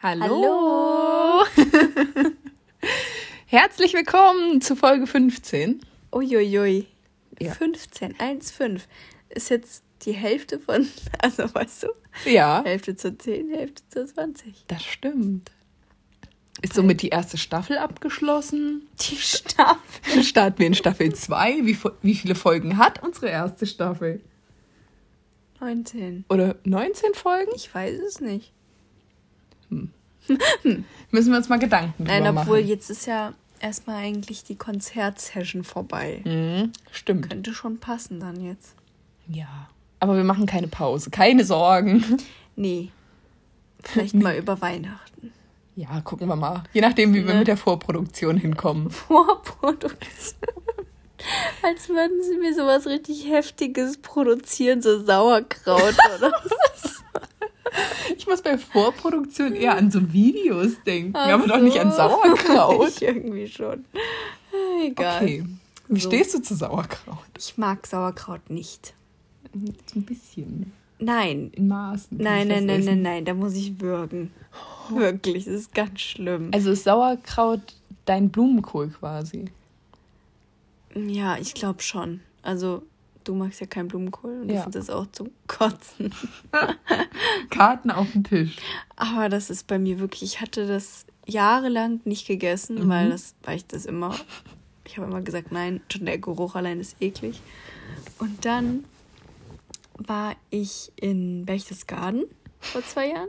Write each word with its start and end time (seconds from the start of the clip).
Hallo. 0.00 1.44
Herzlich 3.46 3.94
willkommen 3.94 4.60
zu 4.60 4.76
Folge 4.76 5.08
15. 5.08 5.80
Uiuiui. 6.12 6.86
Ja. 7.40 7.52
15, 7.52 8.14
1, 8.20 8.50
5. 8.52 8.86
Ist 9.30 9.50
jetzt 9.50 9.82
die 10.02 10.12
Hälfte 10.12 10.60
von, 10.60 10.88
also 11.18 11.52
weißt 11.52 11.82
du, 11.82 11.88
Ja, 12.30 12.62
Hälfte 12.64 12.94
zu 12.94 13.18
10, 13.18 13.50
Hälfte 13.50 13.82
zu 13.88 14.06
20. 14.06 14.66
das 14.68 14.84
stimmt. 14.84 15.50
Ist 16.62 16.74
somit 16.74 17.02
die 17.02 17.08
erste 17.08 17.36
Staffel 17.36 17.78
abgeschlossen. 17.78 18.86
Die 19.00 19.16
Staffel. 19.16 20.22
Starten 20.22 20.60
wir 20.60 20.68
in 20.68 20.74
Staffel 20.74 21.12
2. 21.12 21.66
Wie, 21.66 21.76
wie 22.02 22.14
viele 22.14 22.36
Folgen 22.36 22.78
hat 22.78 23.02
unsere 23.02 23.30
erste 23.30 23.66
Staffel? 23.66 24.20
19. 25.58 26.24
Oder 26.28 26.54
19 26.62 27.14
Folgen? 27.14 27.50
Ich 27.56 27.74
weiß 27.74 27.98
es 27.98 28.20
nicht. 28.20 28.52
Müssen 31.10 31.30
wir 31.32 31.36
uns 31.38 31.48
mal 31.48 31.58
Gedanken 31.58 32.04
drüber 32.04 32.20
Nein, 32.20 32.36
obwohl 32.38 32.58
machen. 32.60 32.68
jetzt 32.68 32.90
ist 32.90 33.06
ja 33.06 33.32
erstmal 33.60 33.96
eigentlich 33.96 34.44
die 34.44 34.56
Konzertsession 34.56 35.64
vorbei. 35.64 36.20
Mhm, 36.24 36.72
stimmt. 36.90 37.30
Könnte 37.30 37.54
schon 37.54 37.78
passen 37.78 38.20
dann 38.20 38.40
jetzt. 38.40 38.74
Ja. 39.26 39.68
Aber 40.00 40.16
wir 40.16 40.24
machen 40.24 40.46
keine 40.46 40.68
Pause. 40.68 41.10
Keine 41.10 41.44
Sorgen. 41.44 42.04
Nee. 42.56 42.90
Vielleicht 43.82 44.14
mal 44.14 44.36
über 44.38 44.60
Weihnachten. 44.60 45.32
Ja, 45.76 46.00
gucken 46.02 46.28
wir 46.28 46.36
mal. 46.36 46.64
Je 46.72 46.80
nachdem, 46.80 47.14
wie 47.14 47.24
wir 47.26 47.32
Ne? 47.32 47.38
mit 47.40 47.48
der 47.48 47.56
Vorproduktion 47.56 48.36
hinkommen. 48.36 48.90
Vorproduktion. 48.92 50.38
Als 51.62 51.88
würden 51.88 52.22
sie 52.22 52.36
mir 52.38 52.54
sowas 52.54 52.86
richtig 52.86 53.28
Heftiges 53.28 53.98
produzieren, 53.98 54.82
so 54.82 55.04
Sauerkraut 55.04 55.94
oder 56.18 56.32
so. 56.44 56.88
Ich 58.16 58.26
muss 58.26 58.42
bei 58.42 58.58
Vorproduktion 58.58 59.54
eher 59.54 59.76
an 59.76 59.90
so 59.90 60.12
Videos 60.12 60.82
denken, 60.84 61.12
Ach 61.14 61.28
aber 61.28 61.46
doch 61.46 61.60
nicht 61.60 61.78
an 61.78 61.90
so. 61.90 61.96
Sauerkraut. 61.98 62.88
Ich 62.96 63.02
irgendwie 63.02 63.48
schon. 63.48 63.84
Egal. 64.84 65.22
Okay. 65.22 65.44
Wie 65.88 66.00
So. 66.00 66.08
stehst 66.08 66.34
du 66.34 66.42
zu 66.42 66.54
Sauerkraut? 66.54 67.18
Ich 67.38 67.56
mag 67.58 67.86
Sauerkraut 67.86 68.50
nicht. 68.50 68.94
So 69.54 69.98
ein 70.00 70.04
bisschen. 70.04 70.72
Nein. 70.98 71.50
In 71.54 71.68
Maßen. 71.68 72.18
Nein, 72.18 72.48
nein, 72.48 72.66
nein, 72.66 72.84
nein, 72.84 73.02
nein, 73.02 73.24
da 73.24 73.34
muss 73.34 73.54
ich 73.54 73.80
würgen. 73.80 74.32
Wirklich, 74.90 75.44
das 75.44 75.54
ist 75.54 75.74
ganz 75.74 76.00
schlimm. 76.00 76.50
Also 76.52 76.70
ist 76.72 76.84
Sauerkraut 76.84 77.60
dein 78.04 78.30
Blumenkohl 78.30 78.88
quasi? 78.88 79.46
Ja, 80.94 81.36
ich 81.38 81.54
glaube 81.54 81.82
schon. 81.82 82.20
Also, 82.42 82.82
du 83.28 83.34
magst 83.34 83.60
ja 83.60 83.66
keinen 83.66 83.88
Blumenkohl 83.88 84.40
und 84.42 84.48
Ja. 84.48 84.56
ich 84.56 84.62
finde 84.62 84.78
das 84.78 84.88
auch 84.90 85.06
zum 85.12 85.30
Kotzen. 85.46 86.12
Karten 87.50 87.90
auf 87.90 88.10
den 88.12 88.24
Tisch. 88.24 88.56
Aber 88.96 89.28
das 89.28 89.50
ist 89.50 89.66
bei 89.66 89.78
mir 89.78 89.98
wirklich, 89.98 90.22
ich 90.22 90.40
hatte 90.40 90.66
das 90.66 91.04
jahrelang 91.26 92.00
nicht 92.04 92.26
gegessen, 92.26 92.86
Mhm. 92.86 92.88
weil 92.88 93.10
das, 93.10 93.34
weil 93.42 93.56
ich 93.56 93.66
das 93.66 93.84
immer, 93.84 94.14
ich 94.84 94.96
habe 94.96 95.08
immer 95.10 95.20
gesagt, 95.20 95.52
nein, 95.52 95.80
schon 95.92 96.06
der 96.06 96.18
Geruch 96.18 96.54
allein 96.54 96.80
ist 96.80 96.96
eklig. 97.00 97.40
Und 98.18 98.44
dann 98.44 98.84
war 99.94 100.34
ich 100.50 100.90
in 100.96 101.44
Berchtesgaden 101.44 102.24
vor 102.60 102.82
zwei 102.84 103.10
Jahren. 103.10 103.28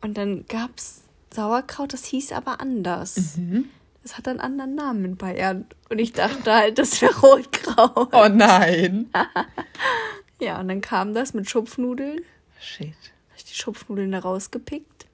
Und 0.00 0.16
dann 0.16 0.44
gab 0.46 0.70
es 0.76 1.02
Sauerkraut, 1.32 1.92
das 1.92 2.04
hieß 2.06 2.32
aber 2.32 2.60
anders. 2.60 3.36
Mhm. 3.36 3.66
Das 4.06 4.16
hat 4.16 4.28
einen 4.28 4.38
anderen 4.38 4.76
Namen 4.76 5.04
in 5.04 5.16
Bayern. 5.16 5.66
Und 5.90 5.98
ich 5.98 6.12
dachte 6.12 6.52
halt, 6.54 6.78
das 6.78 7.02
wäre 7.02 7.12
Rotkraut. 7.20 8.08
Oh 8.12 8.28
nein. 8.32 9.10
Ja, 10.38 10.60
und 10.60 10.68
dann 10.68 10.80
kam 10.82 11.12
das 11.14 11.32
mit 11.34 11.48
Schupfnudeln. 11.50 12.20
Shit. 12.60 12.92
Hab 13.30 13.36
ich 13.38 13.44
die 13.46 13.54
Schupfnudeln 13.54 14.12
da 14.12 14.18
rausgepickt. 14.20 15.06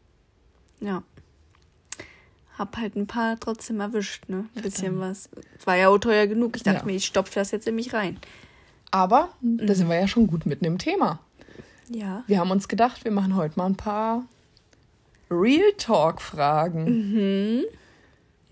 Ja. 0.81 1.05
Hab 2.59 2.77
halt 2.77 2.97
ein 2.97 3.07
paar 3.07 3.39
trotzdem 3.41 3.81
erwischt, 3.81 4.29
ne? 4.29 4.47
Ein 4.57 4.63
bisschen 4.63 4.99
was. 5.01 5.31
War 5.65 5.77
ja 5.77 5.89
auch 5.89 5.99
teuer 5.99 6.27
genug. 6.27 6.57
Ich 6.57 6.65
dachte 6.65 6.81
Ja. 6.81 6.85
mir, 6.85 6.97
ich 6.97 7.07
stopfe 7.07 7.33
das 7.37 7.51
jetzt 7.53 7.67
in 7.69 7.77
mich 7.77 7.95
rein. 7.95 8.19
Aber 8.91 9.31
Mhm. 9.41 9.65
da 9.67 9.75
sind 9.75 9.89
wir 9.89 9.99
ja 9.99 10.09
schon 10.09 10.27
gut 10.27 10.45
mitten 10.45 10.65
im 10.67 10.77
Thema. 10.79 11.21
Ja. 11.89 12.25
Wir 12.27 12.41
haben 12.41 12.51
uns 12.51 12.67
gedacht, 12.69 13.05
wir 13.05 13.13
machen 13.13 13.37
heute 13.37 13.57
mal 13.57 13.67
ein 13.67 13.77
paar 13.77 14.25
Real 15.31 15.73
Talk-Fragen. 15.79 16.85
Mhm. 16.85 17.63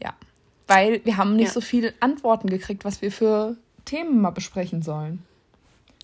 Ja. 0.01 0.15
Weil 0.71 1.05
wir 1.05 1.17
haben 1.17 1.35
nicht 1.37 1.49
Ja. 1.49 1.53
so 1.53 1.61
viele 1.61 1.93
Antworten 2.01 2.49
gekriegt, 2.49 2.85
was 2.85 3.03
wir 3.03 3.11
für 3.11 3.57
Themen 3.85 4.21
mal 4.21 4.31
besprechen 4.31 4.83
sollen. 4.83 5.23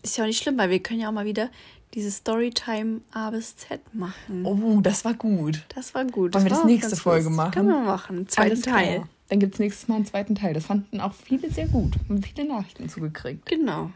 Ist 0.03 0.17
ja 0.17 0.25
auch 0.25 0.29
nicht 0.29 0.43
schlimm, 0.43 0.59
weil 0.59 0.71
wir 0.71 0.81
können 0.81 1.01
ja 1.01 1.09
auch 1.09 1.13
mal 1.13 1.25
wieder 1.25 1.51
diese 1.95 2.11
Storytime 2.11 3.01
A 3.13 3.31
bis 3.31 3.57
Z 3.57 3.81
machen. 3.95 4.45
Oh, 4.45 4.81
das 4.81 5.05
war 5.05 5.15
gut. 5.15 5.63
Das 5.75 5.95
war 5.95 6.05
gut. 6.05 6.35
Wollen 6.35 6.45
wir 6.45 6.51
das 6.51 6.65
nächste 6.65 6.97
Folge 6.97 7.31
machen? 7.31 7.53
Können 7.53 7.69
wir 7.69 7.81
machen. 7.81 8.29
Zweiten 8.29 8.51
Alles 8.51 8.63
Teil. 8.63 8.95
klar. 8.97 9.09
Dann 9.29 9.39
gibt 9.41 9.55
es 9.55 9.61
nächstes 9.61 9.89
Mal 9.89 9.97
einen 9.97 10.07
zweiten 10.07 10.35
Teil. 10.35 10.53
Das 10.55 10.67
fanden 10.67 11.01
auch 11.01 11.13
viele 11.15 11.51
sehr 11.51 11.67
gut. 11.69 11.95
Haben 12.09 12.23
viele 12.23 12.47
Nachrichten 12.49 12.89
zugekriegt. 12.89 13.47
Genau. 13.47 13.91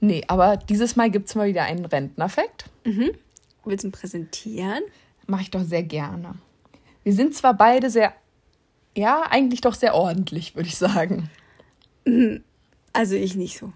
Nee, 0.00 0.24
aber 0.28 0.56
dieses 0.56 0.96
Mal 0.96 1.10
gibt 1.10 1.28
es 1.28 1.34
mal 1.34 1.46
wieder 1.46 1.64
einen 1.64 1.84
Rentnerfakt. 1.84 2.64
Willst 3.64 3.84
du 3.84 3.88
ihn 3.88 3.92
präsentieren? 3.92 4.82
Mache 5.26 5.42
ich 5.42 5.50
doch 5.50 5.62
sehr 5.62 5.82
gerne. 5.82 6.34
Wir 7.04 7.12
sind 7.12 7.34
zwar 7.34 7.54
beide 7.54 7.88
sehr, 7.90 8.12
ja, 8.96 9.22
eigentlich 9.30 9.60
doch 9.60 9.74
sehr 9.74 9.94
ordentlich, 9.94 10.56
würde 10.56 10.68
ich 10.68 10.76
sagen. 10.76 11.30
Also 12.92 13.14
ich 13.14 13.34
nicht 13.36 13.58
so. 13.58 13.72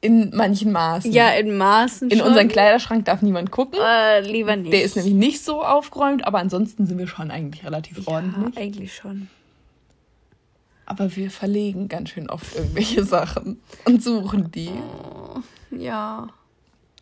In 0.00 0.30
manchen 0.34 0.70
Maßen. 0.70 1.10
Ja, 1.10 1.30
in 1.30 1.56
Maßen 1.56 2.10
In 2.10 2.18
schon. 2.18 2.28
unseren 2.28 2.48
Kleiderschrank 2.48 3.04
darf 3.04 3.20
niemand 3.20 3.50
gucken. 3.50 3.80
Äh, 3.82 4.20
lieber 4.20 4.54
nicht. 4.54 4.72
Der 4.72 4.84
ist 4.84 4.94
nämlich 4.94 5.14
nicht 5.14 5.44
so 5.44 5.64
aufgeräumt, 5.64 6.24
aber 6.24 6.38
ansonsten 6.38 6.86
sind 6.86 6.98
wir 6.98 7.08
schon 7.08 7.32
eigentlich 7.32 7.64
relativ 7.64 7.98
ja, 7.98 8.14
ordentlich. 8.14 8.56
eigentlich 8.56 8.94
schon. 8.94 9.28
Aber 10.86 11.14
wir 11.16 11.30
verlegen 11.30 11.88
ganz 11.88 12.10
schön 12.10 12.30
oft 12.30 12.54
irgendwelche 12.54 13.04
Sachen 13.04 13.60
und 13.84 14.02
suchen 14.02 14.52
die. 14.52 14.70
Ja. 15.70 16.28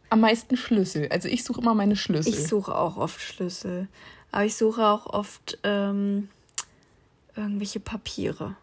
Am 0.09 0.21
meisten 0.21 0.56
Schlüssel. 0.56 1.09
Also 1.10 1.28
ich 1.28 1.44
suche 1.44 1.60
immer 1.60 1.75
meine 1.75 1.97
Schlüssel. 1.97 2.32
Ich 2.32 2.49
suche 2.49 2.75
auch 2.75 2.97
oft 2.97 3.21
Schlüssel. 3.21 3.88
Aber 4.32 4.44
ich 4.44 4.56
suche 4.56 4.87
auch 4.87 5.06
oft 5.06 5.59
ähm, 5.65 6.28
irgendwelche 7.37 7.81
Papiere. 7.81 8.57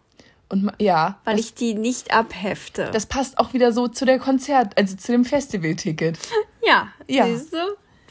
und 0.49 0.71
ja, 0.79 1.19
Weil 1.25 1.39
ich 1.39 1.53
die 1.55 1.73
nicht 1.73 2.13
abhefte. 2.13 2.89
das 2.93 3.05
passt 3.07 3.37
auch 3.39 3.53
wieder 3.53 3.71
so 3.73 3.87
zu 3.87 4.05
der 4.05 4.19
Konzert, 4.19 4.77
also 4.77 4.95
zu 4.95 5.11
dem 5.11 5.25
Festivalticket. 5.25 6.19
ja, 6.65 6.89
Ja. 7.07 7.25
siehst 7.27 7.53
du? 7.53 7.57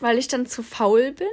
Weil 0.01 0.19
ich 0.19 0.27
dann 0.27 0.47
zu 0.47 0.65
faul 0.65 1.13
bin. 1.13 1.29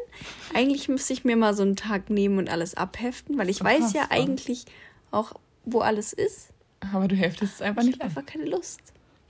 Eigentlich 0.54 0.88
müsste 0.90 1.14
ich 1.14 1.24
mir 1.26 1.36
mal 1.36 1.56
so 1.56 1.64
einen 1.64 1.76
Tag 1.76 2.10
nehmen 2.12 2.38
und 2.38 2.50
alles 2.50 2.76
abheften, 2.76 3.38
weil 3.40 3.50
ich 3.50 3.64
weiß 3.64 3.94
ja 3.94 4.08
eigentlich 4.12 4.66
auch, 5.10 5.34
wo 5.66 5.80
alles 5.80 6.14
ist. 6.14 6.50
Aber 6.94 7.08
du 7.08 7.16
heftest 7.16 7.56
es 7.56 7.62
einfach 7.64 7.82
Ich 7.82 7.88
nicht 7.88 8.00
habe 8.02 8.12
ab. 8.12 8.18
einfach 8.18 8.32
keine 8.32 8.46
Lust. 8.46 8.80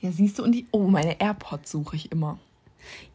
Ja, 0.01 0.11
siehst 0.11 0.37
du, 0.39 0.43
und 0.43 0.51
die. 0.51 0.67
Oh, 0.71 0.87
meine 0.87 1.19
AirPods 1.21 1.71
suche 1.71 1.95
ich 1.95 2.11
immer. 2.11 2.37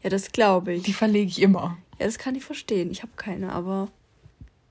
Ja, 0.03 0.09
das 0.11 0.33
glaube 0.33 0.73
ich. 0.75 0.83
Die 0.83 0.93
verlege 0.95 1.29
ich 1.29 1.41
immer. 1.43 1.77
Ja, 1.99 2.07
das 2.07 2.17
kann 2.19 2.35
ich 2.35 2.45
verstehen. 2.45 2.91
Ich 2.91 3.03
habe 3.03 3.13
keine, 3.17 3.53
aber 3.53 3.89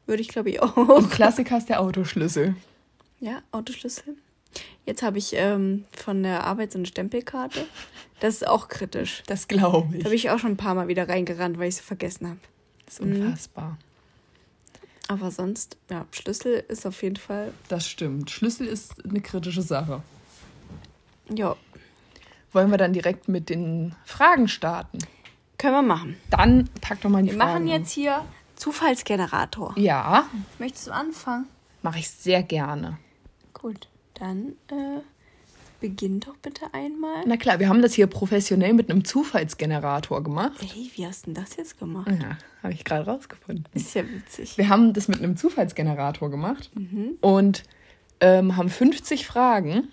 würde 0.05 0.21
ich 0.21 0.27
glaube 0.27 0.49
ich 0.51 0.61
Und 0.61 0.77
auch. 0.89 1.09
Klassiker 1.09 1.57
ist 1.57 1.69
der 1.69 1.81
Autoschlüssel. 1.81 2.55
Ja, 3.19 3.41
Autoschlüssel. 3.51 4.15
Jetzt 4.85 5.01
habe 5.01 5.17
ich 5.17 5.31
ähm, 5.35 5.85
von 5.95 6.23
der 6.23 6.43
Arbeit 6.43 6.71
so 6.73 6.77
eine 6.77 6.85
Stempelkarte. 6.85 7.65
Das 8.19 8.35
ist 8.35 8.47
auch 8.47 8.67
kritisch. 8.67 9.23
Das 9.27 9.47
glaube 9.47 9.95
ich. 9.97 10.03
Da 10.03 10.09
bin 10.09 10.17
ich 10.17 10.29
auch 10.29 10.39
schon 10.39 10.51
ein 10.51 10.57
paar 10.57 10.75
Mal 10.75 10.87
wieder 10.87 11.07
reingerannt, 11.09 11.57
weil 11.57 11.69
ich 11.69 11.75
sie 11.77 11.81
vergessen 11.83 12.27
habe. 12.27 12.39
Das 12.85 12.95
ist 12.95 12.99
unfassbar. 13.01 13.77
Aber 15.07 15.31
sonst, 15.31 15.77
ja, 15.89 16.05
Schlüssel 16.11 16.63
ist 16.67 16.85
auf 16.85 17.01
jeden 17.03 17.15
Fall, 17.17 17.53
Das 17.67 17.87
stimmt. 17.87 18.29
Schlüssel 18.31 18.67
ist 18.67 19.03
eine 19.05 19.21
kritische 19.21 19.61
Sache. 19.61 20.01
ja, 21.33 21.55
Wollen 22.51 22.69
wir 22.71 22.77
dann 22.77 22.93
direkt 22.93 23.27
mit 23.27 23.49
den 23.49 23.95
Fragen 24.05 24.47
starten? 24.47 24.99
können 25.57 25.75
wir 25.75 25.81
machen. 25.81 26.17
Dann 26.29 26.69
pack 26.81 26.99
doch 27.01 27.09
mal 27.09 27.23
die 27.23 27.29
Wir 27.31 27.37
Fragen. 27.37 27.65
machen 27.65 27.67
jetzt 27.67 27.91
hier 27.91 28.23
Zufallsgenerator. 28.63 29.74
Ja, 29.78 30.25
Möchtest 30.57 30.88
du 30.88 30.92
anfangen? 30.92 31.48
mache 31.81 32.00
ich 32.00 32.10
sehr 32.10 32.44
gerne. 32.44 32.98
Gut, 33.54 33.89
dann 34.13 34.54
äh, 34.69 35.01
beginn 35.81 36.21
doch 36.21 36.38
bitte 36.38 36.74
einmal. 36.74 37.24
Na 37.25 37.36
klar, 37.36 37.60
wir 37.60 37.68
haben 37.68 37.81
das 37.81 37.94
hier 37.94 38.07
professionell 38.07 38.71
mit 38.74 38.89
einem 38.89 39.04
Zufallsgenerator 39.04 40.24
gemacht. 40.24 40.54
Ey, 40.62 40.89
wie 40.95 41.06
hast 41.06 41.27
du 41.27 41.33
denn 41.33 41.44
das 41.44 41.57
jetzt 41.57 41.77
gemacht? 41.77 42.10
Ja, 42.10 42.38
habe 42.63 42.71
ich 42.71 42.86
gerade 42.86 43.06
rausgefunden. 43.06 43.65
Ist 43.74 43.94
ja 43.95 44.04
witzig. 44.10 44.57
Wir 44.57 44.69
haben 44.69 44.94
das 44.94 45.09
mit 45.09 45.19
einem 45.19 45.36
Zufallsgenerator 45.36 46.31
gemacht 46.31 46.71
und 47.19 47.63
ähm, 48.21 48.56
haben 48.56 48.69
50 48.69 49.27
Fragen. 49.27 49.89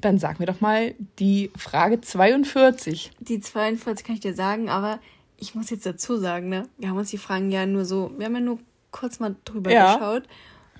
Dann 0.00 0.18
sag 0.18 0.38
mir 0.38 0.46
doch 0.46 0.60
mal 0.60 0.94
die 1.18 1.50
Frage 1.56 2.00
42. 2.00 3.10
Die 3.18 3.40
42 3.40 4.06
kann 4.06 4.14
ich 4.14 4.20
dir 4.20 4.34
sagen, 4.34 4.68
aber 4.68 5.00
ich 5.40 5.54
muss 5.54 5.70
jetzt 5.70 5.86
dazu 5.86 6.16
sagen, 6.16 6.48
ne? 6.48 6.68
Wir 6.78 6.90
haben 6.90 6.98
uns 6.98 7.10
die 7.10 7.18
Fragen 7.18 7.50
ja 7.50 7.66
nur 7.66 7.84
so, 7.84 8.12
wir 8.16 8.26
haben 8.26 8.34
ja 8.34 8.40
nur 8.40 8.58
kurz 8.90 9.18
mal 9.18 9.34
drüber 9.44 9.72
Ja. 9.72 9.94
geschaut. 9.94 10.24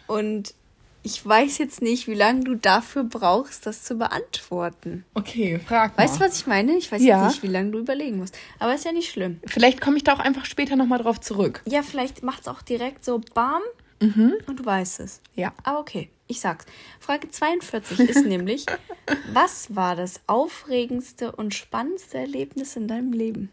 Und 0.07 0.55
ich 1.03 1.25
weiß 1.25 1.59
jetzt 1.59 1.81
nicht, 1.81 2.09
wie 2.09 2.15
lange 2.15 2.45
du 2.45 2.55
dafür 2.55 3.05
brauchst, 3.05 3.65
das 3.67 3.85
zu 3.85 3.95
beantworten. 3.95 5.05
Okay, 5.15 5.59
frag 5.59 5.97
mal. 5.97 6.05
Weißt 6.05 6.17
du, 6.17 6.21
was 6.21 6.37
ich 6.39 6.47
meine? 6.47 6.77
Ich 6.77 6.93
weiß 6.93 7.03
ja. 7.03 7.23
jetzt 7.25 7.35
nicht, 7.35 7.43
wie 7.43 7.53
lange 7.53 7.71
du 7.71 7.79
überlegen 7.79 8.19
musst. 8.19 8.37
Aber 8.59 8.75
ist 8.75 8.85
ja 8.85 8.93
nicht 8.93 9.11
schlimm. 9.11 9.41
Vielleicht 9.47 9.81
komme 9.81 9.97
ich 9.97 10.05
da 10.05 10.12
auch 10.12 10.19
einfach 10.19 10.45
später 10.45 10.77
nochmal 10.77 10.99
drauf 10.99 11.21
zurück. 11.21 11.63
Ja, 11.67 11.83
vielleicht 11.83 12.23
macht 12.23 12.43
es 12.43 12.49
auch 12.49 12.61
direkt 12.61 13.05
so 13.05 13.21
BAM 13.35 13.63
mhm. 14.01 14.35
und 14.47 14.61
du 14.61 14.65
weißt 14.65 15.01
es. 15.01 15.23
Ja. 15.35 15.55
Aber 15.63 15.79
okay, 15.79 16.11
ich 16.27 16.41
sag's. 16.41 16.67
Frage 16.99 17.31
42 17.31 18.01
ist 18.01 18.27
nämlich, 18.27 18.67
was 19.33 19.75
war 19.75 19.97
das 19.97 20.21
aufregendste 20.27 21.33
und 21.33 21.55
spannendste 21.55 22.19
Erlebnis 22.19 22.77
in 22.77 22.89
deinem 22.89 23.13
Leben? 23.13 23.51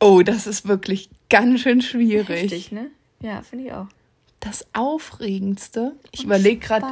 Oh, 0.00 0.22
das 0.22 0.46
ist 0.46 0.68
wirklich 0.68 1.10
ganz 1.28 1.60
schön 1.60 1.82
schwierig. 1.82 2.28
Richtig, 2.28 2.72
ne? 2.72 2.90
Ja, 3.20 3.42
finde 3.42 3.66
ich 3.66 3.72
auch 3.72 3.88
das 4.40 4.66
Aufregendste. 4.72 5.96
Ich 6.12 6.24
überlege 6.24 6.60
gerade 6.60 6.86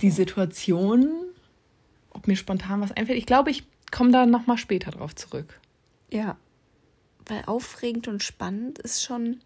die 0.00 0.10
Situation, 0.10 1.10
ob 2.10 2.26
mir 2.26 2.36
spontan 2.36 2.80
was 2.80 2.92
einfällt. 2.92 3.18
Ich 3.18 3.26
glaube, 3.26 3.50
ich 3.50 3.64
komme 3.90 4.10
da 4.10 4.26
nochmal 4.26 4.58
später 4.58 4.90
drauf 4.90 5.14
zurück. 5.14 5.60
Ja. 6.10 6.36
Weil 7.26 7.44
aufregend 7.46 8.08
und 8.08 8.22
spannend 8.22 8.78
ist 8.78 9.02
schon. 9.02 9.40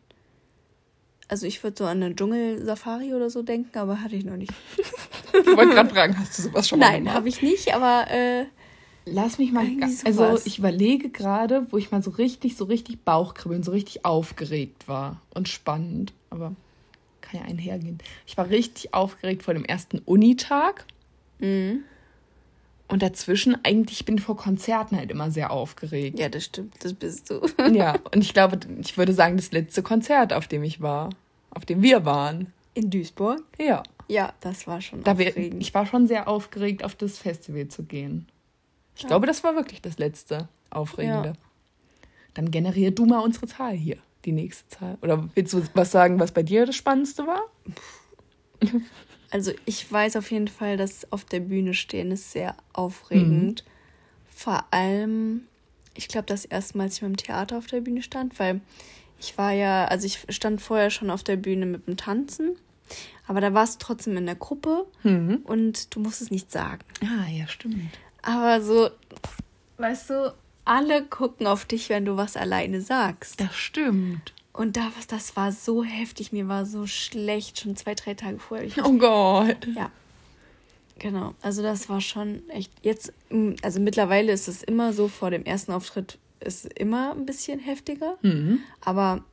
Also 1.28 1.46
ich 1.46 1.62
würde 1.64 1.78
so 1.78 1.84
an 1.86 2.02
eine 2.02 2.14
Dschungelsafari 2.14 3.14
oder 3.14 3.30
so 3.30 3.42
denken, 3.42 3.76
aber 3.78 4.02
hatte 4.02 4.16
ich 4.16 4.24
noch 4.24 4.36
nicht. 4.36 4.52
ich 5.32 5.56
wollte 5.56 5.72
gerade 5.74 5.90
fragen, 5.90 6.18
hast 6.18 6.38
du 6.38 6.42
sowas 6.42 6.68
schon 6.68 6.78
mal 6.78 6.90
Nein, 6.90 7.12
habe 7.12 7.28
ich 7.28 7.42
nicht, 7.42 7.74
aber 7.74 8.10
äh, 8.10 8.44
lass 9.04 9.38
mich 9.38 9.52
mal. 9.52 9.66
Also 10.04 10.38
ich 10.44 10.58
überlege 10.58 11.10
gerade, 11.10 11.66
wo 11.70 11.78
ich 11.78 11.90
mal 11.90 12.02
so 12.02 12.10
richtig, 12.10 12.56
so 12.56 12.64
richtig 12.64 13.04
Bauchkribbeln, 13.04 13.62
so 13.62 13.72
richtig 13.72 14.04
aufgeregt 14.04 14.88
war 14.88 15.20
und 15.34 15.48
spannend. 15.48 16.12
Aber 16.30 16.54
kann 17.20 17.40
ja 17.40 17.46
einhergehen. 17.46 17.98
Ich 18.26 18.36
war 18.36 18.50
richtig 18.50 18.94
aufgeregt 18.94 19.42
vor 19.42 19.54
dem 19.54 19.64
ersten 19.64 19.98
Unitag. 20.00 20.84
Mhm. 21.38 21.84
Und 22.88 23.02
dazwischen, 23.02 23.56
eigentlich, 23.64 24.00
ich 24.00 24.04
bin 24.04 24.18
vor 24.18 24.36
Konzerten 24.36 24.96
halt 24.98 25.10
immer 25.10 25.30
sehr 25.30 25.50
aufgeregt. 25.50 26.18
Ja, 26.18 26.28
das 26.28 26.44
stimmt, 26.44 26.74
das 26.80 26.92
bist 26.92 27.30
du. 27.30 27.40
ja, 27.72 27.98
und 28.14 28.20
ich 28.20 28.34
glaube, 28.34 28.60
ich 28.82 28.98
würde 28.98 29.14
sagen, 29.14 29.36
das 29.38 29.50
letzte 29.50 29.82
Konzert, 29.82 30.34
auf 30.34 30.46
dem 30.46 30.62
ich 30.62 30.82
war, 30.82 31.08
auf 31.50 31.64
dem 31.64 31.80
wir 31.80 32.04
waren. 32.04 32.52
In 32.74 32.90
Duisburg? 32.90 33.42
Ja. 33.58 33.82
Ja, 34.08 34.34
das 34.40 34.66
war 34.66 34.82
schon 34.82 35.02
da 35.04 35.12
aufregend. 35.12 35.36
Wir, 35.36 35.60
ich 35.60 35.72
war 35.72 35.86
schon 35.86 36.06
sehr 36.06 36.28
aufgeregt, 36.28 36.84
auf 36.84 36.94
das 36.94 37.16
Festival 37.16 37.68
zu 37.68 37.84
gehen. 37.84 38.26
Ich 38.96 39.02
ja. 39.02 39.08
glaube, 39.08 39.26
das 39.26 39.42
war 39.44 39.54
wirklich 39.54 39.82
das 39.82 39.98
letzte 39.98 40.48
Aufregende. 40.70 41.28
Ja. 41.30 41.34
Dann 42.34 42.50
generier 42.50 42.90
du 42.90 43.06
mal 43.06 43.20
unsere 43.20 43.46
Zahl 43.46 43.74
hier 43.74 43.98
die 44.24 44.32
nächste 44.32 44.68
Zahl? 44.68 44.98
Oder 45.02 45.28
willst 45.34 45.52
du 45.52 45.62
was 45.74 45.90
sagen, 45.90 46.18
was 46.20 46.32
bei 46.32 46.42
dir 46.42 46.66
das 46.66 46.76
Spannendste 46.76 47.26
war? 47.26 47.42
Also 49.34 49.50
ich 49.64 49.90
weiß 49.90 50.16
auf 50.16 50.30
jeden 50.30 50.48
Fall, 50.48 50.76
dass 50.76 51.10
auf 51.10 51.24
der 51.24 51.40
Bühne 51.40 51.72
stehen 51.72 52.10
ist 52.10 52.32
sehr 52.32 52.54
aufregend. 52.74 53.64
Mhm. 53.64 53.70
Vor 54.28 54.62
allem, 54.70 55.46
ich 55.94 56.08
glaube, 56.08 56.26
das 56.26 56.44
erste 56.44 56.76
Mal, 56.76 56.84
als 56.84 56.96
ich 56.96 57.02
mit 57.02 57.12
dem 57.12 57.16
Theater 57.16 57.56
auf 57.56 57.66
der 57.66 57.80
Bühne 57.80 58.02
stand, 58.02 58.38
weil 58.38 58.60
ich 59.18 59.38
war 59.38 59.52
ja, 59.52 59.86
also 59.86 60.04
ich 60.04 60.26
stand 60.28 60.60
vorher 60.60 60.90
schon 60.90 61.10
auf 61.10 61.22
der 61.22 61.36
Bühne 61.36 61.64
mit 61.64 61.86
dem 61.86 61.96
Tanzen, 61.96 62.56
aber 63.26 63.40
da 63.40 63.54
warst 63.54 63.80
du 63.80 63.86
trotzdem 63.86 64.18
in 64.18 64.26
der 64.26 64.34
Gruppe 64.34 64.84
mhm. 65.02 65.40
und 65.44 65.94
du 65.94 66.00
musst 66.00 66.20
es 66.20 66.30
nicht 66.30 66.52
sagen. 66.52 66.84
Ah, 67.00 67.26
ja, 67.30 67.48
stimmt. 67.48 67.88
Aber 68.22 68.62
so, 68.62 68.90
weißt 69.78 70.10
du, 70.10 70.34
alle 70.64 71.04
gucken 71.04 71.46
auf 71.46 71.64
dich, 71.64 71.88
wenn 71.88 72.04
du 72.04 72.16
was 72.16 72.36
alleine 72.36 72.80
sagst. 72.80 73.40
Das 73.40 73.54
stimmt. 73.54 74.32
Und 74.52 74.76
da, 74.76 74.92
das 75.08 75.34
war 75.36 75.50
so 75.50 75.82
heftig, 75.82 76.32
mir 76.32 76.46
war 76.46 76.66
so 76.66 76.86
schlecht, 76.86 77.60
schon 77.60 77.76
zwei, 77.76 77.94
drei 77.94 78.14
Tage 78.14 78.38
vorher. 78.38 78.70
oh 78.84 78.92
Gott. 78.92 79.66
Ja. 79.74 79.90
Genau. 80.98 81.34
Also 81.40 81.62
das 81.62 81.88
war 81.88 82.00
schon 82.00 82.48
echt. 82.50 82.70
Jetzt, 82.82 83.12
also 83.62 83.80
mittlerweile 83.80 84.30
ist 84.30 84.46
es 84.46 84.62
immer 84.62 84.92
so, 84.92 85.08
vor 85.08 85.30
dem 85.30 85.44
ersten 85.44 85.72
Auftritt 85.72 86.18
ist 86.40 86.66
immer 86.78 87.12
ein 87.12 87.26
bisschen 87.26 87.58
heftiger. 87.58 88.18
Mhm. 88.22 88.60
Aber 88.80 89.24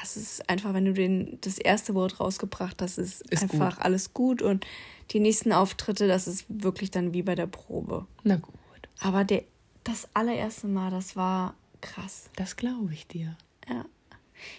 das 0.00 0.16
ist 0.16 0.48
einfach, 0.48 0.72
wenn 0.74 0.86
du 0.86 0.92
den, 0.92 1.38
das 1.42 1.58
erste 1.58 1.94
Wort 1.94 2.18
rausgebracht 2.18 2.80
hast, 2.80 2.98
ist, 2.98 3.22
ist 3.30 3.42
einfach 3.42 3.76
gut. 3.76 3.84
alles 3.84 4.14
gut. 4.14 4.42
Und 4.42 4.66
die 5.10 5.20
nächsten 5.20 5.52
Auftritte, 5.52 6.08
das 6.08 6.26
ist 6.28 6.44
wirklich 6.48 6.90
dann 6.90 7.12
wie 7.12 7.22
bei 7.22 7.34
der 7.34 7.46
Probe. 7.46 8.06
Na 8.22 8.36
gut. 8.36 8.54
Aber 9.00 9.24
der 9.24 9.44
das 9.84 10.08
allererste 10.14 10.68
Mal, 10.68 10.90
das 10.90 11.16
war 11.16 11.54
krass. 11.80 12.30
Das 12.36 12.56
glaube 12.56 12.92
ich 12.92 13.06
dir. 13.06 13.36
Ja. 13.68 13.84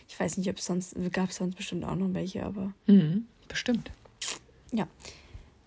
Ich 0.08 0.20
weiß 0.20 0.38
nicht, 0.38 0.50
ob 0.50 0.58
es 0.58 0.66
sonst, 0.66 0.96
gab 1.12 1.30
es 1.30 1.38
sonst 1.38 1.56
bestimmt 1.56 1.86
auch 1.86 1.96
noch 1.96 2.14
welche, 2.14 2.46
aber. 2.46 2.74
Mhm, 2.88 3.26
bestimmt. 3.48 3.92
Ja. 4.72 4.88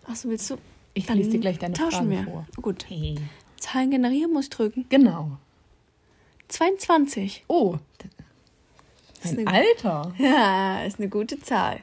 Achso, 0.07 0.29
willst 0.29 0.51
du? 0.51 0.57
Ich 0.95 1.09
lese 1.09 1.31
dir 1.31 1.41
gleich 1.41 1.59
deine 1.59 1.75
tauschen 1.75 1.91
Fragen 1.91 2.11
wir. 2.11 2.25
vor. 2.25 2.47
Gut. 2.63 2.87
Hey. 2.89 3.17
Zahlen 3.59 3.91
generieren 3.91 4.33
muss 4.33 4.45
ich 4.45 4.51
drücken. 4.51 4.87
Genau. 4.89 5.39
22. 6.49 7.45
Oh. 7.49 7.79
Ein 9.25 9.49
Alter. 9.49 10.15
Ja, 10.19 10.85
ist 10.85 11.01
eine 11.01 11.09
gute 11.09 11.41
Zahl. 11.41 11.81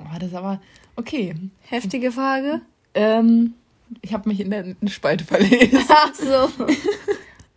Oh, 0.00 0.18
das 0.18 0.30
ist 0.30 0.34
aber. 0.34 0.60
Okay. 0.96 1.34
Heftige 1.60 2.10
Frage. 2.10 2.62
Ähm, 2.94 3.54
ich 4.02 4.12
habe 4.12 4.28
mich 4.28 4.40
in 4.40 4.50
der 4.50 4.74
Spalte 4.88 5.24
verlesen. 5.24 5.78
Ach 5.88 6.14
so. 6.14 6.50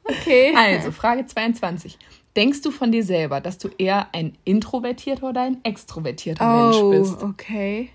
Okay. 0.04 0.54
Also, 0.56 0.92
Frage 0.92 1.26
22. 1.26 1.98
Denkst 2.36 2.62
du 2.62 2.72
von 2.72 2.92
dir 2.92 3.04
selber, 3.04 3.42
dass 3.42 3.58
du 3.58 3.70
eher 3.78 4.14
ein 4.14 4.38
introvertierter 4.44 5.30
oder 5.30 5.42
ein 5.42 5.58
extrovertierter 5.64 6.46
oh, 6.46 6.90
Mensch 6.90 7.10
bist? 7.10 7.24
okay. 7.24 7.90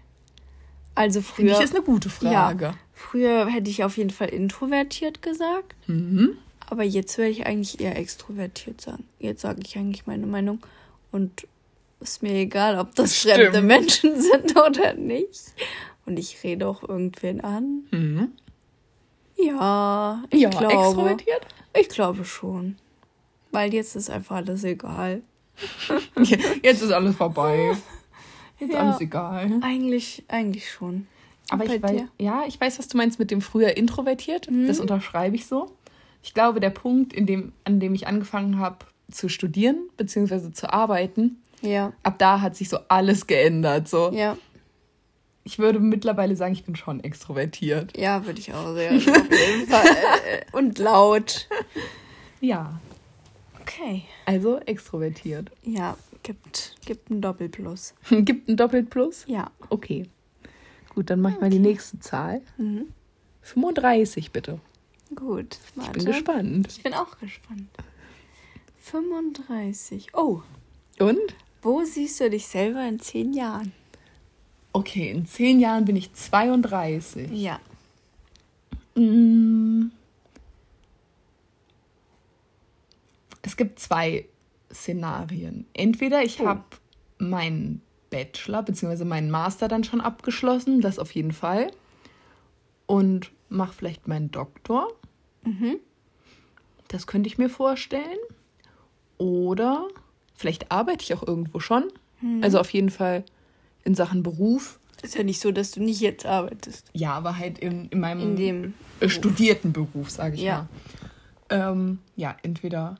Also 0.94 1.22
früher. 1.22 1.48
Finde 1.48 1.52
ich 1.52 1.60
ist 1.60 1.74
eine 1.74 1.84
gute 1.84 2.08
Frage. 2.08 2.64
Ja, 2.64 2.74
früher 2.92 3.46
hätte 3.46 3.70
ich 3.70 3.84
auf 3.84 3.96
jeden 3.96 4.10
Fall 4.10 4.28
introvertiert 4.28 5.22
gesagt. 5.22 5.74
Mhm. 5.86 6.36
Aber 6.70 6.82
jetzt 6.82 7.18
werde 7.18 7.30
ich 7.30 7.46
eigentlich 7.46 7.80
eher 7.80 7.96
extrovertiert 7.96 8.80
sagen. 8.80 9.04
Jetzt 9.18 9.42
sage 9.42 9.60
ich 9.64 9.76
eigentlich 9.76 10.06
meine 10.06 10.26
Meinung. 10.26 10.60
Und 11.10 11.46
ist 12.04 12.22
mir 12.22 12.34
egal, 12.34 12.78
ob 12.78 12.94
das 12.94 13.16
Stimmt. 13.16 13.36
fremde 13.36 13.62
Menschen 13.62 14.20
sind 14.20 14.56
oder 14.56 14.94
nicht. 14.94 15.54
Und 16.06 16.18
ich 16.18 16.42
rede 16.44 16.68
auch 16.68 16.82
irgendwen 16.82 17.40
an. 17.40 17.84
Mhm. 17.90 18.32
Ja, 19.36 20.22
ich 20.30 20.42
ja, 20.42 20.50
glaube. 20.50 20.74
Extrovertiert? 20.74 21.46
Ich 21.76 21.88
glaube 21.88 22.24
schon. 22.24 22.76
Weil 23.50 23.74
jetzt 23.74 23.96
ist 23.96 24.10
einfach 24.10 24.36
alles 24.36 24.64
egal. 24.64 25.22
jetzt 26.62 26.82
ist 26.82 26.92
alles 26.92 27.16
vorbei. 27.16 27.76
Jetzt 28.60 28.72
ja, 28.72 28.80
alles 28.80 29.00
egal. 29.00 29.58
Eigentlich, 29.62 30.22
eigentlich 30.28 30.70
schon. 30.70 31.08
Aber 31.50 31.64
ich 31.66 31.82
weiß, 31.82 32.02
ja, 32.20 32.44
ich 32.46 32.60
weiß, 32.60 32.78
was 32.78 32.86
du 32.86 32.96
meinst 32.96 33.18
mit 33.18 33.32
dem 33.32 33.40
früher 33.40 33.76
introvertiert. 33.76 34.48
Mhm. 34.48 34.68
Das 34.68 34.78
unterschreibe 34.78 35.34
ich 35.34 35.46
so. 35.46 35.72
Ich 36.22 36.34
glaube, 36.34 36.60
der 36.60 36.70
Punkt, 36.70 37.12
in 37.12 37.26
dem, 37.26 37.52
an 37.64 37.80
dem 37.80 37.94
ich 37.94 38.06
angefangen 38.06 38.60
habe 38.60 38.86
zu 39.10 39.28
studieren 39.28 39.88
bzw. 39.96 40.52
zu 40.52 40.72
arbeiten, 40.72 41.42
ja. 41.64 41.92
ab 42.02 42.18
da 42.18 42.40
hat 42.40 42.56
sich 42.56 42.68
so 42.68 42.78
alles 42.88 43.26
geändert. 43.26 43.88
So. 43.88 44.12
Ja 44.12 44.36
ich 45.44 45.58
würde 45.58 45.78
mittlerweile 45.78 46.36
sagen, 46.36 46.54
ich 46.54 46.64
bin 46.64 46.74
schon 46.74 47.00
extrovertiert. 47.00 47.96
Ja, 47.96 48.24
würde 48.24 48.40
ich 48.40 48.52
auch 48.52 48.74
sehr. 48.74 48.92
Äh, 50.24 50.44
und 50.52 50.78
laut. 50.78 51.48
Ja. 52.40 52.80
Okay. 53.60 54.04
Also 54.24 54.58
extrovertiert. 54.60 55.50
Ja, 55.62 55.96
gibt, 56.22 56.76
gibt 56.86 57.10
ein 57.10 57.20
Doppelplus. 57.20 57.94
gibt 58.10 58.48
ein 58.48 58.56
Doppelplus? 58.56 59.24
Ja. 59.26 59.50
Okay. 59.68 60.08
Gut, 60.94 61.10
dann 61.10 61.20
mach 61.20 61.30
ich 61.30 61.36
okay. 61.36 61.44
mal 61.44 61.50
die 61.50 61.58
nächste 61.58 62.00
Zahl. 62.00 62.40
Mhm. 62.56 62.86
35 63.42 64.32
bitte. 64.32 64.60
Gut. 65.14 65.58
Warte. 65.74 65.90
Ich 65.90 66.04
bin 66.04 66.12
gespannt. 66.12 66.68
Ich 66.70 66.82
bin 66.82 66.94
auch 66.94 67.18
gespannt. 67.18 67.68
35. 68.80 70.08
Oh. 70.14 70.42
Und? 70.98 71.34
Wo 71.64 71.82
siehst 71.82 72.20
du 72.20 72.28
dich 72.28 72.46
selber 72.46 72.86
in 72.86 73.00
zehn 73.00 73.32
Jahren? 73.32 73.72
Okay, 74.74 75.10
in 75.10 75.24
zehn 75.24 75.60
Jahren 75.60 75.86
bin 75.86 75.96
ich 75.96 76.12
32. 76.12 77.30
Ja. 77.30 77.58
Mm. 78.94 79.90
Es 83.40 83.56
gibt 83.56 83.78
zwei 83.78 84.26
Szenarien. 84.70 85.66
Entweder 85.72 86.22
ich 86.22 86.38
oh. 86.40 86.46
habe 86.46 86.64
meinen 87.16 87.80
Bachelor 88.10 88.62
bzw. 88.62 89.04
meinen 89.06 89.30
Master 89.30 89.66
dann 89.66 89.84
schon 89.84 90.02
abgeschlossen, 90.02 90.82
das 90.82 90.98
auf 90.98 91.12
jeden 91.12 91.32
Fall. 91.32 91.70
Und 92.84 93.32
mache 93.48 93.72
vielleicht 93.72 94.06
meinen 94.06 94.30
Doktor. 94.30 94.92
Mhm. 95.44 95.78
Das 96.88 97.06
könnte 97.06 97.28
ich 97.28 97.38
mir 97.38 97.48
vorstellen. 97.48 98.18
Oder 99.16 99.88
vielleicht 100.34 100.70
arbeite 100.70 101.02
ich 101.04 101.14
auch 101.14 101.26
irgendwo 101.26 101.60
schon. 101.60 101.84
Mhm. 102.20 102.42
Also 102.42 102.58
auf 102.58 102.70
jeden 102.70 102.90
Fall 102.90 103.24
in 103.84 103.94
Sachen 103.94 104.22
Beruf. 104.22 104.78
Ist 105.02 105.14
ja 105.14 105.22
nicht 105.22 105.40
so, 105.40 105.52
dass 105.52 105.72
du 105.72 105.82
nicht 105.82 106.00
jetzt 106.00 106.24
arbeitest. 106.24 106.86
Ja, 106.94 107.12
aber 107.12 107.36
halt 107.36 107.58
in, 107.58 107.88
in 107.90 108.00
meinem 108.00 108.20
in 108.20 108.36
dem 108.36 108.74
studierten 109.08 109.72
Beruf, 109.72 110.10
sage 110.10 110.36
ich 110.36 110.42
ja. 110.42 110.66
mal. 111.50 111.70
Ähm, 111.70 111.98
ja, 112.16 112.36
entweder 112.42 112.96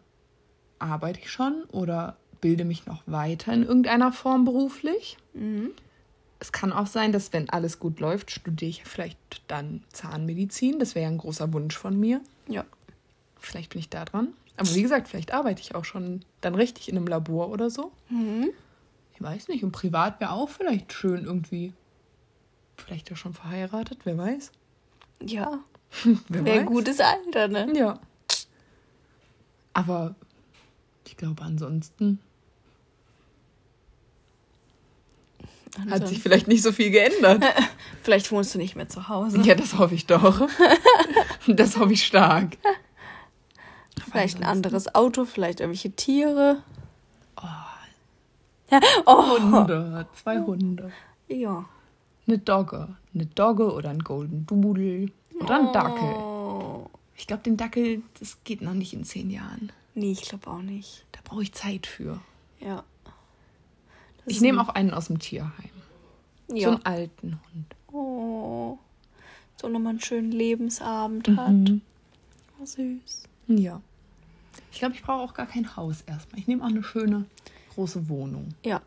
arbeite 0.78 1.20
ich 1.20 1.30
schon 1.30 1.64
oder 1.72 2.16
bilde 2.40 2.66
mich 2.66 2.84
noch 2.84 3.02
weiter 3.06 3.54
in 3.54 3.62
irgendeiner 3.62 4.12
Form 4.12 4.44
beruflich. 4.44 5.16
Mhm. 5.32 5.70
es 6.40 6.52
kann 6.52 6.72
auch 6.72 6.86
sein, 6.86 7.10
dass 7.10 7.32
wenn 7.32 7.48
alles 7.48 7.78
gut 7.78 8.00
läuft, 8.00 8.30
studiere 8.30 8.68
ich 8.68 8.84
vielleicht 8.84 9.18
dann 9.48 9.82
Zahnmedizin. 9.92 10.78
Das 10.78 10.94
wäre 10.94 11.04
ja 11.04 11.10
ein 11.10 11.18
großer 11.18 11.52
Wunsch 11.54 11.76
von 11.76 11.98
mir. 11.98 12.20
Ja. 12.48 12.64
Vielleicht 13.40 13.70
bin 13.70 13.80
ich 13.80 13.88
da 13.88 14.04
dran. 14.04 14.28
Aber 14.56 14.72
wie 14.74 14.82
gesagt, 14.82 15.08
vielleicht 15.08 15.32
arbeite 15.32 15.60
ich 15.60 15.74
auch 15.74 15.84
schon 15.84 16.24
dann 16.40 16.54
richtig 16.54 16.88
in 16.88 16.96
einem 16.96 17.06
Labor 17.06 17.50
oder 17.50 17.70
so. 17.70 17.92
Mhm. 18.08 18.50
Ich 19.14 19.22
weiß 19.22 19.48
nicht. 19.48 19.64
Und 19.64 19.72
privat 19.72 20.20
wäre 20.20 20.32
auch 20.32 20.48
vielleicht 20.48 20.92
schön 20.92 21.24
irgendwie. 21.24 21.72
Vielleicht 22.76 23.12
auch 23.12 23.16
schon 23.16 23.34
verheiratet, 23.34 24.00
wer 24.04 24.18
weiß. 24.18 24.52
Ja. 25.22 25.60
Wäre 26.28 26.60
ein 26.60 26.66
gutes 26.66 26.98
Alter, 26.98 27.46
ne? 27.46 27.72
Ja. 27.76 28.00
Aber 29.72 30.14
ich 31.06 31.16
glaube, 31.16 31.42
ansonsten 31.42 32.18
Hat 35.90 36.06
sich 36.06 36.20
vielleicht 36.20 36.46
nicht 36.46 36.62
so 36.62 36.70
viel 36.70 36.90
geändert. 36.90 37.44
vielleicht 38.02 38.30
wohnst 38.30 38.54
du 38.54 38.58
nicht 38.58 38.76
mehr 38.76 38.88
zu 38.88 39.08
Hause. 39.08 39.40
Ja, 39.42 39.54
das 39.54 39.76
hoffe 39.76 39.94
ich 39.94 40.06
doch. 40.06 40.48
das 41.46 41.76
hoffe 41.76 41.92
ich 41.92 42.04
stark. 42.04 42.56
Vielleicht 44.14 44.38
ein 44.38 44.44
anderes 44.44 44.94
Auto, 44.94 45.24
vielleicht 45.24 45.58
irgendwelche 45.58 45.90
Tiere. 45.90 46.62
Oh. 47.36 48.76
oh. 49.06 49.40
Hunde, 49.40 50.06
zwei 50.14 50.38
Hunde. 50.38 50.92
Ja. 51.26 51.64
Eine 52.28 52.38
Dogge. 52.38 52.96
Eine 53.12 53.26
Dogge 53.26 53.72
oder 53.72 53.90
ein 53.90 53.98
Golden 53.98 54.46
Doodle. 54.46 55.10
Oder 55.40 55.58
ein 55.58 55.72
Dackel. 55.72 56.14
Oh. 56.14 56.90
Ich 57.16 57.26
glaube, 57.26 57.42
den 57.42 57.56
Dackel, 57.56 58.02
das 58.20 58.38
geht 58.44 58.62
noch 58.62 58.74
nicht 58.74 58.92
in 58.92 59.02
zehn 59.02 59.30
Jahren. 59.30 59.72
Nee, 59.96 60.12
ich 60.12 60.22
glaube 60.22 60.48
auch 60.48 60.62
nicht. 60.62 61.04
Da 61.10 61.18
brauche 61.24 61.42
ich 61.42 61.52
Zeit 61.52 61.88
für. 61.88 62.20
Ja. 62.60 62.84
Das 64.24 64.26
ich 64.26 64.40
nehme 64.40 64.62
auch 64.62 64.68
einen 64.68 64.94
aus 64.94 65.08
dem 65.08 65.18
Tierheim. 65.18 65.70
Ja. 66.52 66.68
So 66.68 66.74
einen 66.76 66.86
alten 66.86 67.40
Hund. 67.52 67.76
Oh. 67.92 68.78
So 69.60 69.68
nochmal 69.68 69.90
einen 69.90 70.00
schönen 70.00 70.30
Lebensabend 70.30 71.26
mhm. 71.26 71.36
hat. 71.36 71.80
Oh, 72.60 72.64
süß. 72.64 73.24
Ja. 73.48 73.80
Ich 74.72 74.78
glaube, 74.78 74.94
ich 74.94 75.02
brauche 75.02 75.22
auch 75.22 75.34
gar 75.34 75.46
kein 75.46 75.76
Haus 75.76 76.02
erstmal. 76.02 76.40
Ich 76.40 76.46
nehme 76.46 76.62
auch 76.62 76.68
eine 76.68 76.82
schöne 76.82 77.26
große 77.74 78.08
Wohnung. 78.08 78.48
Ja. 78.64 78.82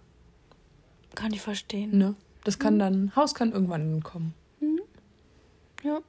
Kann 1.16 1.34
ich 1.34 1.42
verstehen. 1.42 1.98
Ne? 1.98 2.16
Das 2.44 2.60
kann 2.60 2.76
mhm. 2.76 2.80
dann, 2.80 3.16
Haus 3.16 3.34
kann 3.34 3.52
irgendwann 3.52 4.04
kommen. 4.04 4.34
Mhm. 4.60 4.82
Ja. 5.84 6.00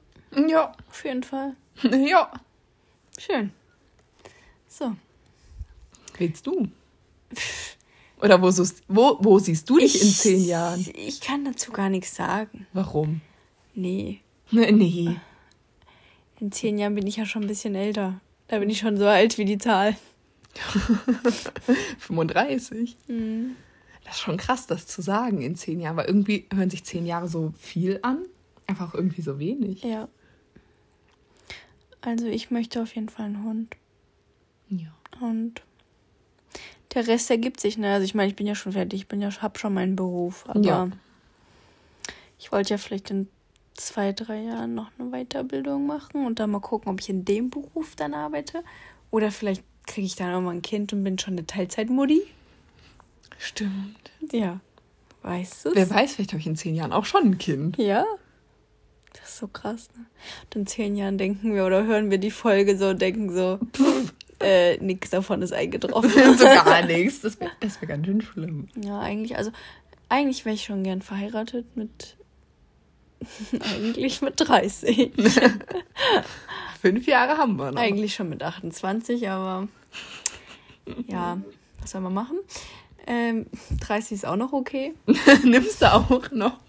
Ja. 0.47 0.71
Auf 0.89 1.03
jeden 1.03 1.23
Fall. 1.23 1.55
ja. 1.83 2.31
Schön. 3.17 3.51
So. 4.67 4.95
Willst 6.17 6.45
du? 6.45 6.67
Oder 8.21 8.41
wo, 8.41 8.51
suchst, 8.51 8.83
wo, 8.87 9.17
wo 9.21 9.39
siehst 9.39 9.69
du 9.69 9.79
dich 9.79 9.95
ich, 9.95 10.01
in 10.01 10.09
zehn 10.09 10.45
Jahren? 10.45 10.85
Ich 10.93 11.21
kann 11.21 11.45
dazu 11.45 11.71
gar 11.71 11.89
nichts 11.89 12.15
sagen. 12.15 12.67
Warum? 12.73 13.21
Nee. 13.73 14.21
Nee. 14.51 15.15
In 16.39 16.51
zehn 16.51 16.77
Jahren 16.77 16.95
bin 16.95 17.05
ich 17.05 17.17
ja 17.17 17.25
schon 17.25 17.43
ein 17.43 17.47
bisschen 17.47 17.75
älter. 17.75 18.21
Da 18.49 18.57
bin 18.59 18.69
ich 18.69 18.79
schon 18.79 18.97
so 18.97 19.05
alt 19.05 19.37
wie 19.37 19.45
die 19.45 19.59
Zahl. 19.59 19.95
35. 21.99 22.97
Mhm. 23.07 23.55
Das 24.03 24.15
ist 24.15 24.21
schon 24.21 24.37
krass, 24.37 24.65
das 24.65 24.87
zu 24.87 25.03
sagen 25.03 25.41
in 25.41 25.55
zehn 25.55 25.79
Jahren, 25.79 25.95
weil 25.95 26.07
irgendwie 26.07 26.47
hören 26.51 26.71
sich 26.71 26.83
zehn 26.83 27.05
Jahre 27.05 27.27
so 27.27 27.53
viel 27.59 27.99
an, 28.01 28.25
einfach 28.65 28.95
irgendwie 28.95 29.21
so 29.21 29.37
wenig. 29.37 29.83
Ja. 29.83 30.09
Also 32.01 32.25
ich 32.25 32.49
möchte 32.49 32.81
auf 32.81 32.95
jeden 32.95 33.09
Fall 33.09 33.25
einen 33.25 33.43
Hund. 33.43 33.75
Ja. 34.69 34.91
Und 35.21 35.61
der 36.95 37.07
Rest 37.07 37.29
ergibt 37.29 37.59
sich, 37.59 37.77
ne? 37.77 37.93
Also 37.93 38.05
ich 38.05 38.15
meine, 38.15 38.29
ich 38.29 38.35
bin 38.35 38.47
ja 38.47 38.55
schon 38.55 38.71
fertig, 38.71 39.01
ich 39.01 39.07
bin 39.07 39.21
ja, 39.21 39.29
hab 39.29 39.59
schon 39.59 39.75
meinen 39.75 39.95
Beruf, 39.95 40.45
aber 40.47 40.61
ja. 40.61 40.89
ich 42.39 42.51
wollte 42.51 42.71
ja 42.71 42.77
vielleicht 42.79 43.11
in 43.11 43.27
zwei, 43.79 44.13
drei 44.13 44.41
Jahren 44.41 44.75
noch 44.75 44.91
eine 44.97 45.09
Weiterbildung 45.09 45.85
machen 45.87 46.25
und 46.25 46.39
dann 46.39 46.51
mal 46.51 46.59
gucken, 46.59 46.91
ob 46.91 46.99
ich 46.99 47.09
in 47.09 47.25
dem 47.25 47.49
Beruf 47.49 47.95
dann 47.95 48.13
arbeite. 48.13 48.63
Oder 49.11 49.31
vielleicht 49.31 49.63
kriege 49.87 50.05
ich 50.05 50.15
dann 50.15 50.33
auch 50.33 50.41
mal 50.41 50.51
ein 50.51 50.61
Kind 50.61 50.93
und 50.93 51.03
bin 51.03 51.17
schon 51.17 51.33
eine 51.33 51.45
Teilzeitmutti. 51.45 52.21
Stimmt. 53.37 54.11
Ja. 54.31 54.59
Weißt 55.21 55.65
du? 55.65 55.71
Wer 55.73 55.89
weiß, 55.89 56.15
vielleicht 56.15 56.31
habe 56.31 56.39
ich 56.39 56.47
in 56.47 56.55
zehn 56.55 56.75
Jahren 56.75 56.93
auch 56.93 57.05
schon 57.05 57.23
ein 57.23 57.37
Kind. 57.37 57.77
Ja. 57.77 58.05
Das 59.13 59.29
ist 59.29 59.37
so 59.37 59.47
krass, 59.47 59.89
ne? 59.97 60.05
Und 60.45 60.55
in 60.55 60.67
zehn 60.67 60.95
Jahren 60.95 61.17
denken 61.17 61.55
wir 61.55 61.65
oder 61.65 61.83
hören 61.83 62.11
wir 62.11 62.19
die 62.19 62.31
Folge 62.31 62.77
so 62.77 62.89
und 62.89 63.01
denken 63.01 63.33
so, 63.33 63.59
äh, 64.39 64.77
nichts 64.77 65.09
davon 65.09 65.41
ist 65.41 65.53
eingetroffen. 65.53 66.11
so 66.37 66.43
gar 66.43 66.85
nichts. 66.85 67.21
Das 67.21 67.39
wäre 67.39 67.51
wär 67.59 67.87
ganz 67.87 68.05
schön 68.05 68.21
schlimm. 68.21 68.67
Ja, 68.75 68.99
eigentlich, 68.99 69.35
also 69.37 69.51
eigentlich 70.09 70.45
wäre 70.45 70.55
ich 70.55 70.63
schon 70.63 70.83
gern 70.83 71.01
verheiratet 71.01 71.75
mit 71.75 72.17
eigentlich 73.59 74.21
mit 74.21 74.35
30. 74.37 75.11
Fünf 76.81 77.07
Jahre 77.07 77.37
haben 77.37 77.57
wir 77.57 77.71
noch. 77.71 77.81
Eigentlich 77.81 78.15
schon 78.15 78.29
mit 78.29 78.41
28, 78.41 79.29
aber 79.29 79.67
ja, 81.07 81.41
was 81.81 81.91
soll 81.91 82.01
man 82.01 82.13
machen? 82.13 82.39
Ähm, 83.05 83.47
30 83.81 84.11
ist 84.13 84.25
auch 84.25 84.35
noch 84.35 84.53
okay. 84.53 84.93
Nimmst 85.43 85.81
du 85.81 85.91
auch 85.91 86.31
noch? 86.31 86.59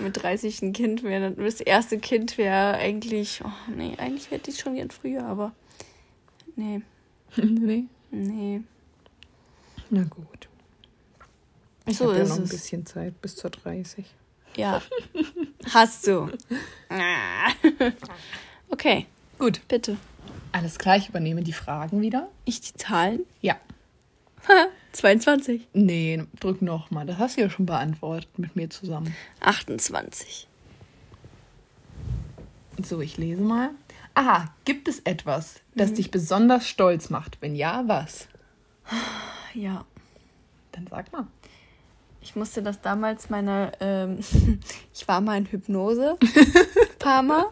Mit 0.00 0.20
30 0.20 0.62
ein 0.62 0.72
Kind 0.72 1.02
wäre, 1.04 1.30
das 1.32 1.60
erste 1.60 1.98
Kind 1.98 2.36
wäre 2.38 2.74
eigentlich, 2.74 3.42
oh 3.44 3.72
nee, 3.72 3.94
eigentlich 3.98 4.30
hätte 4.30 4.50
ich 4.50 4.58
schon 4.58 4.74
gern 4.74 4.90
früher, 4.90 5.24
aber 5.24 5.52
nee. 6.56 6.80
nee? 7.36 7.84
Nee. 8.10 8.62
Na 9.90 10.02
gut. 10.02 10.48
Ich 11.86 11.98
so 11.98 12.06
habe 12.06 12.18
ja 12.18 12.24
noch 12.24 12.38
ein 12.38 12.48
bisschen 12.48 12.86
Zeit 12.86 13.20
bis 13.20 13.36
zur 13.36 13.50
30. 13.50 14.04
Ja. 14.56 14.82
Hast 15.72 16.06
du. 16.06 16.30
okay. 18.70 19.06
Gut. 19.38 19.60
Bitte. 19.68 19.96
Alles 20.52 20.78
klar, 20.78 20.96
ich 20.96 21.08
übernehme 21.08 21.42
die 21.42 21.52
Fragen 21.52 22.00
wieder. 22.00 22.28
Ich 22.44 22.60
die 22.60 22.74
Zahlen? 22.74 23.20
Ja. 23.40 23.56
22. 24.92 25.68
Nee, 25.72 26.24
drück 26.40 26.62
nochmal. 26.62 27.06
Das 27.06 27.18
hast 27.18 27.36
du 27.36 27.42
ja 27.42 27.50
schon 27.50 27.66
beantwortet 27.66 28.38
mit 28.38 28.56
mir 28.56 28.70
zusammen. 28.70 29.14
28. 29.40 30.48
So, 32.82 33.00
ich 33.00 33.16
lese 33.16 33.42
mal. 33.42 33.70
Aha, 34.14 34.52
gibt 34.64 34.88
es 34.88 35.00
etwas, 35.00 35.60
das 35.74 35.90
mhm. 35.90 35.94
dich 35.96 36.10
besonders 36.10 36.66
stolz 36.66 37.10
macht? 37.10 37.38
Wenn 37.40 37.54
ja, 37.54 37.84
was? 37.86 38.28
Ja. 39.54 39.84
Dann 40.72 40.86
sag 40.88 41.12
mal. 41.12 41.26
Ich 42.22 42.36
musste 42.36 42.62
das 42.62 42.80
damals 42.80 43.30
meine, 43.30 43.72
ähm, 43.80 44.18
ich 44.94 45.08
war 45.08 45.20
mal 45.20 45.38
in 45.38 45.46
Hypnose, 45.46 46.16
paar 46.98 47.22
Mal. 47.22 47.46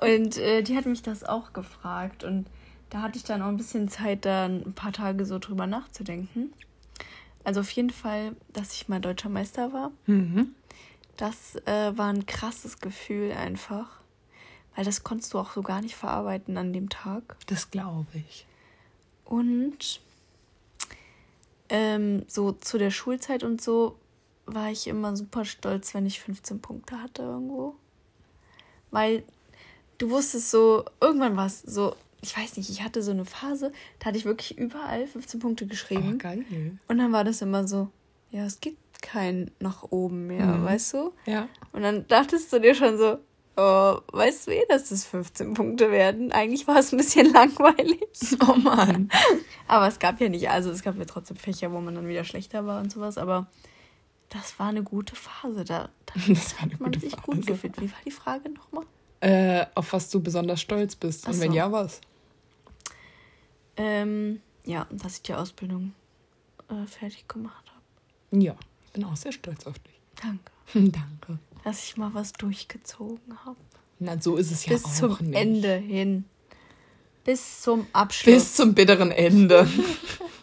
Und 0.00 0.38
äh, 0.38 0.62
die 0.62 0.76
hat 0.76 0.86
mich 0.86 1.02
das 1.02 1.24
auch 1.24 1.52
gefragt. 1.52 2.24
Und 2.24 2.46
da 2.90 3.02
hatte 3.02 3.18
ich 3.18 3.24
dann 3.24 3.42
auch 3.42 3.48
ein 3.48 3.56
bisschen 3.56 3.88
Zeit, 3.88 4.24
da 4.24 4.46
ein 4.46 4.72
paar 4.74 4.92
Tage 4.92 5.24
so 5.24 5.38
drüber 5.38 5.66
nachzudenken. 5.66 6.52
Also 7.44 7.60
auf 7.60 7.70
jeden 7.70 7.90
Fall, 7.90 8.36
dass 8.52 8.74
ich 8.74 8.88
mal 8.88 9.00
deutscher 9.00 9.28
Meister 9.28 9.72
war. 9.72 9.90
Mhm. 10.06 10.54
Das 11.16 11.56
äh, 11.66 11.96
war 11.96 12.08
ein 12.08 12.26
krasses 12.26 12.80
Gefühl 12.80 13.32
einfach. 13.32 14.00
Weil 14.74 14.84
das 14.84 15.04
konntest 15.04 15.34
du 15.34 15.38
auch 15.38 15.52
so 15.52 15.62
gar 15.62 15.82
nicht 15.82 15.94
verarbeiten 15.94 16.56
an 16.56 16.72
dem 16.72 16.88
Tag. 16.88 17.36
Das 17.46 17.70
glaube 17.70 18.06
ich. 18.14 18.46
Und 19.24 20.00
ähm, 21.72 22.24
so 22.28 22.52
zu 22.52 22.76
der 22.76 22.90
Schulzeit 22.90 23.42
und 23.42 23.62
so 23.62 23.98
war 24.44 24.70
ich 24.70 24.86
immer 24.86 25.16
super 25.16 25.46
stolz, 25.46 25.94
wenn 25.94 26.04
ich 26.04 26.20
15 26.20 26.60
Punkte 26.60 27.02
hatte 27.02 27.22
irgendwo. 27.22 27.74
Weil 28.90 29.22
du 29.96 30.10
wusstest 30.10 30.50
so, 30.50 30.84
irgendwann 31.00 31.34
war 31.34 31.46
es 31.46 31.62
so, 31.62 31.96
ich 32.20 32.36
weiß 32.36 32.58
nicht, 32.58 32.68
ich 32.68 32.82
hatte 32.82 33.02
so 33.02 33.10
eine 33.10 33.24
Phase, 33.24 33.72
da 33.98 34.06
hatte 34.06 34.18
ich 34.18 34.26
wirklich 34.26 34.58
überall 34.58 35.06
15 35.06 35.40
Punkte 35.40 35.66
geschrieben. 35.66 36.12
Oh, 36.14 36.18
geil. 36.18 36.44
Und 36.88 36.98
dann 36.98 37.10
war 37.10 37.24
das 37.24 37.40
immer 37.40 37.66
so, 37.66 37.88
ja, 38.30 38.44
es 38.44 38.60
gibt 38.60 39.00
kein 39.00 39.50
nach 39.58 39.84
oben 39.90 40.26
mehr, 40.26 40.44
mhm. 40.44 40.64
weißt 40.64 40.92
du? 40.92 41.12
Ja. 41.24 41.48
Und 41.72 41.82
dann 41.82 42.06
dachtest 42.06 42.52
du 42.52 42.60
dir 42.60 42.74
schon 42.74 42.98
so, 42.98 43.18
oh, 43.56 43.98
weißt 44.12 44.46
du 44.46 44.50
eh, 44.52 44.64
dass 44.68 44.88
das 44.88 45.04
15 45.04 45.54
Punkte 45.54 45.90
werden? 45.90 46.32
Eigentlich 46.32 46.66
war 46.66 46.78
es 46.78 46.92
ein 46.92 46.98
bisschen 46.98 47.32
langweilig. 47.32 48.02
Oh 48.46 48.54
Mann. 48.54 49.10
aber 49.68 49.88
es 49.88 49.98
gab 49.98 50.20
ja 50.20 50.28
nicht, 50.28 50.48
also 50.50 50.70
es 50.70 50.82
gab 50.82 50.96
ja 50.98 51.04
trotzdem 51.04 51.36
Fächer, 51.36 51.72
wo 51.72 51.80
man 51.80 51.94
dann 51.94 52.08
wieder 52.08 52.24
schlechter 52.24 52.66
war 52.66 52.80
und 52.80 52.92
sowas, 52.92 53.18
aber 53.18 53.48
das 54.28 54.58
war 54.58 54.68
eine 54.68 54.82
gute 54.82 55.14
Phase. 55.14 55.64
Da, 55.64 55.90
da 56.06 56.14
das 56.28 56.54
war 56.54 56.62
eine 56.62 56.72
hat 56.74 56.80
man 56.80 56.92
sich 56.94 57.10
Phase. 57.10 57.22
gut 57.22 57.46
gefühlt. 57.46 57.80
Wie 57.80 57.90
war 57.90 57.98
die 58.04 58.10
Frage 58.10 58.50
nochmal? 58.50 58.84
Äh, 59.20 59.66
auf 59.74 59.92
was 59.92 60.10
du 60.10 60.20
besonders 60.20 60.60
stolz 60.60 60.96
bist. 60.96 61.26
Und 61.26 61.34
so. 61.34 61.40
wenn 61.40 61.52
ja, 61.52 61.70
was? 61.70 62.00
Ähm, 63.76 64.40
ja, 64.64 64.86
dass 64.90 65.16
ich 65.16 65.22
die 65.22 65.34
Ausbildung 65.34 65.94
äh, 66.68 66.86
fertig 66.86 67.28
gemacht 67.28 67.64
habe. 67.70 68.42
Ja, 68.42 68.56
ich 68.86 68.92
bin 68.92 69.04
auch 69.04 69.16
sehr 69.16 69.32
stolz 69.32 69.66
auf 69.66 69.78
dich. 69.78 70.00
Danke. 70.20 70.50
Danke 70.92 71.38
dass 71.64 71.84
ich 71.84 71.96
mal 71.96 72.14
was 72.14 72.32
durchgezogen 72.32 73.44
habe. 73.44 73.58
Na, 73.98 74.20
so 74.20 74.36
ist 74.36 74.50
es 74.50 74.66
ja 74.66 74.72
Bis 74.72 74.84
auch 74.84 74.94
zum 74.94 75.16
nicht. 75.20 75.38
Ende 75.38 75.76
hin. 75.76 76.24
Bis 77.24 77.62
zum 77.62 77.86
Abschluss. 77.92 78.34
Bis 78.34 78.54
zum 78.54 78.74
bitteren 78.74 79.12
Ende. 79.12 79.68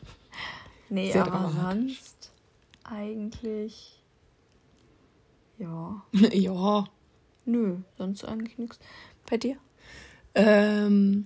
nee, 0.89 1.11
Sehr 1.11 1.27
aber 1.27 1.51
sonst 1.51 2.31
eigentlich. 2.83 4.01
Ja. 5.57 6.03
ja. 6.31 6.85
Nö, 7.45 7.77
sonst 7.97 8.23
eigentlich 8.23 8.57
nichts. 8.57 8.79
Bei 9.29 9.37
dir? 9.37 9.57
Ähm, 10.35 11.25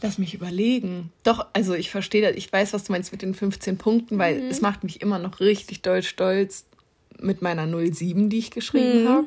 lass 0.00 0.16
mich 0.16 0.32
überlegen. 0.32 1.12
Doch, 1.24 1.46
also 1.52 1.74
ich 1.74 1.90
verstehe 1.90 2.22
das. 2.22 2.36
Ich 2.36 2.50
weiß, 2.50 2.72
was 2.72 2.84
du 2.84 2.92
meinst 2.92 3.12
mit 3.12 3.20
den 3.20 3.34
15 3.34 3.76
Punkten, 3.76 4.18
weil 4.18 4.40
mhm. 4.40 4.48
es 4.48 4.62
macht 4.62 4.82
mich 4.82 5.02
immer 5.02 5.18
noch 5.18 5.40
richtig 5.40 5.82
doll 5.82 6.02
stolz 6.02 6.64
mit 7.22 7.42
meiner 7.42 7.66
07, 7.66 8.28
die 8.28 8.38
ich 8.38 8.50
geschrieben 8.50 9.04
mhm. 9.04 9.08
habe. 9.08 9.26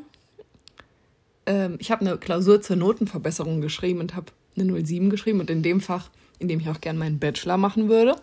Ähm, 1.45 1.75
ich 1.79 1.91
habe 1.91 2.01
eine 2.01 2.17
Klausur 2.17 2.61
zur 2.61 2.75
Notenverbesserung 2.75 3.61
geschrieben 3.61 3.99
und 3.99 4.15
habe 4.15 4.27
eine 4.57 4.85
07 4.85 5.09
geschrieben 5.09 5.39
und 5.39 5.49
in 5.49 5.63
dem 5.63 5.81
Fach, 5.81 6.09
in 6.39 6.47
dem 6.47 6.59
ich 6.59 6.69
auch 6.69 6.81
gerne 6.81 6.99
meinen 6.99 7.19
Bachelor 7.19 7.57
machen 7.57 7.89
würde. 7.89 8.15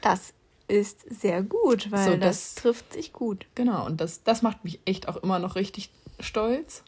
Das 0.00 0.32
ist 0.68 1.04
sehr 1.20 1.42
gut, 1.42 1.90
weil 1.90 2.12
so, 2.12 2.16
das, 2.16 2.54
das, 2.54 2.54
trifft 2.54 2.92
sich 2.92 3.12
gut. 3.12 3.46
Genau, 3.54 3.84
und 3.86 4.00
das, 4.00 4.22
das 4.22 4.42
macht 4.42 4.64
mich 4.64 4.80
echt 4.84 5.08
auch 5.08 5.16
immer 5.16 5.38
noch 5.38 5.56
richtig 5.56 5.90
stolz. 6.20 6.82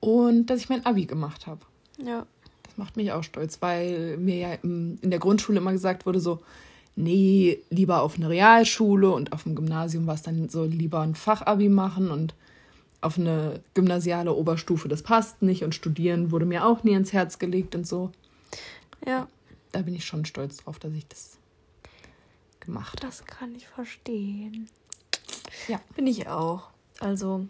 Und 0.00 0.46
dass 0.46 0.60
ich 0.60 0.68
mein 0.68 0.86
Abi 0.86 1.06
gemacht 1.06 1.46
habe. 1.46 1.60
Ja. 2.02 2.26
Das 2.62 2.76
macht 2.76 2.96
mich 2.96 3.12
auch 3.12 3.22
stolz, 3.22 3.58
weil 3.60 4.16
mir 4.16 4.36
ja 4.36 4.52
in 4.62 4.98
der 5.02 5.18
Grundschule 5.18 5.58
immer 5.58 5.72
gesagt 5.72 6.06
wurde, 6.06 6.20
so, 6.20 6.40
nee, 7.02 7.58
lieber 7.70 8.02
auf 8.02 8.16
eine 8.16 8.28
Realschule 8.28 9.10
und 9.10 9.32
auf 9.32 9.44
dem 9.44 9.54
Gymnasium 9.54 10.06
war 10.06 10.14
es 10.14 10.22
dann 10.22 10.48
so 10.48 10.64
lieber 10.64 11.00
ein 11.00 11.14
Fachabi 11.14 11.68
machen 11.68 12.10
und 12.10 12.34
auf 13.00 13.18
eine 13.18 13.60
gymnasiale 13.74 14.34
Oberstufe, 14.34 14.88
das 14.88 15.02
passt 15.02 15.42
nicht 15.42 15.64
und 15.64 15.74
studieren 15.74 16.30
wurde 16.30 16.44
mir 16.44 16.66
auch 16.66 16.84
nie 16.84 16.92
ins 16.92 17.12
Herz 17.12 17.38
gelegt 17.38 17.74
und 17.74 17.86
so. 17.86 18.10
Ja. 19.06 19.26
Da 19.72 19.82
bin 19.82 19.94
ich 19.94 20.04
schon 20.04 20.24
stolz 20.24 20.58
drauf, 20.58 20.78
dass 20.78 20.92
ich 20.92 21.06
das 21.06 21.38
gemacht 22.58 22.98
habe. 22.98 23.06
Das 23.06 23.24
kann 23.24 23.54
ich 23.54 23.66
verstehen. 23.68 24.68
Ja. 25.68 25.80
Bin 25.94 26.06
ich 26.06 26.28
auch. 26.28 26.70
Also, 26.98 27.46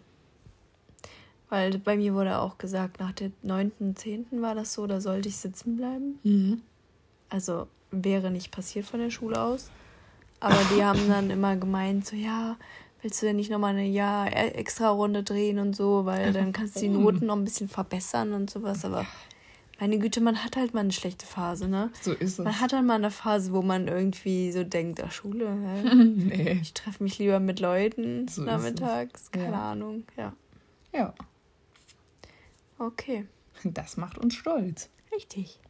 weil 1.48 1.78
bei 1.78 1.96
mir 1.96 2.14
wurde 2.14 2.38
auch 2.38 2.58
gesagt, 2.58 3.00
nach 3.00 3.12
der 3.12 3.32
9.10. 3.44 4.40
war 4.40 4.54
das 4.54 4.74
so, 4.74 4.86
da 4.86 5.00
sollte 5.00 5.28
ich 5.28 5.36
sitzen 5.38 5.76
bleiben. 5.76 6.18
Mhm. 6.22 6.62
Also 7.28 7.66
wäre 7.90 8.30
nicht 8.30 8.50
passiert 8.50 8.86
von 8.86 9.00
der 9.00 9.10
Schule 9.10 9.40
aus. 9.40 9.70
Aber 10.40 10.58
die 10.74 10.82
haben 10.82 11.08
dann 11.08 11.30
immer 11.30 11.56
gemeint, 11.56 12.06
so 12.06 12.16
ja, 12.16 12.56
willst 13.02 13.20
du 13.20 13.26
denn 13.26 13.36
nicht 13.36 13.50
nochmal 13.50 13.74
eine 13.74 13.86
Jahr 13.86 14.26
e-, 14.28 14.52
extra 14.52 14.90
Runde 14.90 15.22
drehen 15.22 15.58
und 15.58 15.76
so, 15.76 16.06
weil 16.06 16.32
dann 16.32 16.52
kannst 16.52 16.76
du 16.76 16.80
die 16.80 16.88
Noten 16.88 17.26
noch 17.26 17.36
ein 17.36 17.44
bisschen 17.44 17.68
verbessern 17.68 18.32
und 18.32 18.50
sowas. 18.50 18.84
Aber 18.84 19.06
meine 19.78 19.98
Güte, 19.98 20.20
man 20.20 20.42
hat 20.42 20.56
halt 20.56 20.74
mal 20.74 20.80
eine 20.80 20.92
schlechte 20.92 21.26
Phase, 21.26 21.68
ne? 21.68 21.90
So 22.00 22.12
ist 22.12 22.38
es. 22.38 22.44
Man 22.44 22.58
hat 22.60 22.72
halt 22.72 22.84
mal 22.84 22.94
eine 22.94 23.10
Phase, 23.10 23.52
wo 23.52 23.62
man 23.62 23.88
irgendwie 23.88 24.50
so 24.52 24.64
denkt, 24.64 25.02
ach 25.02 25.12
Schule, 25.12 25.50
hä? 25.50 25.94
nee. 26.04 26.58
Ich 26.62 26.74
treffe 26.74 27.02
mich 27.02 27.18
lieber 27.18 27.40
mit 27.40 27.60
Leuten 27.60 28.28
so 28.28 28.42
nachmittags, 28.42 29.30
keine 29.30 29.52
ja. 29.52 29.72
Ahnung, 29.72 30.04
ja. 30.16 30.32
Ja. 30.92 31.14
Okay. 32.78 33.26
Das 33.64 33.98
macht 33.98 34.16
uns 34.16 34.34
stolz. 34.34 34.88
Richtig. 35.14 35.60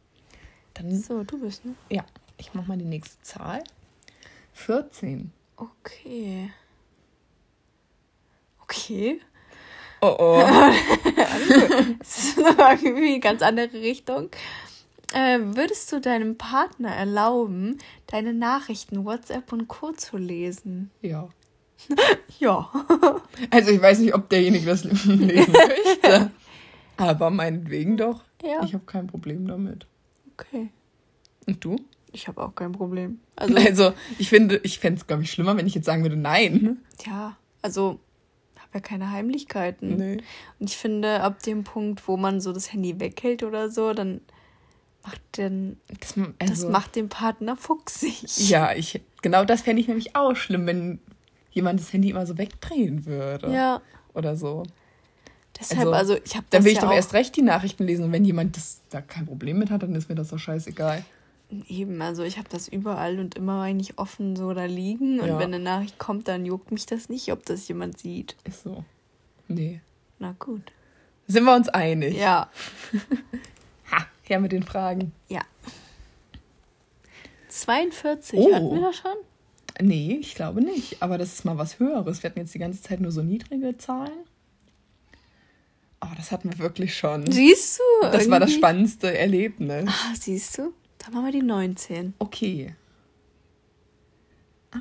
Dann, 0.73 0.95
so, 0.95 1.23
du 1.23 1.39
bist, 1.39 1.65
ne? 1.65 1.75
Ja, 1.89 2.05
ich 2.37 2.53
mach 2.53 2.67
mal 2.67 2.77
die 2.77 2.85
nächste 2.85 3.21
Zahl. 3.21 3.63
14. 4.53 5.31
Okay. 5.57 6.51
Okay. 8.63 9.21
Oh 10.01 10.15
oh. 10.17 10.41
das 11.99 12.17
ist 12.17 12.37
irgendwie 12.37 13.11
eine 13.11 13.19
ganz 13.19 13.41
andere 13.41 13.73
Richtung. 13.73 14.29
Äh, 15.13 15.39
würdest 15.41 15.91
du 15.91 15.99
deinem 15.99 16.37
Partner 16.37 16.89
erlauben, 16.89 17.77
deine 18.07 18.33
Nachrichten, 18.33 19.05
WhatsApp 19.05 19.51
und 19.51 19.67
Co. 19.67 19.91
zu 19.91 20.17
lesen? 20.17 20.89
Ja. 21.01 21.29
ja. 22.39 22.71
Also 23.49 23.71
ich 23.71 23.81
weiß 23.81 23.99
nicht, 23.99 24.15
ob 24.15 24.29
derjenige 24.29 24.65
das 24.65 24.83
lesen 25.05 25.51
möchte. 25.51 26.31
Aber 26.97 27.29
meinetwegen 27.29 27.97
doch. 27.97 28.23
Ja. 28.43 28.63
Ich 28.63 28.73
habe 28.73 28.85
kein 28.85 29.07
Problem 29.07 29.47
damit. 29.47 29.85
Okay. 30.47 30.69
Und 31.47 31.63
du? 31.63 31.75
Ich 32.11 32.27
habe 32.27 32.43
auch 32.43 32.55
kein 32.55 32.73
Problem. 32.73 33.19
Also, 33.35 33.55
also 33.55 33.93
ich 34.19 34.29
finde, 34.29 34.59
ich 34.63 34.79
fände 34.79 34.99
es, 34.99 35.07
glaube 35.07 35.23
ich, 35.23 35.31
schlimmer, 35.31 35.55
wenn 35.55 35.67
ich 35.67 35.75
jetzt 35.75 35.85
sagen 35.85 36.03
würde, 36.03 36.17
nein. 36.17 36.79
Ja, 37.05 37.37
also 37.61 37.99
habe 38.71 38.79
ja 38.79 38.79
keine 38.79 39.11
Heimlichkeiten. 39.11 39.97
Nee. 39.97 40.17
Und 40.59 40.69
ich 40.69 40.77
finde, 40.77 41.21
ab 41.21 41.43
dem 41.43 41.63
Punkt, 41.63 42.07
wo 42.07 42.17
man 42.17 42.39
so 42.39 42.53
das 42.53 42.71
Handy 42.71 42.99
weghält 42.99 43.43
oder 43.43 43.69
so, 43.69 43.93
dann 43.93 44.21
macht 45.03 45.21
den, 45.37 45.77
das, 45.99 46.13
also, 46.39 46.63
das 46.63 46.71
macht 46.71 46.95
den 46.95 47.09
Partner 47.09 47.57
fuchsig. 47.57 48.49
Ja, 48.49 48.73
ich, 48.73 49.01
genau 49.21 49.45
das 49.45 49.61
fände 49.61 49.81
ich 49.81 49.87
nämlich 49.87 50.15
auch 50.15 50.35
schlimm, 50.35 50.67
wenn 50.67 50.99
jemand 51.51 51.79
das 51.79 51.91
Handy 51.91 52.11
immer 52.11 52.25
so 52.25 52.37
wegdrehen 52.37 53.05
würde. 53.05 53.51
Ja. 53.51 53.81
Oder 54.13 54.35
so. 54.35 54.63
Deshalb, 55.61 55.79
also, 55.87 56.13
also 56.13 56.17
ich 56.25 56.35
habe 56.35 56.45
Dann 56.49 56.63
will 56.63 56.71
ich 56.71 56.77
ja 56.79 56.83
doch 56.83 56.91
erst 56.91 57.13
recht 57.13 57.35
die 57.35 57.43
Nachrichten 57.43 57.83
lesen 57.83 58.05
und 58.05 58.11
wenn 58.11 58.25
jemand 58.25 58.57
das 58.57 58.81
da 58.89 58.99
kein 59.01 59.27
Problem 59.27 59.59
mit 59.59 59.69
hat, 59.69 59.83
dann 59.83 59.93
ist 59.93 60.09
mir 60.09 60.15
das 60.15 60.29
doch 60.29 60.39
scheißegal. 60.39 61.03
Eben, 61.67 62.01
also 62.01 62.23
ich 62.23 62.37
habe 62.37 62.47
das 62.49 62.67
überall 62.67 63.19
und 63.19 63.35
immer 63.35 63.61
eigentlich 63.61 63.97
offen 63.99 64.35
so 64.35 64.53
da 64.53 64.65
liegen. 64.65 65.19
Und 65.19 65.27
ja. 65.27 65.37
wenn 65.37 65.53
eine 65.53 65.63
Nachricht 65.63 65.99
kommt, 65.99 66.27
dann 66.27 66.45
juckt 66.45 66.71
mich 66.71 66.85
das 66.85 67.09
nicht, 67.09 67.31
ob 67.31 67.45
das 67.45 67.67
jemand 67.67 67.99
sieht. 67.99 68.35
Ist 68.45 68.63
so. 68.63 68.85
Nee. 69.47 69.81
Na 70.17 70.33
gut. 70.39 70.71
Sind 71.27 71.43
wir 71.43 71.55
uns 71.55 71.69
einig? 71.69 72.17
Ja. 72.17 72.49
ha, 73.91 74.05
her 74.23 74.39
mit 74.39 74.53
den 74.53 74.63
Fragen. 74.63 75.11
Ja. 75.27 75.41
42, 77.49 78.39
oh. 78.39 78.53
hatten 78.53 78.73
wir 78.73 78.81
das 78.81 78.95
schon? 78.95 79.17
Nee, 79.81 80.17
ich 80.21 80.35
glaube 80.35 80.61
nicht. 80.61 81.03
Aber 81.03 81.17
das 81.17 81.33
ist 81.33 81.45
mal 81.45 81.57
was 81.57 81.79
Höheres. 81.79 82.23
Wir 82.23 82.29
hatten 82.29 82.39
jetzt 82.39 82.53
die 82.53 82.59
ganze 82.59 82.81
Zeit 82.81 83.01
nur 83.01 83.11
so 83.11 83.21
niedrige 83.21 83.77
Zahlen. 83.77 84.25
Oh, 86.03 86.09
das 86.17 86.31
hatten 86.31 86.51
wir 86.51 86.59
wirklich 86.59 86.97
schon. 86.97 87.31
Siehst 87.31 87.79
du? 87.79 87.83
Das 88.01 88.13
irgendwie? 88.13 88.31
war 88.31 88.39
das 88.39 88.53
spannendste 88.53 89.17
Erlebnis. 89.17 89.87
Ah, 89.87 90.13
siehst 90.19 90.57
du? 90.57 90.73
Dann 90.97 91.13
machen 91.13 91.25
wir 91.25 91.31
die 91.31 91.41
19. 91.41 92.13
Okay. 92.19 92.75
Ah. 94.71 94.79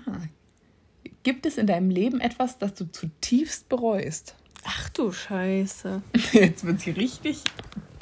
Gibt 1.23 1.45
es 1.45 1.59
in 1.59 1.67
deinem 1.67 1.91
Leben 1.91 2.21
etwas, 2.21 2.59
das 2.59 2.75
du 2.75 2.91
zutiefst 2.91 3.69
bereust? 3.69 4.35
Ach 4.65 4.89
du 4.91 5.13
Scheiße. 5.13 6.03
Jetzt 6.33 6.65
wird 6.65 6.81
sie 6.81 6.91
richtig 6.91 7.43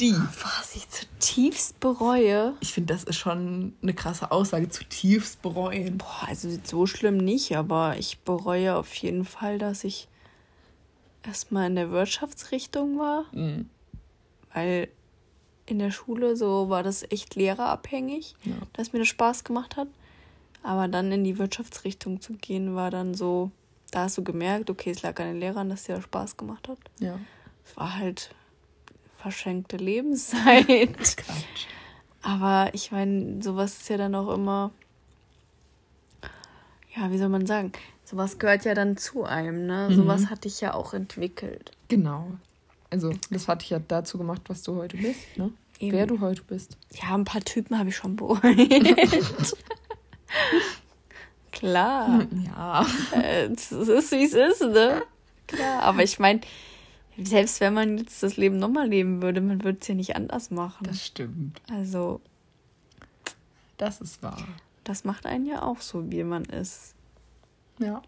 deep. 0.00 0.16
Was 0.42 0.74
ich 0.74 0.88
zutiefst 0.88 1.80
bereue? 1.80 2.54
Ich 2.60 2.72
finde, 2.72 2.94
das 2.94 3.04
ist 3.04 3.16
schon 3.16 3.74
eine 3.82 3.94
krasse 3.94 4.30
Aussage, 4.30 4.68
zutiefst 4.68 5.42
bereuen. 5.42 5.98
Boah, 5.98 6.28
also 6.28 6.48
so 6.62 6.86
schlimm 6.86 7.16
nicht, 7.16 7.56
aber 7.56 7.96
ich 7.98 8.20
bereue 8.20 8.76
auf 8.76 8.94
jeden 8.94 9.24
Fall, 9.24 9.58
dass 9.58 9.84
ich 9.84 10.08
erstmal 11.24 11.68
in 11.68 11.76
der 11.76 11.90
Wirtschaftsrichtung 11.90 12.98
war. 12.98 13.24
Mhm. 13.32 13.68
Weil 14.52 14.88
in 15.66 15.78
der 15.78 15.90
Schule 15.90 16.36
so 16.36 16.68
war 16.68 16.82
das 16.82 17.04
echt 17.10 17.34
lehrerabhängig, 17.34 18.34
ja. 18.44 18.54
dass 18.72 18.92
mir 18.92 19.00
das 19.00 19.08
Spaß 19.08 19.44
gemacht 19.44 19.76
hat. 19.76 19.88
Aber 20.62 20.88
dann 20.88 21.12
in 21.12 21.24
die 21.24 21.38
Wirtschaftsrichtung 21.38 22.20
zu 22.20 22.34
gehen, 22.34 22.74
war 22.74 22.90
dann 22.90 23.14
so, 23.14 23.50
da 23.90 24.04
hast 24.04 24.18
du 24.18 24.24
gemerkt, 24.24 24.70
okay, 24.70 24.90
es 24.90 25.02
lag 25.02 25.18
an 25.20 25.26
den 25.26 25.40
Lehrern, 25.40 25.68
dass 25.68 25.84
dir 25.84 25.96
das 25.96 26.04
Spaß 26.04 26.36
gemacht 26.36 26.68
hat. 26.68 26.78
Ja. 26.98 27.18
Es 27.64 27.76
war 27.76 27.96
halt 27.96 28.34
verschenkte 29.18 29.76
Lebenszeit. 29.76 30.88
Aber 32.22 32.70
ich 32.72 32.90
meine, 32.90 33.42
sowas 33.42 33.78
ist 33.78 33.88
ja 33.88 33.96
dann 33.96 34.14
auch 34.14 34.32
immer, 34.34 34.72
ja, 36.94 37.10
wie 37.10 37.18
soll 37.18 37.28
man 37.28 37.46
sagen, 37.46 37.72
sowas 38.08 38.38
gehört 38.38 38.64
ja 38.64 38.74
dann 38.74 38.96
zu 38.96 39.24
einem, 39.24 39.66
ne? 39.66 39.88
Mhm. 39.90 39.94
Sowas 39.94 40.30
hatte 40.30 40.48
ich 40.48 40.60
ja 40.60 40.74
auch 40.74 40.94
entwickelt. 40.94 41.72
Genau. 41.88 42.26
Also, 42.90 43.12
das 43.30 43.48
hat 43.48 43.62
dich 43.62 43.70
ja 43.70 43.80
dazu 43.86 44.16
gemacht, 44.16 44.42
was 44.48 44.62
du 44.62 44.76
heute 44.76 44.96
bist, 44.96 45.20
ne? 45.36 45.52
Eben. 45.78 45.96
Wer 45.96 46.06
du 46.06 46.20
heute 46.20 46.42
bist. 46.42 46.76
Ja, 46.94 47.14
ein 47.14 47.24
paar 47.24 47.42
Typen 47.42 47.78
habe 47.78 47.90
ich 47.90 47.96
schon 47.96 48.16
bereut. 48.16 48.42
Klar. 51.52 52.26
Ja. 52.46 52.86
Es 53.12 53.70
ist, 53.70 54.12
wie 54.12 54.24
es 54.24 54.34
ist, 54.34 54.62
ne? 54.62 55.02
Klar. 55.46 55.82
Aber 55.82 56.02
ich 56.02 56.18
meine, 56.18 56.40
selbst 57.16 57.60
wenn 57.60 57.74
man 57.74 57.98
jetzt 57.98 58.22
das 58.22 58.36
Leben 58.36 58.58
nochmal 58.58 58.88
leben 58.88 59.22
würde, 59.22 59.40
man 59.40 59.62
würde 59.62 59.78
es 59.80 59.86
ja 59.86 59.94
nicht 59.94 60.16
anders 60.16 60.50
machen. 60.50 60.84
Das 60.84 61.04
stimmt. 61.04 61.60
Also. 61.70 62.20
Das 63.76 64.00
ist 64.00 64.22
wahr. 64.22 64.48
Das 64.82 65.04
macht 65.04 65.26
einen 65.26 65.46
ja 65.46 65.62
auch 65.62 65.80
so, 65.80 66.10
wie 66.10 66.24
man 66.24 66.44
ist. 66.44 66.94
Ja. 67.78 68.02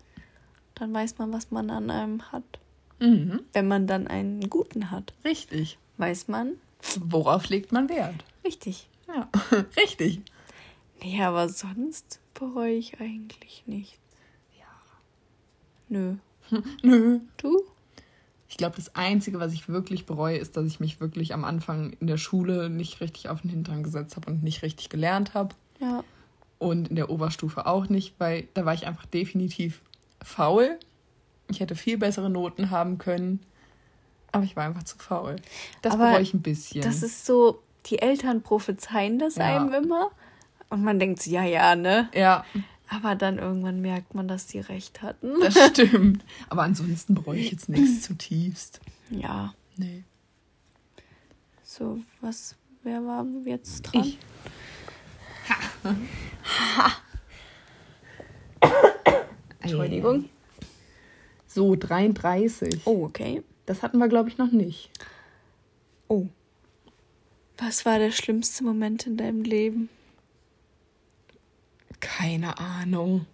Dann 0.75 0.95
weiß 0.95 1.19
man, 1.19 1.33
was 1.33 1.51
man 1.51 1.71
an 1.71 1.91
einem 1.91 2.33
hat. 2.33 2.59
Mhm. 3.01 3.41
Wenn 3.53 3.69
man 3.69 3.87
dann 3.87 4.07
einen 4.07 4.49
guten 4.49 4.91
hat. 4.91 5.13
Richtig. 5.25 5.79
Weiß 5.97 6.29
man. 6.29 6.53
Worauf 7.01 7.49
legt 7.49 7.73
man 7.73 7.89
Wert? 7.89 8.25
Richtig. 8.45 8.89
Ja, 9.09 9.29
richtig. 9.77 10.23
Nee, 11.03 11.23
aber 11.23 11.49
sonst 11.49 12.21
bereue 12.35 12.75
ich 12.75 13.01
eigentlich 13.01 13.65
nichts. 13.67 13.99
Ja. 14.59 14.67
Nö. 15.89 16.15
Nö. 16.83 17.21
Du? 17.37 17.63
Ich 18.49 18.57
glaube, 18.57 18.77
das 18.77 18.95
Einzige, 18.95 19.39
was 19.39 19.53
ich 19.53 19.69
wirklich 19.69 20.07
bereue, 20.07 20.37
ist, 20.37 20.57
dass 20.57 20.67
ich 20.67 20.81
mich 20.81 21.01
wirklich 21.01 21.33
am 21.33 21.45
Anfang 21.45 21.93
in 22.01 22.07
der 22.07 22.17
Schule 22.17 22.69
nicht 22.69 23.01
richtig 23.01 23.29
auf 23.29 23.43
den 23.43 23.51
Hintern 23.51 23.83
gesetzt 23.83 24.17
habe 24.17 24.31
und 24.31 24.43
nicht 24.43 24.63
richtig 24.63 24.89
gelernt 24.89 25.35
habe. 25.35 25.55
Ja. 25.79 26.03
Und 26.61 26.89
in 26.89 26.97
der 26.97 27.09
Oberstufe 27.09 27.65
auch 27.67 27.89
nicht, 27.89 28.15
weil 28.19 28.47
da 28.53 28.67
war 28.67 28.75
ich 28.75 28.87
einfach 28.87 29.07
definitiv 29.07 29.81
faul 30.23 30.79
Ich 31.49 31.59
hätte 31.59 31.75
viel 31.75 31.97
bessere 31.97 32.29
Noten 32.29 32.71
haben 32.71 32.99
können. 32.99 33.41
Aber 34.31 34.45
ich 34.45 34.55
war 34.57 34.65
einfach 34.65 34.83
zu 34.83 34.97
faul. 34.99 35.37
Das 35.83 35.97
bereue 35.97 36.21
ich 36.21 36.35
ein 36.35 36.43
bisschen. 36.43 36.83
Das 36.83 37.03
ist 37.03 37.25
so, 37.25 37.63
die 37.87 38.01
Eltern 38.01 38.43
prophezeien 38.43 39.19
das 39.19 39.37
ja. 39.37 39.57
einem 39.57 39.73
immer. 39.73 40.11
Und 40.69 40.85
man 40.85 40.99
denkt, 40.99 41.27
ja, 41.27 41.43
ja, 41.45 41.75
ne? 41.75 42.11
Ja. 42.15 42.45
Aber 42.91 43.15
dann 43.15 43.39
irgendwann 43.39 43.81
merkt 43.81 44.15
man, 44.15 44.29
dass 44.29 44.47
die 44.47 44.61
recht 44.61 45.01
hatten. 45.01 45.41
Das 45.41 45.57
stimmt. 45.71 46.25
Aber 46.51 46.63
ansonsten 46.63 47.15
bereue 47.15 47.39
ich 47.39 47.51
jetzt 47.51 47.71
nichts 47.71 48.03
zutiefst. 48.07 48.81
Ja. 49.09 49.55
Nee. 49.79 50.05
So, 51.65 52.01
was, 52.21 52.55
wer 52.83 53.03
war 53.07 53.25
jetzt 53.47 53.83
dran? 53.83 54.05
Ich. 54.05 54.19
Entschuldigung. 59.61 60.29
So, 61.47 61.77
33. 61.77 62.83
Oh, 62.85 63.05
okay. 63.05 63.43
Das 63.67 63.83
hatten 63.83 63.99
wir, 63.99 64.09
glaube 64.09 64.29
ich, 64.29 64.39
noch 64.39 64.53
nicht. 64.53 64.91
Oh. 66.09 66.27
Was 67.59 67.85
war 67.85 67.99
der 67.99 68.11
schlimmste 68.11 68.65
Moment 68.65 69.07
in 69.07 69.17
deinem 69.17 69.43
Leben? 69.43 69.89
Keine 72.01 72.59
Ahnung. 72.59 73.27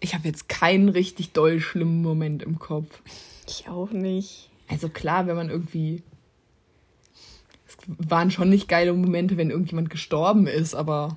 Ich 0.00 0.14
habe 0.14 0.28
jetzt 0.28 0.48
keinen 0.48 0.88
richtig 0.88 1.32
doll 1.32 1.60
schlimmen 1.60 2.02
Moment 2.02 2.42
im 2.42 2.58
Kopf. 2.58 3.00
Ich 3.48 3.68
auch 3.68 3.90
nicht. 3.90 4.50
Also 4.68 4.88
klar, 4.88 5.26
wenn 5.26 5.36
man 5.36 5.50
irgendwie. 5.50 6.02
Es 7.66 7.76
waren 7.86 8.30
schon 8.30 8.50
nicht 8.50 8.68
geile 8.68 8.92
Momente, 8.92 9.36
wenn 9.36 9.50
irgendjemand 9.50 9.90
gestorben 9.90 10.46
ist, 10.46 10.74
aber. 10.74 11.16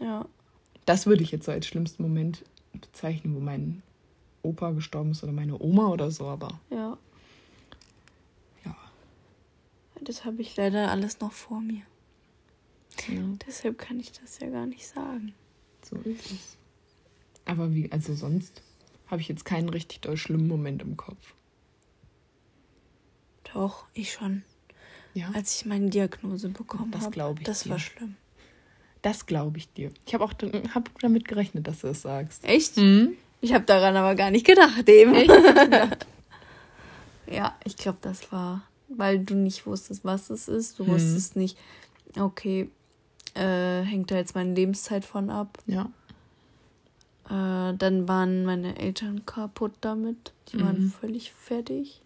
Ja. 0.00 0.26
Das 0.86 1.06
würde 1.06 1.22
ich 1.22 1.30
jetzt 1.30 1.44
so 1.46 1.52
als 1.52 1.66
schlimmsten 1.66 2.02
Moment 2.02 2.44
bezeichnen, 2.72 3.34
wo 3.34 3.40
mein 3.40 3.82
Opa 4.42 4.70
gestorben 4.70 5.10
ist 5.10 5.22
oder 5.22 5.32
meine 5.32 5.60
Oma 5.60 5.88
oder 5.88 6.10
so, 6.10 6.26
aber. 6.26 6.60
Ja. 6.70 6.96
Ja. 8.64 8.76
Das 10.00 10.24
habe 10.24 10.40
ich 10.40 10.56
leider 10.56 10.90
alles 10.90 11.20
noch 11.20 11.32
vor 11.32 11.60
mir. 11.60 11.82
Ja. 13.08 13.22
Deshalb 13.46 13.78
kann 13.78 14.00
ich 14.00 14.12
das 14.12 14.38
ja 14.40 14.48
gar 14.48 14.66
nicht 14.66 14.86
sagen. 14.86 15.34
So 15.82 15.96
ist 15.96 16.30
es. 16.30 16.56
Aber 17.44 17.72
wie, 17.74 17.90
also 17.92 18.14
sonst 18.14 18.62
habe 19.06 19.20
ich 19.20 19.28
jetzt 19.28 19.44
keinen 19.44 19.68
richtig 19.68 20.00
doll 20.00 20.16
schlimmen 20.16 20.48
Moment 20.48 20.82
im 20.82 20.96
Kopf. 20.96 21.34
Doch, 23.54 23.86
ich 23.94 24.12
schon. 24.12 24.42
Ja. 25.14 25.30
Als 25.32 25.56
ich 25.56 25.66
meine 25.66 25.88
Diagnose 25.88 26.50
bekommen 26.50 26.92
habe. 26.92 27.04
Das 27.04 27.10
glaube 27.10 27.40
ich. 27.40 27.46
Das 27.46 27.62
dir. 27.62 27.70
war 27.70 27.78
schlimm. 27.78 28.16
Das 29.02 29.26
glaube 29.26 29.58
ich 29.58 29.72
dir. 29.72 29.90
Ich 30.06 30.14
habe 30.14 30.24
auch 30.24 30.32
hab 30.74 30.98
damit 31.00 31.28
gerechnet, 31.28 31.66
dass 31.66 31.80
du 31.80 31.88
es 31.88 32.02
das 32.02 32.02
sagst. 32.02 32.44
Echt? 32.44 32.76
Mhm. 32.76 33.16
Ich 33.40 33.52
habe 33.54 33.64
daran 33.64 33.96
aber 33.96 34.14
gar 34.14 34.30
nicht 34.30 34.46
gedacht, 34.46 34.88
eben. 34.88 35.14
Echt? 35.14 35.30
ja, 37.30 37.56
ich 37.64 37.76
glaube, 37.76 37.98
das 38.00 38.32
war, 38.32 38.62
weil 38.88 39.20
du 39.20 39.34
nicht 39.34 39.66
wusstest, 39.66 40.04
was 40.04 40.30
es 40.30 40.48
ist. 40.48 40.78
Du 40.78 40.84
mhm. 40.84 40.88
wusstest 40.88 41.36
nicht, 41.36 41.56
okay, 42.18 42.70
äh, 43.34 43.82
hängt 43.82 44.10
da 44.10 44.16
jetzt 44.16 44.34
meine 44.34 44.54
Lebenszeit 44.54 45.04
von 45.04 45.30
ab. 45.30 45.58
Ja. 45.66 45.90
Äh, 47.26 47.76
dann 47.76 48.08
waren 48.08 48.44
meine 48.44 48.76
Eltern 48.78 49.24
kaputt 49.24 49.74
damit. 49.80 50.32
Die 50.48 50.56
mhm. 50.56 50.62
waren 50.62 50.94
völlig 51.00 51.32
fertig. 51.32 52.00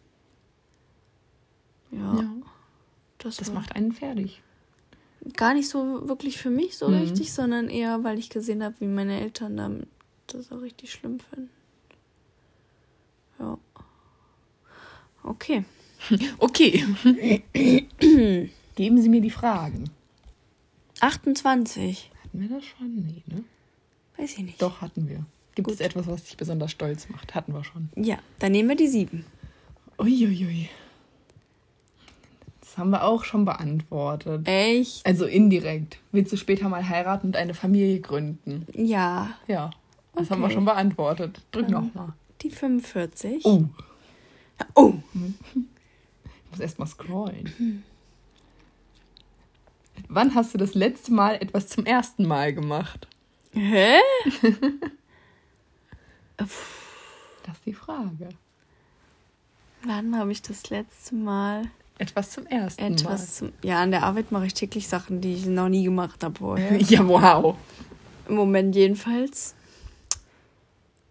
Ja. 1.90 2.16
ja. 2.16 2.30
Das, 3.18 3.36
das 3.36 3.52
macht 3.52 3.74
einen 3.74 3.92
fertig 3.92 4.42
gar 5.36 5.54
nicht 5.54 5.68
so 5.68 6.08
wirklich 6.08 6.38
für 6.38 6.50
mich 6.50 6.76
so 6.76 6.88
mhm. 6.88 6.98
richtig, 6.98 7.32
sondern 7.32 7.68
eher, 7.68 8.02
weil 8.04 8.18
ich 8.18 8.30
gesehen 8.30 8.62
habe, 8.62 8.74
wie 8.80 8.86
meine 8.86 9.20
Eltern 9.20 9.56
damit 9.56 9.88
das 10.26 10.50
auch 10.52 10.62
richtig 10.62 10.92
schlimm 10.92 11.20
finden. 11.20 11.50
Ja. 13.38 13.58
Okay. 15.22 15.64
Okay. 16.38 16.84
Geben 18.74 19.02
Sie 19.02 19.08
mir 19.08 19.20
die 19.20 19.30
Fragen. 19.30 19.88
28. 21.00 22.10
Hatten 22.24 22.40
wir 22.40 22.48
das 22.48 22.64
schon? 22.64 22.94
Nee, 22.96 23.22
ne? 23.26 23.44
Weiß 24.16 24.32
ich 24.32 24.38
nicht. 24.38 24.60
Doch, 24.60 24.80
hatten 24.80 25.08
wir. 25.08 25.24
Gibt 25.54 25.68
Gut. 25.68 25.74
es 25.74 25.80
etwas, 25.80 26.08
was 26.08 26.24
dich 26.24 26.36
besonders 26.36 26.72
stolz 26.72 27.08
macht? 27.08 27.36
Hatten 27.36 27.52
wir 27.54 27.62
schon. 27.62 27.90
Ja, 27.94 28.18
dann 28.40 28.50
nehmen 28.50 28.70
wir 28.70 28.76
die 28.76 28.88
7. 28.88 29.24
Uiuiui. 29.98 30.26
Ui, 30.26 30.46
ui. 30.46 30.68
Das 32.72 32.78
haben 32.78 32.88
wir 32.88 33.04
auch 33.04 33.24
schon 33.24 33.44
beantwortet. 33.44 34.48
Echt? 34.48 35.04
Also 35.04 35.26
indirekt. 35.26 35.98
Willst 36.10 36.32
du 36.32 36.38
später 36.38 36.70
mal 36.70 36.88
heiraten 36.88 37.26
und 37.26 37.36
eine 37.36 37.52
Familie 37.52 38.00
gründen? 38.00 38.66
Ja. 38.72 39.28
Ja. 39.46 39.72
Das 40.14 40.22
okay. 40.22 40.30
haben 40.30 40.40
wir 40.40 40.50
schon 40.50 40.64
beantwortet. 40.64 41.42
Drück 41.50 41.68
nochmal. 41.68 42.14
Die 42.40 42.48
45. 42.48 43.44
Oh. 43.44 43.64
Oh. 44.74 44.94
Ich 45.14 46.50
muss 46.50 46.60
erst 46.60 46.78
mal 46.78 46.86
scrollen. 46.86 47.84
Wann 50.08 50.34
hast 50.34 50.54
du 50.54 50.58
das 50.58 50.72
letzte 50.72 51.12
Mal 51.12 51.34
etwas 51.34 51.68
zum 51.68 51.84
ersten 51.84 52.26
Mal 52.26 52.54
gemacht? 52.54 53.06
Hä? 53.52 53.98
das 56.38 56.48
ist 56.48 57.66
die 57.66 57.74
Frage. 57.74 58.30
Wann 59.84 60.16
habe 60.16 60.32
ich 60.32 60.40
das 60.40 60.70
letzte 60.70 61.14
Mal 61.14 61.70
etwas 62.02 62.30
zum 62.30 62.46
ersten 62.46 62.82
Etwas 62.82 63.04
Mal. 63.04 63.26
Zum, 63.26 63.52
ja, 63.62 63.80
an 63.80 63.92
der 63.92 64.02
Arbeit 64.02 64.32
mache 64.32 64.46
ich 64.46 64.54
täglich 64.54 64.88
Sachen, 64.88 65.20
die 65.20 65.34
ich 65.34 65.46
noch 65.46 65.68
nie 65.68 65.84
gemacht 65.84 66.22
habe 66.24 66.36
vorher. 66.36 66.76
ja, 66.80 67.06
wow. 67.06 67.56
Im 68.28 68.34
Moment 68.34 68.74
jedenfalls. 68.74 69.54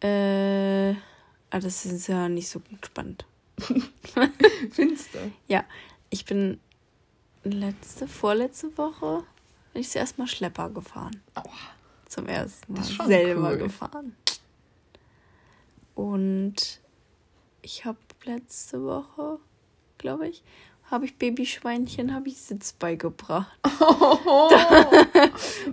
Äh, 0.02 0.92
ah, 0.92 1.60
das 1.60 1.86
ist 1.86 2.08
ja 2.08 2.28
nicht 2.28 2.50
so 2.50 2.62
spannend. 2.84 3.26
Findest 4.72 5.14
du? 5.14 5.32
Ja, 5.48 5.64
ich 6.10 6.26
bin 6.26 6.60
letzte, 7.44 8.08
vorletzte 8.08 8.78
Woche 8.78 9.24
bin 9.72 9.82
ich 9.82 9.90
zuerst 9.90 10.18
mal 10.18 10.28
Schlepper 10.28 10.70
gefahren. 10.70 11.22
Oh, 11.38 11.50
Zum 12.08 12.28
ersten 12.28 12.74
Mal 12.74 12.84
selber 12.84 13.52
cool. 13.52 13.58
gefahren. 13.58 14.16
Und 15.96 16.82
ich 17.62 17.86
habe 17.86 17.98
letzte 18.26 18.84
Woche, 18.84 19.40
glaube 19.98 20.28
ich, 20.28 20.44
habe 20.92 21.06
ich 21.06 21.18
Babyschweinchen, 21.18 22.14
habe 22.14 22.28
ich 22.28 22.38
Sitz 22.38 22.74
beigebracht. 22.74 23.58
Oh, 23.84 24.50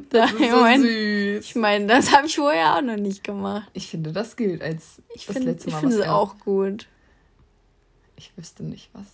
das 0.08 0.32
ist 0.32 0.38
so 0.50 0.60
mein, 0.60 0.80
süß. 0.80 1.44
Ich 1.44 1.54
meine, 1.54 1.86
das 1.86 2.10
habe 2.10 2.26
ich 2.26 2.36
vorher 2.36 2.76
auch 2.76 2.82
noch 2.82 2.96
nicht 2.96 3.22
gemacht. 3.22 3.68
Ich 3.74 3.88
finde, 3.88 4.12
das 4.12 4.34
gilt 4.36 4.62
als 4.62 5.02
ich 5.14 5.26
das 5.26 5.36
find, 5.36 5.46
letzte 5.46 5.70
Mal. 5.70 5.76
Ich 5.76 5.80
finde 5.80 5.96
es 6.02 6.08
auch 6.08 6.38
gut. 6.38 6.86
Ich 8.16 8.32
wüsste 8.36 8.64
nicht 8.64 8.88
was. 8.94 9.06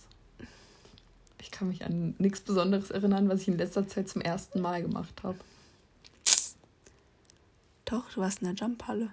Ich 1.41 1.51
kann 1.51 1.67
mich 1.67 1.83
an 1.83 2.15
nichts 2.19 2.39
Besonderes 2.39 2.89
erinnern, 2.89 3.27
was 3.27 3.41
ich 3.41 3.49
in 3.49 3.57
letzter 3.57 3.87
Zeit 3.87 4.07
zum 4.07 4.21
ersten 4.21 4.61
Mal 4.61 4.81
gemacht 4.81 5.23
habe. 5.23 5.37
Doch, 7.83 8.09
du 8.11 8.21
warst 8.21 8.41
in 8.41 8.47
der 8.47 8.55
Jumphalle. 8.55 9.11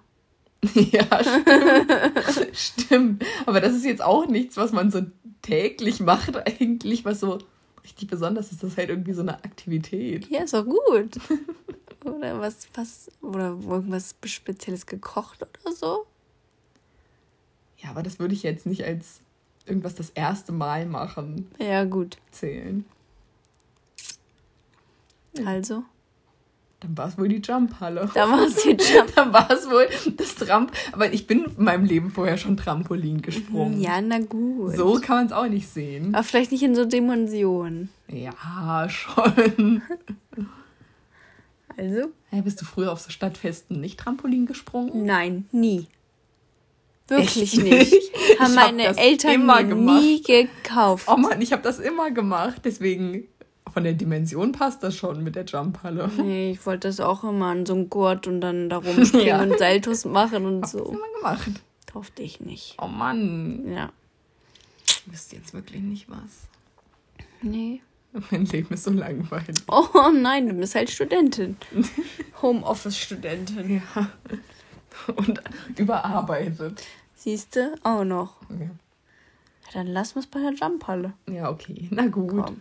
ja, 0.75 1.07
stimmt. 1.23 2.57
stimmt. 2.57 3.25
Aber 3.47 3.61
das 3.61 3.75
ist 3.75 3.85
jetzt 3.85 4.03
auch 4.03 4.27
nichts, 4.27 4.57
was 4.57 4.71
man 4.71 4.93
so 4.93 5.03
täglich 5.43 6.01
macht, 6.01 6.37
eigentlich, 6.37 7.05
was 7.05 7.21
so 7.21 7.39
richtig 7.83 8.09
besonders 8.09 8.53
ist. 8.53 8.63
Das 8.63 8.71
ist 8.71 8.79
halt 8.79 8.89
irgendwie 8.89 9.13
so 9.13 9.23
eine 9.23 9.43
Aktivität. 9.45 10.29
Ja, 10.31 10.45
ist 10.45 10.55
auch 10.55 10.65
gut. 10.65 11.19
oder 12.05 12.41
was, 12.41 12.69
was, 12.75 13.11
oder 13.21 13.59
irgendwas 13.69 14.15
Spezielles 14.25 14.87
gekocht 14.87 15.43
oder 15.43 15.75
so. 15.75 16.07
Ja, 17.79 17.91
aber 17.91 18.03
das 18.03 18.19
würde 18.19 18.35
ich 18.35 18.45
jetzt 18.45 18.67
nicht 18.67 18.85
als 18.85 19.21
irgendwas 19.67 19.95
das 19.95 20.11
erste 20.11 20.53
Mal 20.53 20.87
machen. 20.87 21.51
Ja, 21.59 21.85
gut. 21.85 22.19
Zählen. 22.31 22.85
Also? 25.45 25.85
Dann 26.83 26.97
war 26.99 27.07
es 27.09 27.17
wohl 27.17 27.29
die 27.29 27.37
Jumphalle. 27.41 28.11
Da 28.13 28.29
war 28.29 28.45
es 28.45 28.57
die 28.57 28.71
Jump. 28.95 29.15
Dann 29.15 29.33
war 29.33 29.49
es 29.51 29.71
wohl 29.71 29.87
das 30.17 30.35
Tramp. 30.35 30.73
Aber 30.91 31.13
ich 31.13 31.29
bin 31.29 31.45
in 31.57 31.63
meinem 31.65 31.85
Leben 31.85 32.11
vorher 32.11 32.37
schon 32.39 32.57
Trampolin 32.57 33.23
gesprungen. 33.23 33.81
Ja, 33.81 34.01
na 34.01 34.19
gut. 34.19 34.75
So 34.77 34.95
kann 35.01 35.17
man 35.19 35.27
es 35.27 35.33
auch 35.33 35.47
nicht 35.47 35.69
sehen. 35.69 36.13
Aber 36.15 36.25
vielleicht 36.25 36.51
nicht 36.51 36.63
in 36.65 36.75
so 36.75 36.85
Dimensionen. 36.85 37.89
Ja, 38.09 38.89
schon. 38.89 39.83
Also? 41.77 42.11
Hey, 42.29 42.43
bist 42.43 42.61
du 42.61 42.67
früher 42.67 42.93
auf 42.93 43.01
so 43.01 43.11
Stadtfesten 43.11 43.81
nicht 43.81 43.99
Trampolin 43.99 44.45
gesprungen? 44.45 45.07
Nein, 45.07 45.47
nie. 45.53 45.87
Wirklich 47.09 47.55
Echt 47.55 47.63
nicht. 47.63 47.93
nicht. 47.93 48.39
Haben 48.39 48.55
meine 48.55 48.97
Eltern 48.97 49.47
mir 49.47 49.65
gemacht. 49.65 50.03
nie 50.03 50.23
gekauft. 50.23 51.09
Oh 51.09 51.17
Mann, 51.17 51.41
ich 51.41 51.53
habe 51.53 51.63
das 51.63 51.79
immer 51.79 52.11
gemacht. 52.11 52.61
Deswegen 52.65 53.27
von 53.73 53.85
der 53.85 53.95
Dimension 53.95 54.53
passt 54.53 54.83
das 54.83 54.95
schon 54.95 55.25
mit 55.25 55.35
der 55.35 55.45
Jumphalle. 55.45 56.11
Nee, 56.19 56.53
ich 56.53 56.67
wollte 56.67 56.89
das 56.89 57.01
auch 57.01 57.25
immer 57.25 57.47
an 57.47 57.65
so 57.65 57.75
einem 57.75 57.89
Gurt 57.89 58.27
und 58.27 58.41
dann 58.41 58.69
da 58.69 58.77
rumspringen 58.85 59.27
ja. 59.27 59.43
und 59.43 59.59
Saltos 59.59 60.05
machen 60.05 60.45
und 60.45 60.63
Hab 60.63 60.71
so. 60.71 60.79
Das 60.79 60.89
immer 60.89 61.19
gemacht. 61.19 61.63
Durfte 61.93 62.23
ich 62.23 62.41
nicht. 62.41 62.77
Oh 62.81 62.87
Mann. 62.87 63.71
Ja. 63.73 63.91
Du 65.05 65.11
bist 65.11 65.33
jetzt 65.33 65.55
wirklich 65.55 65.83
nicht 65.83 66.09
was. 66.11 66.49
Nee. 67.41 67.81
Mein 68.31 68.45
Leben 68.47 68.75
ist 68.75 68.85
so 68.85 68.91
langweilig. 68.91 69.57
Oh 69.69 70.11
nein, 70.13 70.49
du 70.49 70.55
bist 70.55 70.75
halt 70.75 70.91
Studentin. 70.91 71.57
Homeoffice-Studentin. 72.43 73.83
Ja. 73.97 74.09
Und 75.17 75.41
überarbeitet. 75.77 76.83
Siehst 77.15 77.57
du? 77.57 77.75
Auch 77.83 78.05
noch. 78.05 78.37
Ja. 78.51 78.67
ja 78.67 78.71
dann 79.73 79.87
lassen 79.87 80.17
wir 80.17 80.21
es 80.21 80.27
bei 80.27 80.41
der 80.41 80.53
Jumphalle. 80.53 81.15
Ja, 81.31 81.51
okay. 81.51 81.89
Na 81.91 82.07
gut. 82.07 82.45
Komm. 82.45 82.61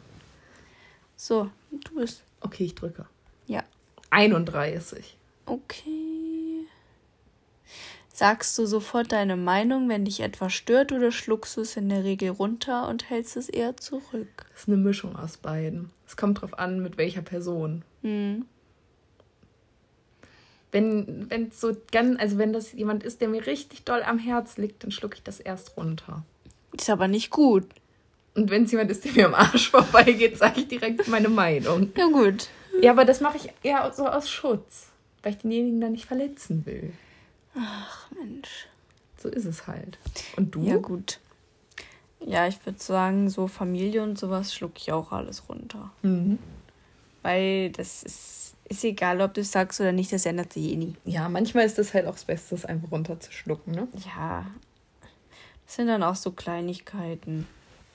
So, 1.23 1.51
du 1.69 1.93
bist. 1.93 2.23
Okay, 2.39 2.63
ich 2.63 2.73
drücke. 2.73 3.05
Ja. 3.45 3.63
31. 4.09 5.15
Okay. 5.45 6.65
Sagst 8.11 8.57
du 8.57 8.65
sofort 8.65 9.11
deine 9.11 9.37
Meinung, 9.37 9.87
wenn 9.87 10.05
dich 10.05 10.21
etwas 10.21 10.51
stört, 10.51 10.91
oder 10.91 11.11
schluckst 11.11 11.57
du 11.57 11.61
es 11.61 11.77
in 11.77 11.89
der 11.89 12.03
Regel 12.03 12.31
runter 12.31 12.87
und 12.87 13.11
hältst 13.11 13.37
es 13.37 13.49
eher 13.49 13.77
zurück? 13.77 14.47
Das 14.49 14.61
ist 14.61 14.67
eine 14.67 14.77
Mischung 14.77 15.15
aus 15.15 15.37
beiden. 15.37 15.91
Es 16.07 16.17
kommt 16.17 16.41
drauf 16.41 16.57
an, 16.57 16.81
mit 16.81 16.97
welcher 16.97 17.21
Person. 17.21 17.83
Mhm. 18.01 18.47
Wenn, 20.71 21.29
wenn 21.29 21.51
so 21.51 21.77
ganz, 21.91 22.19
also 22.19 22.39
wenn 22.39 22.51
das 22.51 22.71
jemand 22.71 23.03
ist, 23.03 23.21
der 23.21 23.27
mir 23.27 23.45
richtig 23.45 23.83
doll 23.83 24.01
am 24.01 24.17
Herz 24.17 24.57
liegt, 24.57 24.83
dann 24.83 24.89
schlucke 24.89 25.17
ich 25.17 25.23
das 25.23 25.39
erst 25.39 25.77
runter. 25.77 26.25
Ist 26.75 26.89
aber 26.89 27.07
nicht 27.07 27.29
gut. 27.29 27.65
Und 28.35 28.49
wenn 28.49 28.63
es 28.63 28.71
jemand 28.71 28.91
ist, 28.91 29.03
der 29.03 29.11
mir 29.11 29.25
am 29.25 29.33
Arsch 29.33 29.69
vorbeigeht, 29.69 30.37
sage 30.37 30.61
ich 30.61 30.67
direkt 30.67 31.07
meine 31.07 31.29
Meinung. 31.29 31.91
Ja, 31.97 32.07
gut. 32.07 32.49
Ja, 32.81 32.91
aber 32.91 33.05
das 33.05 33.19
mache 33.19 33.37
ich 33.37 33.49
eher 33.63 33.91
so 33.93 34.07
aus 34.07 34.29
Schutz, 34.29 34.87
weil 35.21 35.33
ich 35.33 35.39
denjenigen 35.39 35.81
dann 35.81 35.91
nicht 35.91 36.05
verletzen 36.05 36.65
will. 36.65 36.93
Ach, 37.55 38.09
Mensch. 38.11 38.67
So 39.17 39.29
ist 39.29 39.45
es 39.45 39.67
halt. 39.67 39.97
Und 40.37 40.55
du? 40.55 40.63
Ja, 40.63 40.77
gut. 40.77 41.19
Ja, 42.21 42.47
ich 42.47 42.65
würde 42.65 42.79
sagen, 42.81 43.29
so 43.29 43.47
Familie 43.47 44.03
und 44.03 44.17
sowas 44.17 44.53
schlucke 44.53 44.77
ich 44.77 44.91
auch 44.91 45.11
alles 45.11 45.49
runter. 45.49 45.91
Mhm. 46.01 46.39
Weil 47.23 47.71
das 47.71 48.03
ist 48.03 48.41
ist 48.71 48.85
egal, 48.85 49.19
ob 49.19 49.33
du 49.33 49.41
es 49.41 49.51
sagst 49.51 49.81
oder 49.81 49.91
nicht, 49.91 50.13
das 50.13 50.25
ändert 50.25 50.53
sich 50.53 50.71
eh 50.71 50.75
nie. 50.77 50.95
Ja, 51.03 51.27
manchmal 51.27 51.65
ist 51.65 51.77
das 51.77 51.93
halt 51.93 52.07
auch 52.07 52.13
das 52.13 52.23
Beste, 52.23 52.55
es 52.55 52.65
einfach 52.65 52.89
runterzuschlucken, 52.89 53.73
ne? 53.73 53.87
Ja. 54.15 54.47
Das 55.65 55.75
sind 55.75 55.87
dann 55.87 56.03
auch 56.03 56.15
so 56.15 56.31
Kleinigkeiten. 56.31 57.47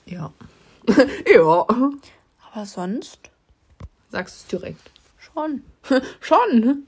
Ja. 0.07 0.33
ja. 1.33 1.65
Aber 2.51 2.65
sonst? 2.65 3.19
Sagst 4.09 4.35
du 4.35 4.57
es 4.57 4.61
direkt. 4.61 4.91
Schon. 5.17 5.63
Schon? 6.19 6.63
Hm. 6.63 6.83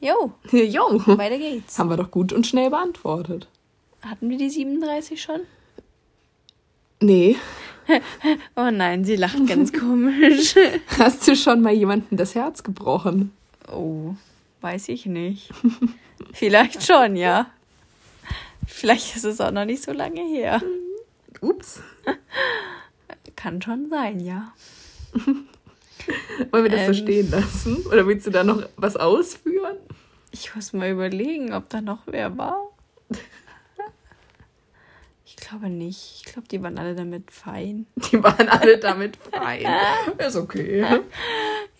Jo. 0.00 0.32
Jo. 0.52 1.00
Weiter 1.06 1.38
geht's. 1.38 1.78
Haben 1.78 1.90
wir 1.90 1.96
doch 1.96 2.10
gut 2.10 2.32
und 2.32 2.46
schnell 2.46 2.70
beantwortet. 2.70 3.48
Hatten 4.02 4.28
wir 4.28 4.36
die 4.36 4.50
37 4.50 5.20
schon? 5.20 5.40
Nee. 7.00 7.36
oh 8.56 8.70
nein, 8.70 9.04
sie 9.04 9.16
lacht 9.16 9.46
ganz 9.46 9.72
komisch. 9.72 10.54
Hast 10.98 11.26
du 11.26 11.36
schon 11.36 11.62
mal 11.62 11.72
jemandem 11.72 12.18
das 12.18 12.34
Herz 12.34 12.62
gebrochen? 12.62 13.32
Oh, 13.70 14.14
weiß 14.60 14.88
ich 14.90 15.06
nicht. 15.06 15.50
Vielleicht 16.32 16.82
schon, 16.84 17.16
ja. 17.16 17.46
Vielleicht 18.66 19.16
ist 19.16 19.24
es 19.24 19.40
auch 19.40 19.50
noch 19.50 19.64
nicht 19.64 19.82
so 19.82 19.92
lange 19.92 20.22
her. 20.22 20.62
Ups. 21.44 21.82
Kann 23.36 23.60
schon 23.60 23.90
sein, 23.90 24.20
ja. 24.20 24.52
Wollen 26.50 26.64
wir 26.64 26.70
das 26.70 26.80
ähm, 26.80 26.86
so 26.86 26.94
stehen 26.94 27.30
lassen? 27.30 27.76
Oder 27.86 28.06
willst 28.06 28.26
du 28.26 28.30
da 28.30 28.44
noch 28.44 28.66
was 28.76 28.96
ausführen? 28.96 29.76
Ich 30.32 30.54
muss 30.54 30.72
mal 30.72 30.90
überlegen, 30.90 31.52
ob 31.52 31.68
da 31.68 31.80
noch 31.80 32.00
wer 32.06 32.36
war. 32.36 32.56
Ich 35.26 35.36
glaube 35.36 35.68
nicht. 35.68 36.14
Ich 36.16 36.32
glaube, 36.32 36.46
die 36.48 36.62
waren 36.62 36.78
alle 36.78 36.94
damit 36.94 37.30
fein. 37.30 37.86
Die 37.96 38.22
waren 38.22 38.48
alle 38.48 38.78
damit 38.78 39.16
fein. 39.16 39.66
Ist 40.16 40.36
okay. 40.36 41.00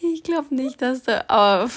Ich 0.01 0.23
glaube 0.23 0.55
nicht, 0.55 0.83
dass 0.83 1.05
da. 1.05 1.25
Aber 1.29 1.71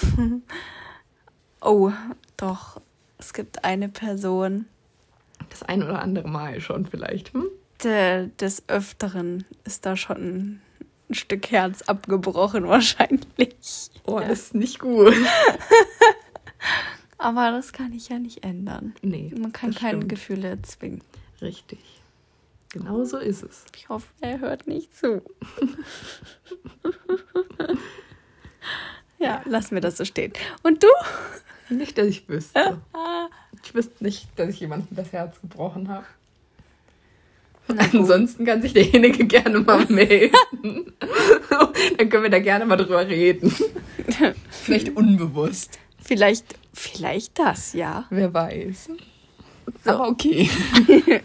oh, 1.61 1.91
doch. 2.35 2.81
Es 3.19 3.31
gibt 3.31 3.63
eine 3.63 3.89
Person. 3.89 4.65
Das 5.49 5.63
ein 5.63 5.83
oder 5.83 6.01
andere 6.01 6.27
Mal 6.27 6.61
schon 6.61 6.85
vielleicht. 6.85 7.33
Hm? 7.33 7.45
De, 7.83 8.29
des 8.39 8.63
Öfteren 8.67 9.45
ist 9.63 9.85
da 9.85 9.95
schon 9.95 10.59
ein 11.09 11.13
Stück 11.13 11.51
Herz 11.51 11.83
abgebrochen, 11.83 12.63
wahrscheinlich. 12.67 13.91
Oh, 14.05 14.19
das 14.19 14.39
ist 14.39 14.55
nicht 14.55 14.79
gut. 14.79 15.13
Aber 17.19 17.51
das 17.51 17.73
kann 17.73 17.93
ich 17.93 18.09
ja 18.09 18.19
nicht 18.19 18.43
ändern. 18.43 18.93
Nee. 19.01 19.33
Man 19.37 19.51
kann 19.51 19.73
keine 19.73 19.97
stimmt. 19.97 20.09
Gefühle 20.09 20.49
erzwingen. 20.49 21.01
Richtig. 21.41 21.79
Genau 22.69 23.03
so 23.05 23.17
ist 23.17 23.43
es. 23.43 23.65
Ich 23.75 23.89
hoffe, 23.89 24.07
er 24.21 24.39
hört 24.39 24.67
nicht 24.67 24.95
zu. 24.95 25.21
ja, 29.19 29.41
lassen 29.45 29.75
wir 29.75 29.81
das 29.81 29.97
so 29.97 30.05
stehen. 30.05 30.33
Und 30.63 30.83
du? 30.83 30.87
Nicht, 31.69 31.97
dass 31.97 32.07
ich 32.07 32.27
wüsste. 32.29 32.81
Ich 33.63 33.73
wüsste 33.73 34.03
nicht, 34.03 34.27
dass 34.37 34.49
ich 34.49 34.59
jemandem 34.59 34.95
das 34.95 35.11
Herz 35.11 35.41
gebrochen 35.41 35.89
habe. 35.89 36.05
Ansonsten 37.67 38.45
kann 38.45 38.61
sich 38.61 38.73
derjenige 38.73 39.25
gerne 39.25 39.59
mal 39.59 39.85
melden. 39.89 40.93
Dann 41.97 42.09
können 42.09 42.23
wir 42.23 42.29
da 42.29 42.39
gerne 42.39 42.65
mal 42.65 42.77
drüber 42.77 43.07
reden. 43.07 43.53
Vielleicht 44.49 44.95
unbewusst. 44.95 45.79
Vielleicht, 45.99 46.55
vielleicht 46.73 47.37
das, 47.39 47.73
ja. 47.73 48.05
Wer 48.09 48.33
weiß. 48.33 48.89
So. 49.83 49.91
Aber 49.91 50.07
okay. 50.07 50.49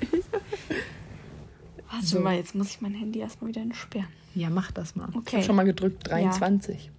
Warte 1.90 2.06
so. 2.06 2.20
mal, 2.20 2.36
jetzt 2.36 2.54
muss 2.54 2.70
ich 2.70 2.80
mein 2.80 2.94
Handy 2.94 3.20
erstmal 3.20 3.50
wieder 3.50 3.60
entsperren. 3.60 4.08
Ja, 4.34 4.50
mach 4.50 4.72
das 4.72 4.96
mal. 4.96 5.08
Okay. 5.10 5.20
Ich 5.26 5.34
habe 5.34 5.44
schon 5.44 5.56
mal 5.56 5.64
gedrückt, 5.64 6.08
23. 6.08 6.86
Ja. 6.86 6.90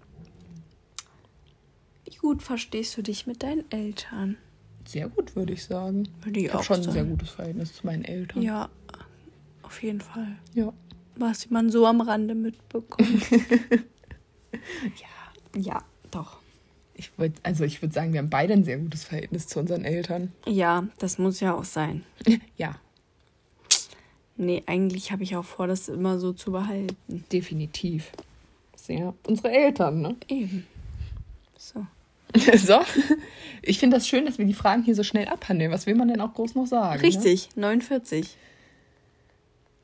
Wie 2.06 2.15
gut 2.17 2.43
verstehst 2.43 2.95
du 2.97 3.01
dich 3.01 3.27
mit 3.27 3.43
deinen 3.43 3.69
Eltern? 3.71 4.38
Sehr 4.86 5.10
gut, 5.10 5.36
würde 5.36 5.53
ich 5.53 5.63
sagen. 5.63 6.08
Würde 6.21 6.39
ich, 6.39 6.45
ich 6.45 6.53
habe 6.53 6.63
schon 6.63 6.77
sagen. 6.77 6.89
ein 6.89 6.93
sehr 6.93 7.03
gutes 7.06 7.29
Verhältnis 7.32 7.73
zu 7.73 7.86
meinen 7.86 8.06
Eltern. 8.06 8.41
Ja, 8.41 8.69
auf 9.73 9.81
jeden 9.81 10.01
Fall. 10.01 10.36
Ja. 10.53 10.71
Was 11.15 11.49
man 11.49 11.71
so 11.71 11.88
am 11.88 12.01
Rande 12.01 12.36
mitbekommt. 12.36 13.31
ja, 14.51 15.59
ja, 15.59 15.83
doch. 16.12 16.39
Ich 16.95 17.17
würd, 17.17 17.33
also 17.41 17.63
ich 17.63 17.81
würde 17.81 17.93
sagen, 17.93 18.13
wir 18.13 18.19
haben 18.19 18.29
beide 18.29 18.53
ein 18.53 18.63
sehr 18.63 18.77
gutes 18.77 19.03
Verhältnis 19.03 19.47
zu 19.47 19.59
unseren 19.59 19.83
Eltern. 19.83 20.31
Ja, 20.45 20.88
das 20.99 21.17
muss 21.17 21.39
ja 21.39 21.55
auch 21.55 21.63
sein. 21.63 22.03
ja, 22.57 22.75
Nee, 24.36 24.63
eigentlich 24.65 25.12
habe 25.12 25.23
ich 25.23 25.36
auch 25.36 25.45
vor, 25.45 25.67
das 25.67 25.89
immer 25.89 26.19
so 26.19 26.33
zu 26.33 26.51
behalten. 26.51 27.23
Definitiv. 27.31 28.12
Sehr 28.75 29.13
unsere 29.27 29.51
Eltern, 29.51 30.01
ne? 30.01 30.15
Eben. 30.27 30.65
So. 31.57 31.86
so? 32.57 32.79
Ich 33.62 33.77
finde 33.79 33.97
das 33.97 34.07
schön, 34.07 34.25
dass 34.25 34.39
wir 34.39 34.45
die 34.45 34.55
Fragen 34.55 34.83
hier 34.83 34.95
so 34.95 35.03
schnell 35.03 35.27
abhandeln. 35.27 35.71
Was 35.71 35.86
will 35.86 35.95
man 35.95 36.07
denn 36.07 36.19
auch 36.19 36.33
groß 36.33 36.55
noch 36.55 36.65
sagen? 36.65 36.99
Ne? 36.99 37.07
Richtig, 37.07 37.49
ne? 37.55 37.67
49. 37.67 38.36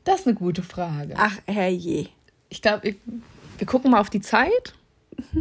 Das 0.03 0.21
ist 0.21 0.27
eine 0.27 0.35
gute 0.35 0.63
Frage. 0.63 1.13
Ach, 1.17 1.37
herrje. 1.45 2.09
Ich 2.49 2.61
glaube, 2.61 2.95
wir 3.57 3.67
gucken 3.67 3.91
mal 3.91 3.99
auf 3.99 4.09
die 4.09 4.21
Zeit. 4.21 4.73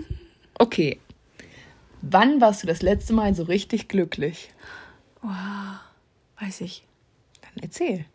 Okay. 0.60 0.98
Wann 2.02 2.40
warst 2.40 2.64
du 2.64 2.66
das 2.66 2.82
letzte 2.82 3.12
Mal 3.12 3.32
so 3.32 3.44
richtig 3.44 3.86
glücklich? 3.86 4.52
Wow, 5.22 5.78
weiß 6.40 6.62
ich. 6.62 6.84
Dann 7.42 7.62
erzähl. 7.62 8.06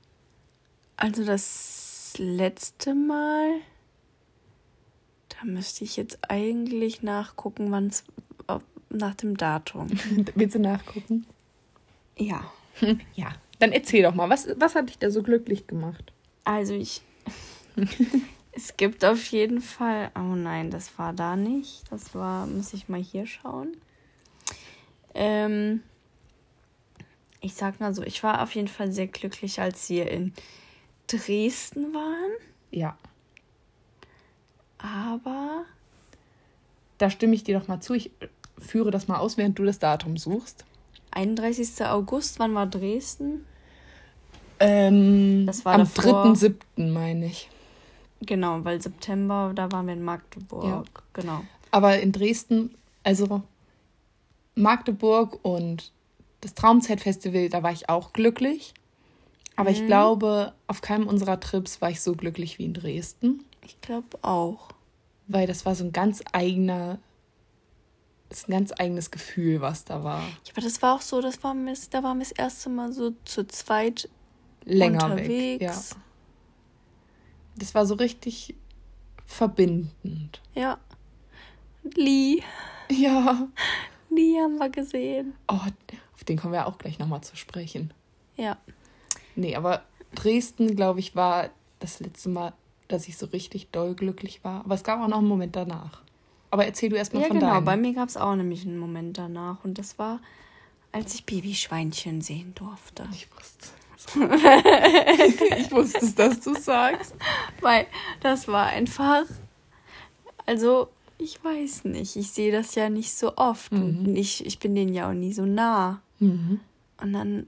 Also 0.97 1.25
das 1.25 2.13
letzte 2.17 2.93
Mal, 2.93 3.61
da 5.29 5.45
müsste 5.45 5.85
ich 5.85 5.95
jetzt 5.95 6.19
eigentlich 6.29 7.01
nachgucken, 7.01 7.71
wann 7.71 7.87
es 7.87 8.03
nach 8.89 9.15
dem 9.15 9.37
Datum. 9.37 9.87
Willst 10.35 10.55
du 10.55 10.59
nachgucken? 10.59 11.25
Ja. 12.17 12.43
Ja. 13.15 13.33
Dann 13.59 13.71
erzähl 13.71 14.03
doch 14.03 14.13
mal, 14.15 14.29
was, 14.29 14.47
was 14.57 14.75
hat 14.75 14.89
dich 14.89 14.97
da 14.99 15.09
so 15.09 15.23
glücklich 15.23 15.67
gemacht? 15.67 16.12
Also 16.43 16.73
ich. 16.73 17.01
es 18.51 18.75
gibt 18.77 19.05
auf 19.05 19.25
jeden 19.27 19.61
Fall. 19.61 20.11
Oh 20.15 20.35
nein, 20.35 20.69
das 20.69 20.97
war 20.97 21.13
da 21.13 21.35
nicht. 21.35 21.83
Das 21.91 22.13
war, 22.15 22.45
muss 22.47 22.73
ich 22.73 22.89
mal 22.89 23.01
hier 23.01 23.25
schauen. 23.25 23.77
Ähm, 25.13 25.83
ich 27.39 27.55
sag 27.55 27.79
mal 27.79 27.93
so, 27.93 28.03
ich 28.03 28.23
war 28.23 28.41
auf 28.41 28.55
jeden 28.55 28.67
Fall 28.67 28.91
sehr 28.91 29.07
glücklich, 29.07 29.59
als 29.59 29.89
wir 29.89 30.09
in 30.09 30.33
Dresden 31.07 31.93
waren. 31.93 32.31
Ja. 32.71 32.97
Aber. 34.77 35.65
Da 36.97 37.09
stimme 37.09 37.35
ich 37.35 37.43
dir 37.43 37.59
doch 37.59 37.67
mal 37.67 37.81
zu. 37.81 37.93
Ich 37.93 38.11
führe 38.57 38.91
das 38.91 39.07
mal 39.07 39.17
aus, 39.17 39.37
während 39.37 39.59
du 39.59 39.65
das 39.65 39.79
Datum 39.79 40.17
suchst. 40.17 40.65
31. 41.11 41.85
August, 41.85 42.39
wann 42.39 42.55
war 42.55 42.65
Dresden? 42.65 43.45
Ähm, 44.63 45.45
das 45.45 45.65
war 45.65 45.75
am 45.75 45.81
3.7. 45.81 46.55
meine 46.89 47.25
ich. 47.25 47.49
Genau, 48.21 48.63
weil 48.63 48.81
September, 48.81 49.51
da 49.53 49.71
waren 49.71 49.87
wir 49.87 49.93
in 49.93 50.03
Magdeburg. 50.03 50.63
Ja. 50.63 50.83
Genau. 51.11 51.43
Aber 51.71 51.99
in 51.99 52.13
Dresden, 52.13 52.73
also 53.03 53.41
Magdeburg 54.55 55.39
und 55.43 55.91
das 56.39 56.53
Traumzeitfestival, 56.53 57.49
da 57.49 57.61
war 57.61 57.73
ich 57.73 57.89
auch 57.89 58.13
glücklich. 58.13 58.73
Aber 59.57 59.69
mhm. 59.69 59.75
ich 59.75 59.85
glaube, 59.85 60.53
auf 60.67 60.79
keinem 60.79 61.07
unserer 61.07 61.41
Trips 61.41 61.81
war 61.81 61.89
ich 61.89 62.01
so 62.01 62.13
glücklich 62.13 62.57
wie 62.57 62.65
in 62.65 62.73
Dresden. 62.73 63.43
Ich 63.65 63.81
glaube 63.81 64.17
auch. 64.21 64.69
Weil 65.27 65.45
das 65.45 65.65
war 65.65 65.75
so 65.75 65.83
ein 65.83 65.91
ganz 65.91 66.23
eigener 66.31 66.99
ein 68.47 68.51
ganz 68.51 68.73
eigenes 68.79 69.11
Gefühl, 69.11 69.61
was 69.61 69.85
da 69.85 70.03
war. 70.03 70.21
Ja, 70.21 70.53
aber 70.53 70.61
das 70.61 70.81
war 70.81 70.95
auch 70.95 71.01
so, 71.01 71.21
das 71.21 71.43
war 71.43 71.53
da 71.53 72.03
waren 72.03 72.17
wir 72.17 72.25
das 72.25 72.31
erste 72.31 72.69
Mal 72.69 72.91
so 72.91 73.13
zu 73.25 73.45
zweit 73.45 74.09
länger 74.65 75.05
unterwegs. 75.05 75.29
weg. 75.29 75.61
Ja. 75.61 75.75
Das 77.55 77.75
war 77.75 77.85
so 77.85 77.95
richtig 77.95 78.55
verbindend. 79.25 80.41
Ja. 80.55 80.79
Lee. 81.95 82.41
Ja. 82.89 83.47
Lee 84.09 84.37
haben 84.39 84.57
wir 84.57 84.69
gesehen. 84.69 85.33
Oh, 85.47 85.59
auf 86.13 86.23
den 86.23 86.37
kommen 86.37 86.53
wir 86.53 86.67
auch 86.67 86.77
gleich 86.77 86.99
nochmal 86.99 87.21
zu 87.21 87.35
sprechen. 87.35 87.93
Ja. 88.35 88.57
Nee, 89.35 89.55
aber 89.55 89.83
Dresden, 90.15 90.75
glaube 90.75 90.99
ich, 90.99 91.15
war 91.15 91.49
das 91.79 91.99
letzte 91.99 92.29
Mal, 92.29 92.53
dass 92.87 93.07
ich 93.07 93.17
so 93.17 93.25
richtig 93.27 93.71
doll 93.71 93.95
glücklich 93.95 94.43
war. 94.43 94.63
Aber 94.63 94.75
es 94.75 94.83
gab 94.83 95.01
auch 95.01 95.07
noch 95.07 95.17
einen 95.17 95.27
Moment 95.27 95.55
danach. 95.55 96.01
Aber 96.51 96.65
erzähl 96.65 96.89
du 96.89 96.95
erstmal 96.95 97.23
ja, 97.23 97.27
von 97.29 97.39
genau. 97.39 97.53
deinem. 97.53 97.65
Bei 97.65 97.77
mir 97.77 97.93
gab 97.93 98.09
es 98.09 98.17
auch 98.17 98.35
nämlich 98.35 98.65
einen 98.65 98.77
Moment 98.77 99.17
danach. 99.17 99.63
Und 99.63 99.79
das 99.79 99.97
war, 99.97 100.19
als 100.91 101.15
ich 101.15 101.25
Babyschweinchen 101.25 102.21
sehen 102.21 102.53
durfte. 102.53 103.07
Ich 103.11 103.27
wusste 103.35 103.69
ich 105.57 105.71
wusste 105.71 106.05
es, 106.05 106.15
dass 106.15 106.39
du 106.39 106.55
sagst. 106.55 107.15
Weil 107.61 107.87
das 108.21 108.47
war 108.47 108.67
einfach. 108.67 109.25
Also, 110.45 110.89
ich 111.17 111.43
weiß 111.43 111.85
nicht. 111.85 112.15
Ich 112.15 112.31
sehe 112.31 112.51
das 112.51 112.75
ja 112.75 112.89
nicht 112.89 113.13
so 113.13 113.37
oft. 113.37 113.71
Mhm. 113.71 114.05
Und 114.05 114.15
ich, 114.15 114.45
ich 114.45 114.59
bin 114.59 114.75
denen 114.75 114.93
ja 114.93 115.09
auch 115.09 115.13
nie 115.13 115.33
so 115.33 115.45
nah. 115.45 116.01
Mhm. 116.19 116.59
Und 117.01 117.13
dann. 117.13 117.47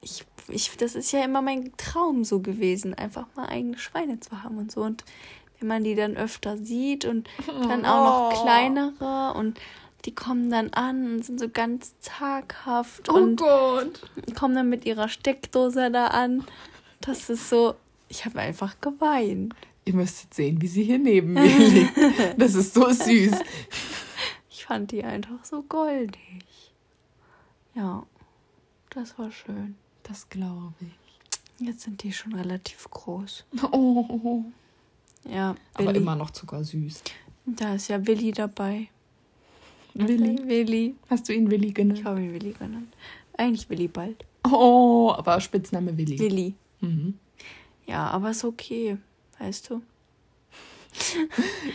Ich, 0.00 0.24
ich, 0.48 0.76
das 0.76 0.96
ist 0.96 1.12
ja 1.12 1.24
immer 1.24 1.42
mein 1.42 1.72
Traum 1.76 2.24
so 2.24 2.40
gewesen, 2.40 2.92
einfach 2.94 3.26
mal 3.36 3.46
eigene 3.46 3.78
Schweine 3.78 4.18
zu 4.18 4.42
haben 4.42 4.58
und 4.58 4.72
so. 4.72 4.82
Und 4.82 5.04
wenn 5.60 5.68
man 5.68 5.84
die 5.84 5.94
dann 5.94 6.16
öfter 6.16 6.58
sieht 6.58 7.04
und 7.04 7.28
dann 7.46 7.84
auch 7.84 8.30
noch 8.30 8.32
oh. 8.32 8.42
kleinere 8.42 9.34
und 9.34 9.60
die 10.04 10.14
kommen 10.14 10.50
dann 10.50 10.70
an 10.70 11.14
und 11.14 11.24
sind 11.24 11.38
so 11.38 11.48
ganz 11.48 11.94
zaghaft 12.00 13.08
oh 13.08 13.14
und 13.14 13.36
Gott. 13.36 14.00
kommen 14.34 14.54
dann 14.54 14.68
mit 14.68 14.84
ihrer 14.84 15.08
Steckdose 15.08 15.90
da 15.90 16.08
an. 16.08 16.44
Das 17.00 17.30
ist 17.30 17.48
so, 17.48 17.74
ich 18.08 18.24
habe 18.24 18.40
einfach 18.40 18.80
geweint. 18.80 19.54
Ihr 19.84 19.94
müsstet 19.94 20.34
sehen, 20.34 20.60
wie 20.62 20.68
sie 20.68 20.84
hier 20.84 20.98
neben 20.98 21.32
mir 21.34 21.42
liegt. 21.68 21.92
Das 22.36 22.54
ist 22.54 22.74
so 22.74 22.88
süß. 22.90 23.34
Ich 24.50 24.64
fand 24.64 24.92
die 24.92 25.02
einfach 25.02 25.44
so 25.44 25.62
goldig. 25.62 26.44
Ja, 27.74 28.04
das 28.90 29.18
war 29.18 29.32
schön. 29.32 29.76
Das 30.02 30.28
glaube 30.28 30.74
ich. 30.80 31.66
Jetzt 31.66 31.82
sind 31.82 32.02
die 32.02 32.12
schon 32.12 32.34
relativ 32.34 32.88
groß. 32.90 33.44
Oh. 33.70 34.44
Ja, 35.24 35.54
Willi. 35.76 35.88
aber 35.88 35.94
immer 35.96 36.16
noch 36.16 36.30
zuckersüß. 36.30 37.02
Da 37.46 37.74
ist 37.74 37.88
ja 37.88 38.04
Willi 38.06 38.32
dabei. 38.32 38.88
Willi. 39.94 40.38
Willi. 40.46 40.94
Hast 41.10 41.28
du 41.28 41.34
ihn 41.34 41.50
Willi 41.50 41.72
genannt? 41.72 42.00
Ich 42.00 42.04
habe 42.04 42.20
ihn 42.20 42.32
Willi 42.32 42.52
genannt. 42.52 42.94
Eigentlich 43.36 43.68
Willi 43.70 43.88
bald. 43.88 44.24
Oh, 44.44 45.12
aber 45.16 45.40
Spitzname 45.40 45.96
Willi. 45.96 46.18
Willi. 46.18 46.54
Mhm. 46.80 47.18
Ja, 47.86 48.08
aber 48.08 48.30
ist 48.30 48.44
okay, 48.44 48.96
weißt 49.38 49.70
du. 49.70 49.82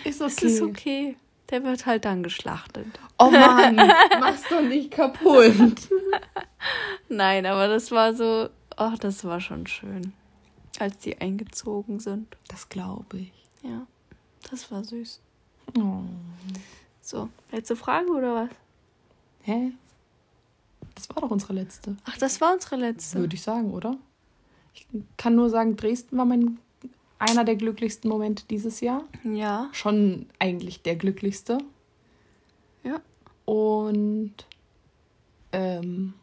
Ist 0.04 0.22
okay. 0.22 0.32
Es 0.32 0.44
ist 0.44 0.62
okay. 0.62 1.16
Der 1.50 1.64
wird 1.64 1.86
halt 1.86 2.06
dann 2.06 2.24
geschlachtet. 2.24 2.88
Oh 3.18 3.32
Mann, 3.32 3.76
mach's 4.20 4.44
doch 4.50 4.62
nicht 4.62 4.92
kaputt. 4.92 5.54
Nein, 7.10 7.46
aber 7.46 7.68
das 7.68 7.92
war 7.92 8.14
so, 8.14 8.50
ach, 8.76 8.98
das 8.98 9.24
war 9.24 9.40
schon 9.40 9.66
schön, 9.66 10.14
als 10.78 10.98
die 10.98 11.18
eingezogen 11.20 12.00
sind. 12.00 12.28
Das 12.50 12.68
glaube 12.68 13.20
ich. 13.20 13.34
Ja, 13.64 13.88
das 14.50 14.70
war 14.72 14.84
süß. 14.84 15.22
Oh. 15.78 16.02
So, 17.08 17.30
letzte 17.54 17.78
Frage 17.78 18.12
oder 18.12 18.36
was? 18.36 18.50
Hä? 19.44 19.72
Das 20.94 21.08
war 21.08 21.22
doch 21.22 21.32
unsere 21.32 21.54
letzte. 21.54 21.96
Ach, 22.04 22.18
das 22.18 22.42
war 22.42 22.54
unsere 22.54 22.76
letzte. 22.76 23.20
Würde 23.20 23.34
ich 23.34 23.42
sagen, 23.44 23.74
oder? 23.74 23.96
Ich 24.74 24.86
kann 25.16 25.34
nur 25.34 25.50
sagen, 25.50 25.78
Dresden 25.78 26.18
war 26.18 26.26
mein 26.26 26.60
einer 27.18 27.46
der 27.46 27.56
glücklichsten 27.56 28.10
Momente 28.10 28.44
dieses 28.50 28.82
Jahr. 28.82 29.06
Ja. 29.24 29.70
Schon 29.72 30.26
eigentlich 30.38 30.82
der 30.82 30.98
glücklichste. 30.98 31.60
Ja. 32.84 33.00
Und 33.46 34.34
ähm, 35.54 36.14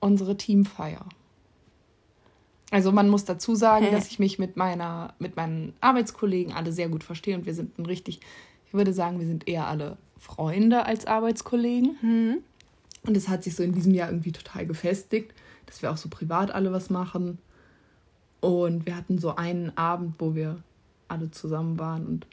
unsere 0.00 0.38
Teamfeier. 0.38 1.04
Also 2.70 2.90
man 2.90 3.10
muss 3.10 3.26
dazu 3.26 3.54
sagen, 3.54 3.84
Hä? 3.84 3.90
dass 3.90 4.06
ich 4.06 4.18
mich 4.18 4.38
mit 4.38 4.56
meiner, 4.56 5.12
mit 5.18 5.36
meinen 5.36 5.74
Arbeitskollegen 5.82 6.54
alle 6.54 6.72
sehr 6.72 6.88
gut 6.88 7.04
verstehe 7.04 7.36
und 7.36 7.44
wir 7.44 7.52
sind 7.52 7.78
ein 7.78 7.84
richtig 7.84 8.20
ich 8.20 8.53
würde 8.74 8.92
sagen, 8.92 9.18
wir 9.18 9.26
sind 9.26 9.48
eher 9.48 9.66
alle 9.66 9.96
Freunde 10.18 10.86
als 10.86 11.06
Arbeitskollegen. 11.06 11.96
Mhm. 12.02 12.38
Und 13.06 13.16
es 13.16 13.28
hat 13.28 13.44
sich 13.44 13.54
so 13.54 13.62
in 13.62 13.72
diesem 13.72 13.94
Jahr 13.94 14.08
irgendwie 14.08 14.32
total 14.32 14.66
gefestigt, 14.66 15.32
dass 15.66 15.82
wir 15.82 15.90
auch 15.90 15.96
so 15.96 16.08
privat 16.08 16.50
alle 16.50 16.72
was 16.72 16.90
machen. 16.90 17.38
Und 18.40 18.86
wir 18.86 18.96
hatten 18.96 19.18
so 19.18 19.36
einen 19.36 19.76
Abend, 19.76 20.16
wo 20.18 20.34
wir 20.34 20.62
alle 21.08 21.30
zusammen 21.30 21.78
waren. 21.78 22.06
Und 22.06 22.26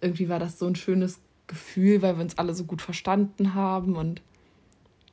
irgendwie 0.00 0.28
war 0.28 0.38
das 0.38 0.58
so 0.58 0.66
ein 0.66 0.76
schönes 0.76 1.20
Gefühl, 1.46 2.02
weil 2.02 2.16
wir 2.16 2.22
uns 2.22 2.38
alle 2.38 2.54
so 2.54 2.64
gut 2.64 2.82
verstanden 2.82 3.54
haben. 3.54 3.96
Und 3.96 4.22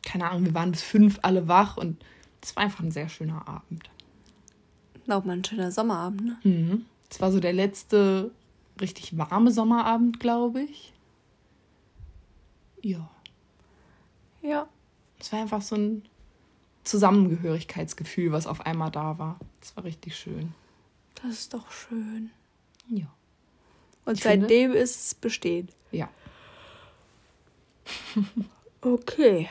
keine 0.04 0.30
Ahnung, 0.30 0.46
wir 0.46 0.54
waren 0.54 0.72
bis 0.72 0.82
fünf 0.82 1.20
alle 1.24 1.48
wach. 1.48 1.78
Und 1.78 1.98
es 2.42 2.56
war 2.56 2.64
einfach 2.64 2.84
ein 2.84 2.92
sehr 2.92 3.10
schöner 3.10 3.48
Abend. 3.48 3.90
Auch 5.08 5.26
mal 5.26 5.34
ein 5.34 5.44
schöner 5.44 5.72
Sommerabend, 5.72 6.24
ne? 6.24 6.38
Mhm. 6.44 6.86
Es 7.10 7.20
war 7.20 7.32
so 7.32 7.40
der 7.40 7.54
letzte 7.54 8.30
richtig 8.82 9.18
warme 9.18 9.52
Sommerabend, 9.52 10.20
glaube 10.20 10.62
ich. 10.62 10.94
Ja. 12.82 13.10
Ja. 14.42 14.68
Es 15.20 15.32
war 15.32 15.42
einfach 15.42 15.62
so 15.62 15.76
ein 15.76 16.04
Zusammengehörigkeitsgefühl, 16.84 18.32
was 18.32 18.48
auf 18.48 18.66
einmal 18.66 18.92
da 18.92 19.20
war. 19.20 19.40
Es 19.62 19.76
war 19.76 19.84
richtig 19.84 20.16
schön. 20.16 20.54
Das 21.22 21.32
ist 21.32 21.54
doch 21.54 21.72
schön. 21.72 22.32
Ja. 22.88 23.08
Und 24.06 24.18
ich 24.18 24.24
seitdem 24.24 24.72
finde, 24.72 24.78
ist 24.78 25.06
es 25.06 25.16
bestehen. 25.16 25.70
Ja. 25.92 26.10
okay. 28.82 29.50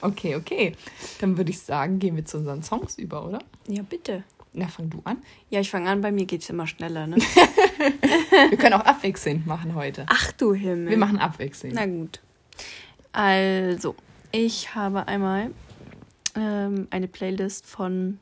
Okay, 0.00 0.36
okay. 0.36 0.76
Dann 1.20 1.36
würde 1.36 1.50
ich 1.50 1.58
sagen, 1.60 1.98
gehen 1.98 2.16
wir 2.16 2.24
zu 2.24 2.38
unseren 2.38 2.62
Songs 2.62 2.96
über, 2.98 3.26
oder? 3.26 3.40
Ja, 3.66 3.82
bitte. 3.82 4.24
Na, 4.52 4.66
fang 4.66 4.90
du 4.90 5.00
an. 5.04 5.18
Ja, 5.50 5.60
ich 5.60 5.70
fange 5.70 5.88
an, 5.88 6.00
bei 6.00 6.10
mir 6.10 6.24
geht 6.24 6.42
es 6.42 6.50
immer 6.50 6.66
schneller, 6.66 7.06
ne? 7.06 7.16
wir 8.50 8.58
können 8.58 8.74
auch 8.74 8.84
abwechselnd 8.84 9.46
machen 9.46 9.74
heute. 9.74 10.06
Ach 10.08 10.32
du 10.32 10.54
Himmel. 10.54 10.90
Wir 10.90 10.96
machen 10.96 11.18
abwechselnd. 11.18 11.74
Na 11.74 11.86
gut. 11.86 12.20
Also, 13.12 13.94
ich 14.32 14.74
habe 14.74 15.06
einmal 15.06 15.50
ähm, 16.34 16.88
eine 16.90 17.08
Playlist 17.08 17.66
von 17.66 18.18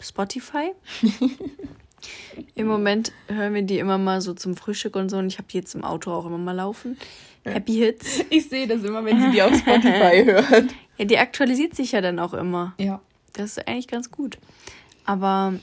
Spotify. 0.00 0.72
Im 2.54 2.66
Moment 2.66 3.12
hören 3.26 3.54
wir 3.54 3.62
die 3.62 3.78
immer 3.78 3.98
mal 3.98 4.20
so 4.20 4.32
zum 4.34 4.56
Frühstück 4.56 4.94
und 4.96 5.08
so 5.08 5.18
und 5.18 5.26
ich 5.26 5.38
habe 5.38 5.48
die 5.50 5.58
jetzt 5.58 5.74
im 5.74 5.84
Auto 5.84 6.12
auch 6.12 6.26
immer 6.26 6.38
mal 6.38 6.52
laufen. 6.52 6.96
Happy 7.44 7.74
Hits. 7.74 8.24
Ich 8.30 8.48
sehe 8.48 8.66
das 8.66 8.84
immer, 8.84 9.04
wenn 9.04 9.20
sie 9.20 9.30
die 9.30 9.42
auf 9.42 9.54
Spotify 9.56 10.24
hört. 10.24 10.74
Ja, 10.98 11.04
die 11.04 11.18
aktualisiert 11.18 11.74
sich 11.74 11.92
ja 11.92 12.00
dann 12.00 12.18
auch 12.18 12.34
immer. 12.34 12.74
Ja. 12.78 13.00
Das 13.32 13.56
ist 13.56 13.68
eigentlich 13.68 13.88
ganz 13.88 14.10
gut. 14.10 14.38
Aber 15.08 15.54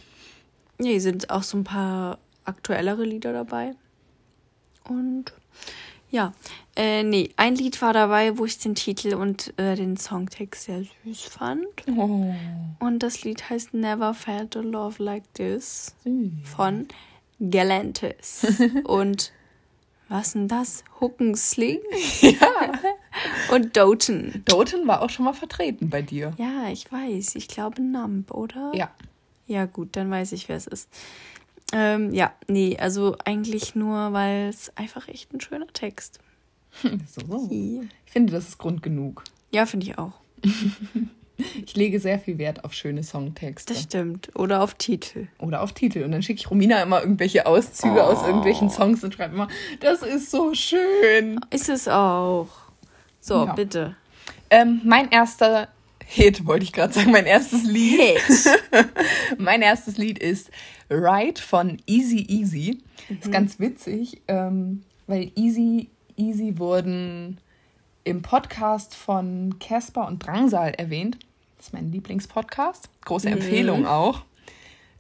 nee, 0.79 0.97
sind 0.97 1.29
auch 1.29 1.43
so 1.43 1.55
ein 1.57 1.63
paar 1.63 2.17
aktuellere 2.45 3.03
Lieder 3.03 3.31
dabei. 3.31 3.75
Und 4.89 5.33
ja, 6.09 6.33
äh, 6.75 7.03
nee, 7.03 7.29
ein 7.37 7.55
Lied 7.55 7.79
war 7.79 7.93
dabei, 7.93 8.39
wo 8.39 8.45
ich 8.45 8.57
den 8.57 8.73
Titel 8.73 9.13
und 9.13 9.53
äh, 9.59 9.75
den 9.75 9.97
Songtext 9.97 10.63
sehr 10.63 10.83
süß 11.03 11.21
fand. 11.25 11.67
Oh. 11.95 12.33
Und 12.79 13.03
das 13.03 13.23
Lied 13.23 13.47
heißt 13.47 13.75
Never 13.75 14.15
Felt 14.15 14.57
a 14.57 14.61
Love 14.61 15.03
Like 15.03 15.31
This 15.35 15.93
von 16.43 16.87
Galantis. 17.39 18.47
und 18.85 19.31
was 20.09 20.33
denn 20.33 20.47
das? 20.47 20.83
Hookensling? 20.99 21.79
Ja. 22.21 22.71
und 23.53 23.77
Doten. 23.77 24.41
Doten 24.45 24.87
war 24.87 25.03
auch 25.03 25.11
schon 25.11 25.25
mal 25.25 25.33
vertreten 25.33 25.91
bei 25.91 26.01
dir. 26.01 26.33
Ja, 26.37 26.67
ich 26.69 26.91
weiß. 26.91 27.35
Ich 27.35 27.47
glaube 27.47 27.83
Nump, 27.83 28.31
oder? 28.31 28.71
Ja. 28.73 28.89
Ja, 29.47 29.65
gut, 29.65 29.95
dann 29.95 30.09
weiß 30.09 30.31
ich, 30.31 30.49
wer 30.49 30.57
es 30.57 30.67
ist. 30.67 30.89
Ähm, 31.73 32.13
ja, 32.13 32.33
nee, 32.47 32.77
also 32.79 33.15
eigentlich 33.25 33.75
nur, 33.75 34.13
weil 34.13 34.49
es 34.49 34.75
einfach 34.77 35.07
echt 35.07 35.33
ein 35.33 35.41
schöner 35.41 35.67
Text. 35.67 36.19
so, 36.81 37.21
so. 37.27 37.49
Ich 38.05 38.11
finde, 38.11 38.33
das 38.33 38.49
ist 38.49 38.57
Grund 38.57 38.83
genug. 38.83 39.23
Ja, 39.51 39.65
finde 39.65 39.87
ich 39.87 39.97
auch. 39.97 40.13
ich 41.65 41.75
lege 41.75 41.99
sehr 41.99 42.19
viel 42.19 42.37
Wert 42.37 42.63
auf 42.63 42.73
schöne 42.73 43.03
Songtexte. 43.03 43.73
Das 43.73 43.83
stimmt. 43.83 44.29
Oder 44.35 44.61
auf 44.61 44.75
Titel. 44.75 45.27
Oder 45.39 45.61
auf 45.61 45.73
Titel. 45.73 46.03
Und 46.03 46.11
dann 46.11 46.21
schicke 46.23 46.39
ich 46.39 46.49
Romina 46.49 46.81
immer 46.81 47.01
irgendwelche 47.01 47.45
Auszüge 47.45 47.99
oh. 47.99 48.03
aus 48.03 48.25
irgendwelchen 48.25 48.69
Songs 48.69 49.03
und 49.03 49.13
schreibe 49.13 49.33
immer, 49.33 49.47
das 49.79 50.01
ist 50.01 50.31
so 50.31 50.53
schön. 50.53 51.39
Ist 51.49 51.69
es 51.69 51.87
auch. 51.87 52.49
So, 53.19 53.45
ja. 53.45 53.53
bitte. 53.53 53.95
Ähm, 54.49 54.81
mein 54.83 55.09
erster 55.09 55.69
Hit, 56.07 56.45
wollte 56.45 56.63
ich 56.63 56.71
gerade 56.71 56.93
sagen, 56.93 57.11
mein 57.11 57.25
erstes 57.25 57.63
Lied. 57.63 57.99
Hit. 57.99 58.87
mein 59.37 59.61
erstes 59.61 59.97
Lied 59.97 60.19
ist 60.19 60.49
Ride 60.89 61.41
von 61.41 61.81
Easy 61.87 62.25
Easy. 62.27 62.81
Mhm. 63.09 63.17
Ist 63.19 63.31
ganz 63.31 63.59
witzig, 63.59 64.21
ähm, 64.27 64.83
weil 65.07 65.31
Easy 65.35 65.89
Easy 66.15 66.57
wurden 66.57 67.39
im 68.03 68.21
Podcast 68.21 68.95
von 68.95 69.57
Casper 69.59 70.07
und 70.07 70.25
Drangsal 70.25 70.71
erwähnt. 70.71 71.17
Das 71.57 71.67
ist 71.67 71.73
mein 71.73 71.91
Lieblingspodcast. 71.91 72.89
Große 73.03 73.27
mhm. 73.27 73.37
Empfehlung 73.37 73.85
auch. 73.85 74.21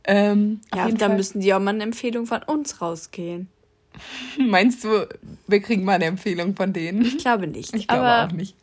Ähm, 0.03 0.61
ja, 0.73 0.89
da 0.89 1.09
müssen 1.09 1.39
die 1.39 1.53
auch 1.53 1.59
mal 1.59 1.73
eine 1.73 1.83
Empfehlung 1.83 2.25
von 2.25 2.43
uns 2.43 2.81
rausgehen. 2.81 3.47
Meinst 4.37 4.83
du, 4.83 5.07
wir 5.47 5.61
kriegen 5.61 5.83
mal 5.83 5.93
eine 5.93 6.05
Empfehlung 6.05 6.55
von 6.55 6.73
denen? 6.73 7.03
Ich 7.03 7.17
glaube 7.17 7.47
nicht. 7.47 7.75
Ich 7.75 7.87
glaube 7.87 8.03
aber... 8.03 8.27
auch 8.27 8.35
nicht. 8.35 8.55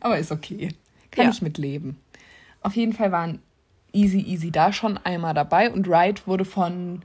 Aber 0.00 0.18
ist 0.18 0.32
okay. 0.32 0.70
Kann 1.10 1.24
ja. 1.24 1.30
ich 1.30 1.42
mitleben. 1.42 1.98
Auf 2.62 2.76
jeden 2.76 2.92
Fall 2.92 3.12
waren 3.12 3.40
Easy 3.92 4.20
Easy 4.20 4.50
da 4.50 4.72
schon 4.72 4.98
einmal 4.98 5.34
dabei 5.34 5.70
und 5.70 5.88
Ride 5.88 6.20
wurde 6.26 6.44
von 6.44 7.02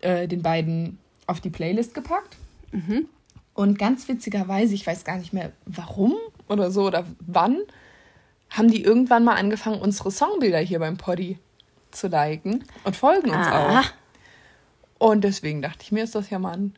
äh, 0.00 0.26
den 0.26 0.42
beiden 0.42 0.98
auf 1.26 1.40
die 1.40 1.50
Playlist 1.50 1.94
gepackt. 1.94 2.36
Mhm. 2.72 3.06
Und 3.54 3.78
ganz 3.78 4.08
witzigerweise, 4.08 4.74
ich 4.74 4.86
weiß 4.86 5.04
gar 5.04 5.16
nicht 5.16 5.32
mehr 5.32 5.52
warum 5.64 6.14
oder 6.48 6.70
so 6.70 6.86
oder 6.86 7.06
wann, 7.20 7.58
haben 8.50 8.70
die 8.70 8.82
irgendwann 8.82 9.24
mal 9.24 9.36
angefangen, 9.36 9.80
unsere 9.80 10.10
Songbilder 10.10 10.58
hier 10.58 10.80
beim 10.80 10.96
Poddy 10.96 11.38
zu 11.92 12.08
liken 12.08 12.64
und 12.82 12.96
folgen 12.96 13.30
uns 13.30 13.46
ah. 13.46 13.80
auch. 13.80 13.84
Und 14.98 15.22
deswegen 15.22 15.62
dachte 15.62 15.82
ich 15.82 15.92
mir, 15.92 16.02
ist 16.02 16.14
das 16.14 16.30
ja 16.30 16.38
mal 16.38 16.56
ein, 16.56 16.74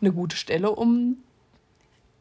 eine 0.00 0.12
gute 0.12 0.36
Stelle, 0.36 0.70
um 0.70 1.18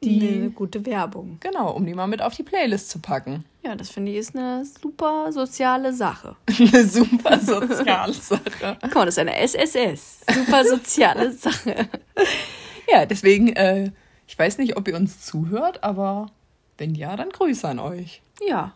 die. 0.06 0.28
Eine 0.28 0.50
gute 0.52 0.86
Werbung. 0.86 1.38
Genau, 1.40 1.72
um 1.72 1.86
die 1.86 1.94
mal 1.94 2.08
mit 2.08 2.22
auf 2.22 2.36
die 2.36 2.44
Playlist 2.44 2.90
zu 2.90 3.00
packen. 3.00 3.44
Ja, 3.64 3.76
das 3.76 3.90
finde 3.90 4.12
ich 4.12 4.18
ist 4.18 4.36
eine 4.36 4.64
super 4.64 5.32
soziale 5.32 5.94
Sache. 5.94 6.36
eine 6.60 6.86
super 6.86 7.40
soziale 7.40 8.14
Sache. 8.14 8.78
Guck 8.82 8.96
mal, 8.96 9.06
das 9.06 9.18
ist 9.18 9.20
eine 9.20 9.36
SSS. 9.38 10.22
Super 10.34 10.64
soziale 10.66 11.32
Sache. 11.34 11.90
ja, 12.88 13.06
deswegen, 13.06 13.50
äh, 13.50 13.92
ich 14.28 14.38
weiß 14.38 14.60
nicht, 14.60 14.78
ob 14.78 14.88
ihr 14.88 14.96
uns 14.96 15.22
zuhört, 15.22 15.84
aber 15.84 16.28
wenn 16.78 16.96
ja, 16.96 17.16
dann 17.16 17.30
Grüße 17.30 17.68
an 17.68 17.80
euch. 17.80 18.22
Ja. 18.48 18.74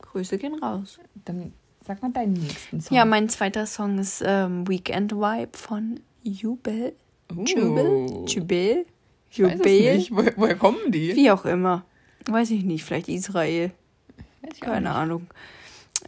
Grüße 0.00 0.38
gehen 0.38 0.54
raus. 0.54 0.98
Dann 1.24 1.52
sag 1.86 2.02
mal 2.02 2.12
deinen 2.12 2.32
nächsten 2.32 2.80
Song. 2.80 2.96
Ja, 2.96 3.04
mein 3.04 3.28
zweiter 3.28 3.66
Song 3.66 3.98
ist 3.98 4.22
ähm, 4.24 4.66
Weekend 4.68 5.12
Vibe 5.12 5.56
von 5.56 6.00
Jubel. 6.22 6.94
Uh. 7.34 7.44
Jubel? 7.44 8.24
Jubel? 8.26 8.86
Jubel? 9.30 10.06
Wo, 10.10 10.22
woher 10.36 10.56
kommen 10.56 10.92
die? 10.92 11.14
Wie 11.14 11.30
auch 11.30 11.44
immer. 11.44 11.84
Weiß 12.26 12.50
ich 12.50 12.64
nicht, 12.64 12.84
vielleicht 12.84 13.08
Israel. 13.08 13.70
Ich 14.52 14.60
Keine 14.60 14.92
Ahnung. 14.92 15.26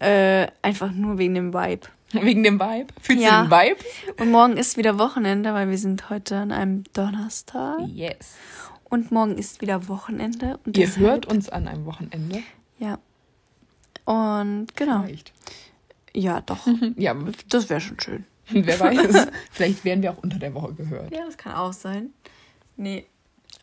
Äh, 0.00 0.48
einfach 0.62 0.92
nur 0.92 1.18
wegen 1.18 1.34
dem 1.34 1.52
Vibe. 1.52 1.88
Wegen 2.12 2.42
dem 2.42 2.58
Vibe? 2.58 2.86
Fühlst 3.02 3.22
ja. 3.22 3.42
du 3.42 3.48
den 3.48 3.50
Vibe? 3.50 3.84
Und 4.18 4.30
morgen 4.30 4.56
ist 4.56 4.78
wieder 4.78 4.98
Wochenende, 4.98 5.52
weil 5.52 5.68
wir 5.68 5.76
sind 5.76 6.08
heute 6.08 6.36
an 6.36 6.52
einem 6.52 6.84
Donnerstag. 6.94 7.80
Yes. 7.86 8.36
Und 8.84 9.12
morgen 9.12 9.36
ist 9.36 9.60
wieder 9.60 9.88
Wochenende. 9.88 10.58
Und 10.64 10.78
Ihr 10.78 10.86
deshalb, 10.86 11.06
hört 11.06 11.26
uns 11.26 11.50
an 11.50 11.68
einem 11.68 11.84
Wochenende? 11.84 12.42
Ja. 12.78 12.98
Und 14.06 14.68
genau. 14.74 15.02
Vielleicht. 15.02 15.34
Ja, 16.14 16.40
doch. 16.40 16.66
ja, 16.96 17.14
das 17.50 17.68
wäre 17.68 17.80
schon 17.80 18.00
schön. 18.00 18.24
Wer 18.48 18.80
weiß. 18.80 19.26
Vielleicht 19.50 19.84
werden 19.84 20.02
wir 20.02 20.12
auch 20.12 20.22
unter 20.22 20.38
der 20.38 20.54
Woche 20.54 20.72
gehört. 20.72 21.12
Ja, 21.12 21.26
das 21.26 21.36
kann 21.36 21.52
auch 21.52 21.74
sein. 21.74 22.14
Nee, 22.78 23.06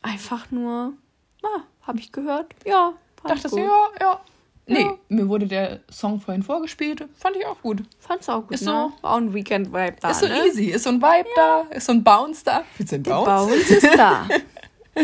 einfach 0.01 0.51
nur, 0.51 0.93
ah, 1.41 1.61
habe 1.87 1.99
ich 1.99 2.11
gehört. 2.11 2.53
Ja, 2.65 2.93
Dachtest 3.23 3.55
du, 3.55 3.59
ja, 3.59 3.87
ja. 3.99 4.19
Nee, 4.67 4.81
ja. 4.81 4.97
mir 5.09 5.29
wurde 5.29 5.47
der 5.47 5.79
Song 5.91 6.19
vorhin 6.19 6.43
vorgespielt. 6.43 7.07
Fand 7.17 7.35
ich 7.37 7.45
auch 7.45 7.61
gut. 7.61 7.83
Fand's 7.99 8.27
auch 8.29 8.41
gut. 8.41 8.51
Ist 8.51 8.63
ne? 8.63 8.91
so 9.01 9.07
auch 9.07 9.17
ein 9.17 9.33
Weekend-Vibe 9.33 9.97
da. 10.01 10.09
Ist 10.09 10.19
so 10.21 10.27
ne? 10.27 10.47
easy. 10.47 10.65
Ist 10.65 10.83
so 10.83 10.89
ein 10.89 11.01
Vibe 11.01 11.29
ja. 11.35 11.65
da. 11.69 11.75
Ist 11.75 11.85
so 11.85 11.91
ein 11.91 12.03
Bounce 12.03 12.43
da. 12.43 12.63
Willst 12.77 12.91
du 12.91 12.95
einen 12.95 13.03
Bounce? 13.03 13.25
Bounce 13.25 13.75
ist 13.75 13.97
da. 13.97 14.27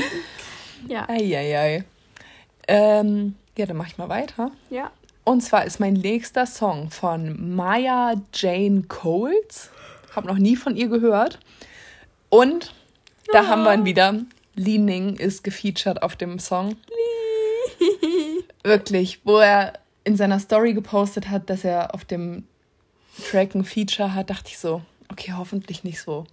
ja. 0.88 1.07
Eieiei. 1.07 1.84
Ähm, 2.68 3.36
ja, 3.55 3.66
dann 3.68 3.78
mach 3.78 3.88
ich 3.88 3.97
mal 3.97 4.09
weiter. 4.09 4.51
Ja. 4.72 4.91
Und 5.24 5.41
zwar 5.41 5.66
ist 5.66 5.80
mein 5.80 5.93
nächster 5.93 6.47
Song 6.47 6.89
von 6.89 7.55
Maya 7.55 8.16
Jane 8.34 8.84
Coles. 8.88 9.70
Hab 10.16 10.26
noch 10.26 10.38
nie 10.38 10.55
von 10.55 10.76
ihr 10.76 10.88
gehört. 10.88 11.39
Und 12.30 12.74
da 13.32 13.47
haben 13.47 13.63
wir 13.63 13.73
ihn 13.73 13.86
wieder. 13.86 14.15
Li 14.55 14.77
Ning 14.77 15.15
ist 15.15 15.43
gefeatured 15.43 16.03
auf 16.03 16.15
dem 16.15 16.39
Song. 16.39 16.75
Wirklich, 18.63 19.21
wo 19.23 19.38
er 19.38 19.73
in 20.03 20.17
seiner 20.17 20.39
Story 20.39 20.73
gepostet 20.73 21.29
hat, 21.29 21.49
dass 21.49 21.63
er 21.63 21.93
auf 21.93 22.05
dem 22.05 22.45
Track 23.29 23.55
ein 23.55 23.63
Feature 23.63 24.13
hat, 24.13 24.29
dachte 24.29 24.49
ich 24.49 24.57
so, 24.57 24.82
okay, 25.09 25.34
hoffentlich 25.36 25.84
nicht 25.84 26.01
so 26.01 26.25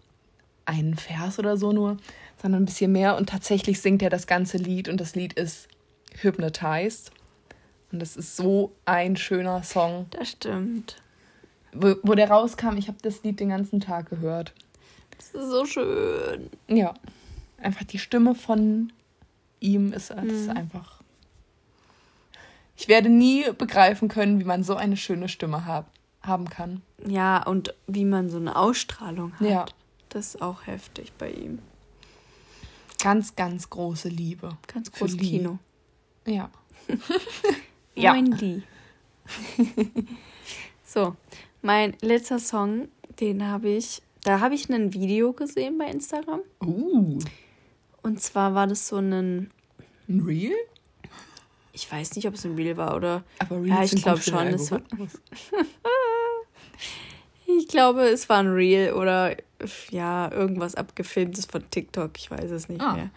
einen 0.64 0.96
Vers 0.96 1.38
oder 1.38 1.56
so 1.56 1.72
nur, 1.72 1.96
sondern 2.40 2.62
ein 2.62 2.66
bisschen 2.66 2.92
mehr. 2.92 3.16
Und 3.16 3.28
tatsächlich 3.28 3.80
singt 3.80 4.02
er 4.02 4.10
das 4.10 4.26
ganze 4.26 4.58
Lied 4.58 4.88
und 4.88 5.00
das 5.00 5.14
Lied 5.14 5.32
ist 5.34 5.68
Hypnotized. 6.20 7.10
Und 7.90 8.00
das 8.00 8.16
ist 8.16 8.36
so 8.36 8.72
ein 8.84 9.16
schöner 9.16 9.62
Song. 9.62 10.06
Das 10.10 10.30
stimmt. 10.30 10.96
Wo, 11.72 11.94
wo 12.02 12.14
der 12.14 12.30
rauskam, 12.30 12.76
ich 12.76 12.88
habe 12.88 12.98
das 13.02 13.22
Lied 13.22 13.40
den 13.40 13.48
ganzen 13.48 13.80
Tag 13.80 14.10
gehört. 14.10 14.52
Das 15.18 15.26
ist 15.26 15.50
so 15.50 15.66
schön. 15.66 16.50
Ja. 16.68 16.94
Einfach 17.58 17.84
die 17.84 17.98
Stimme 17.98 18.34
von 18.34 18.92
ihm 19.60 19.92
ist, 19.92 20.14
mhm. 20.14 20.30
ist 20.30 20.48
einfach. 20.48 21.02
Ich 22.76 22.88
werde 22.88 23.08
nie 23.08 23.44
begreifen 23.58 24.08
können, 24.08 24.38
wie 24.38 24.44
man 24.44 24.62
so 24.62 24.76
eine 24.76 24.96
schöne 24.96 25.28
Stimme 25.28 25.66
hab, 25.66 25.90
haben 26.22 26.48
kann. 26.48 26.82
Ja, 27.04 27.42
und 27.42 27.74
wie 27.88 28.04
man 28.04 28.30
so 28.30 28.36
eine 28.36 28.54
Ausstrahlung 28.56 29.32
hat. 29.34 29.48
Ja. 29.48 29.66
Das 30.08 30.34
ist 30.34 30.42
auch 30.42 30.66
heftig 30.66 31.12
bei 31.18 31.30
ihm. 31.30 31.58
Ganz, 33.00 33.36
ganz 33.36 33.68
große 33.68 34.08
Liebe. 34.08 34.56
Ganz 34.66 34.90
großes 34.92 35.18
Kino. 35.18 35.58
Ja. 36.26 36.50
ja. 37.94 38.12
Moin 38.12 38.26
Lee. 38.32 38.62
so, 40.84 41.16
mein 41.62 41.96
letzter 42.00 42.38
Song, 42.38 42.88
den 43.20 43.44
habe 43.44 43.68
ich, 43.68 44.02
da 44.24 44.40
habe 44.40 44.54
ich 44.54 44.68
ein 44.68 44.92
Video 44.92 45.32
gesehen 45.32 45.78
bei 45.78 45.86
Instagram. 45.86 46.40
Uh. 46.64 47.18
Und 48.02 48.20
zwar 48.20 48.54
war 48.54 48.66
das 48.66 48.88
so 48.88 48.96
ein. 48.96 49.50
Ein 50.08 50.20
Reel? 50.20 50.54
Ich 51.72 51.90
weiß 51.90 52.16
nicht, 52.16 52.26
ob 52.26 52.34
es 52.34 52.44
ein 52.44 52.54
Reel 52.54 52.76
war 52.76 52.96
oder. 52.96 53.24
Aber 53.38 53.62
Reels 53.62 53.68
ja, 53.68 53.96
ich 53.96 54.02
glaube 54.02 54.20
schon. 54.20 54.46
Es 54.48 54.70
war, 54.70 54.80
ich 57.46 57.68
glaube, 57.68 58.08
es 58.08 58.28
war 58.28 58.38
ein 58.38 58.52
Reel 58.52 58.92
oder 58.92 59.36
ja, 59.90 60.30
irgendwas 60.32 60.74
abgefilmtes 60.74 61.46
von 61.46 61.68
TikTok. 61.70 62.12
Ich 62.16 62.30
weiß 62.30 62.50
es 62.50 62.68
nicht 62.68 62.80
ah. 62.80 62.94
mehr. 62.94 63.10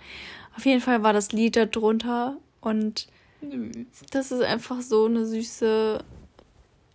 Auf 0.55 0.65
jeden 0.65 0.81
Fall 0.81 1.03
war 1.03 1.13
das 1.13 1.31
Lied 1.31 1.55
da 1.55 1.65
drunter 1.65 2.37
und 2.59 3.07
das 4.11 4.31
ist 4.31 4.41
einfach 4.41 4.81
so 4.81 5.05
eine 5.05 5.25
süße 5.25 6.03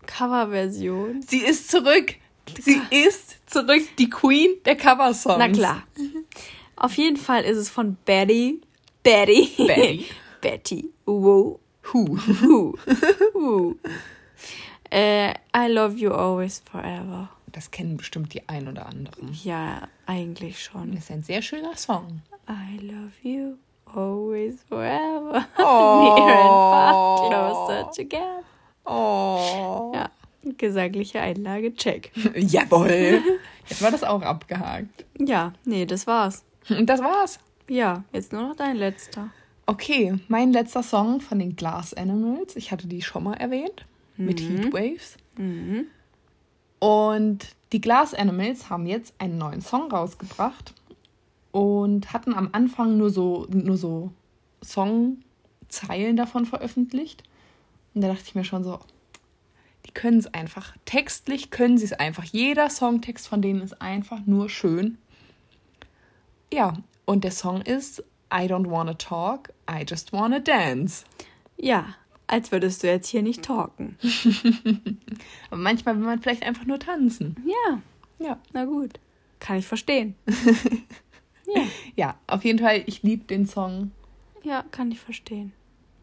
Coverversion. 0.06 1.22
Sie 1.22 1.38
ist 1.38 1.70
zurück. 1.70 2.16
Sie 2.60 2.80
ist 2.90 3.36
zurück, 3.50 3.82
die 3.98 4.10
Queen 4.10 4.50
der 4.64 4.76
Coversongs. 4.76 5.38
Na 5.38 5.48
klar. 5.48 5.82
Auf 6.76 6.96
jeden 6.96 7.16
Fall 7.16 7.42
ist 7.44 7.56
es 7.56 7.68
von 7.70 7.96
Betty. 8.04 8.60
Betty. 9.02 9.50
Betty. 9.56 10.06
Betty. 10.40 10.90
Who. 11.06 11.58
Who. 11.92 12.16
Who. 12.16 12.74
Who. 13.32 13.76
Äh, 14.90 15.30
I 15.54 15.68
love 15.68 15.96
you 15.96 16.10
always 16.12 16.62
forever. 16.70 17.30
Das 17.52 17.70
kennen 17.70 17.96
bestimmt 17.96 18.34
die 18.34 18.48
ein 18.48 18.68
oder 18.68 18.86
anderen. 18.86 19.32
Ja, 19.42 19.88
eigentlich 20.06 20.62
schon. 20.62 20.92
Das 20.92 21.04
ist 21.04 21.10
ein 21.10 21.22
sehr 21.22 21.42
schöner 21.42 21.76
Song. 21.76 22.22
I 22.48 22.78
love 22.84 23.12
you 23.22 23.56
always 23.86 24.62
forever. 24.68 25.46
Oh. 25.58 26.14
Near 26.14 26.36
and 26.36 26.48
far, 26.48 27.28
closer 27.28 27.90
together. 27.92 28.42
Oh. 28.84 29.92
Ja, 29.94 30.10
gesagliche 30.56 31.20
Einlage, 31.20 31.74
check. 31.74 32.12
Jawohl. 32.34 33.22
Jetzt 33.68 33.82
war 33.82 33.90
das 33.90 34.04
auch 34.04 34.22
abgehakt. 34.22 35.04
Ja, 35.18 35.52
nee, 35.64 35.86
das 35.86 36.06
war's. 36.06 36.44
Und 36.68 36.86
das 36.86 37.00
war's. 37.00 37.38
Ja, 37.68 38.04
jetzt 38.12 38.32
nur 38.32 38.42
noch 38.42 38.56
dein 38.56 38.76
letzter. 38.76 39.30
Okay, 39.66 40.14
mein 40.28 40.52
letzter 40.52 40.82
Song 40.82 41.20
von 41.20 41.38
den 41.38 41.56
Glass 41.56 41.92
Animals. 41.92 42.54
Ich 42.54 42.70
hatte 42.70 42.86
die 42.86 43.02
schon 43.02 43.24
mal 43.24 43.34
erwähnt. 43.34 43.84
Mhm. 44.16 44.26
Mit 44.26 44.40
Heatwaves. 44.40 45.16
Mhm. 45.36 45.86
Und 46.78 47.46
die 47.72 47.80
Glass 47.80 48.14
Animals 48.14 48.70
haben 48.70 48.86
jetzt 48.86 49.14
einen 49.18 49.38
neuen 49.38 49.60
Song 49.60 49.90
rausgebracht 49.90 50.72
und 51.50 52.12
hatten 52.12 52.34
am 52.34 52.50
Anfang 52.52 52.96
nur 52.96 53.10
so, 53.10 53.46
nur 53.50 53.76
so 53.76 54.12
Songzeilen 54.62 56.16
davon 56.16 56.46
veröffentlicht. 56.46 57.24
Und 57.94 58.02
da 58.02 58.08
dachte 58.08 58.24
ich 58.26 58.34
mir 58.34 58.44
schon 58.44 58.62
so, 58.62 58.78
die 59.86 59.92
können 59.92 60.18
es 60.18 60.26
einfach. 60.26 60.74
Textlich 60.84 61.50
können 61.50 61.78
sie 61.78 61.84
es 61.84 61.92
einfach. 61.92 62.24
Jeder 62.24 62.68
Songtext 62.70 63.28
von 63.28 63.42
denen 63.42 63.60
ist 63.62 63.80
einfach 63.80 64.20
nur 64.26 64.48
schön. 64.48 64.98
Ja, 66.52 66.74
und 67.04 67.24
der 67.24 67.30
Song 67.30 67.62
ist 67.62 68.00
I 68.32 68.46
don't 68.46 68.70
wanna 68.70 68.94
talk, 68.94 69.52
I 69.70 69.84
just 69.86 70.12
wanna 70.12 70.40
dance. 70.40 71.04
Ja, 71.56 71.94
als 72.26 72.50
würdest 72.50 72.82
du 72.82 72.88
jetzt 72.88 73.08
hier 73.08 73.22
nicht 73.22 73.42
talken. 73.42 73.96
Aber 75.50 75.60
manchmal 75.60 75.96
will 75.96 76.04
man 76.04 76.20
vielleicht 76.20 76.44
einfach 76.44 76.64
nur 76.64 76.78
tanzen. 76.78 77.36
Ja. 77.46 77.80
Ja. 78.18 78.38
Na 78.52 78.64
gut. 78.64 78.98
Kann 79.38 79.58
ich 79.58 79.66
verstehen. 79.66 80.16
ja. 81.46 81.62
ja, 81.94 82.14
auf 82.26 82.44
jeden 82.44 82.58
Fall, 82.58 82.82
ich 82.86 83.02
liebe 83.02 83.24
den 83.24 83.46
Song. 83.46 83.92
Ja, 84.42 84.64
kann 84.70 84.90
ich 84.90 85.00
verstehen. 85.00 85.52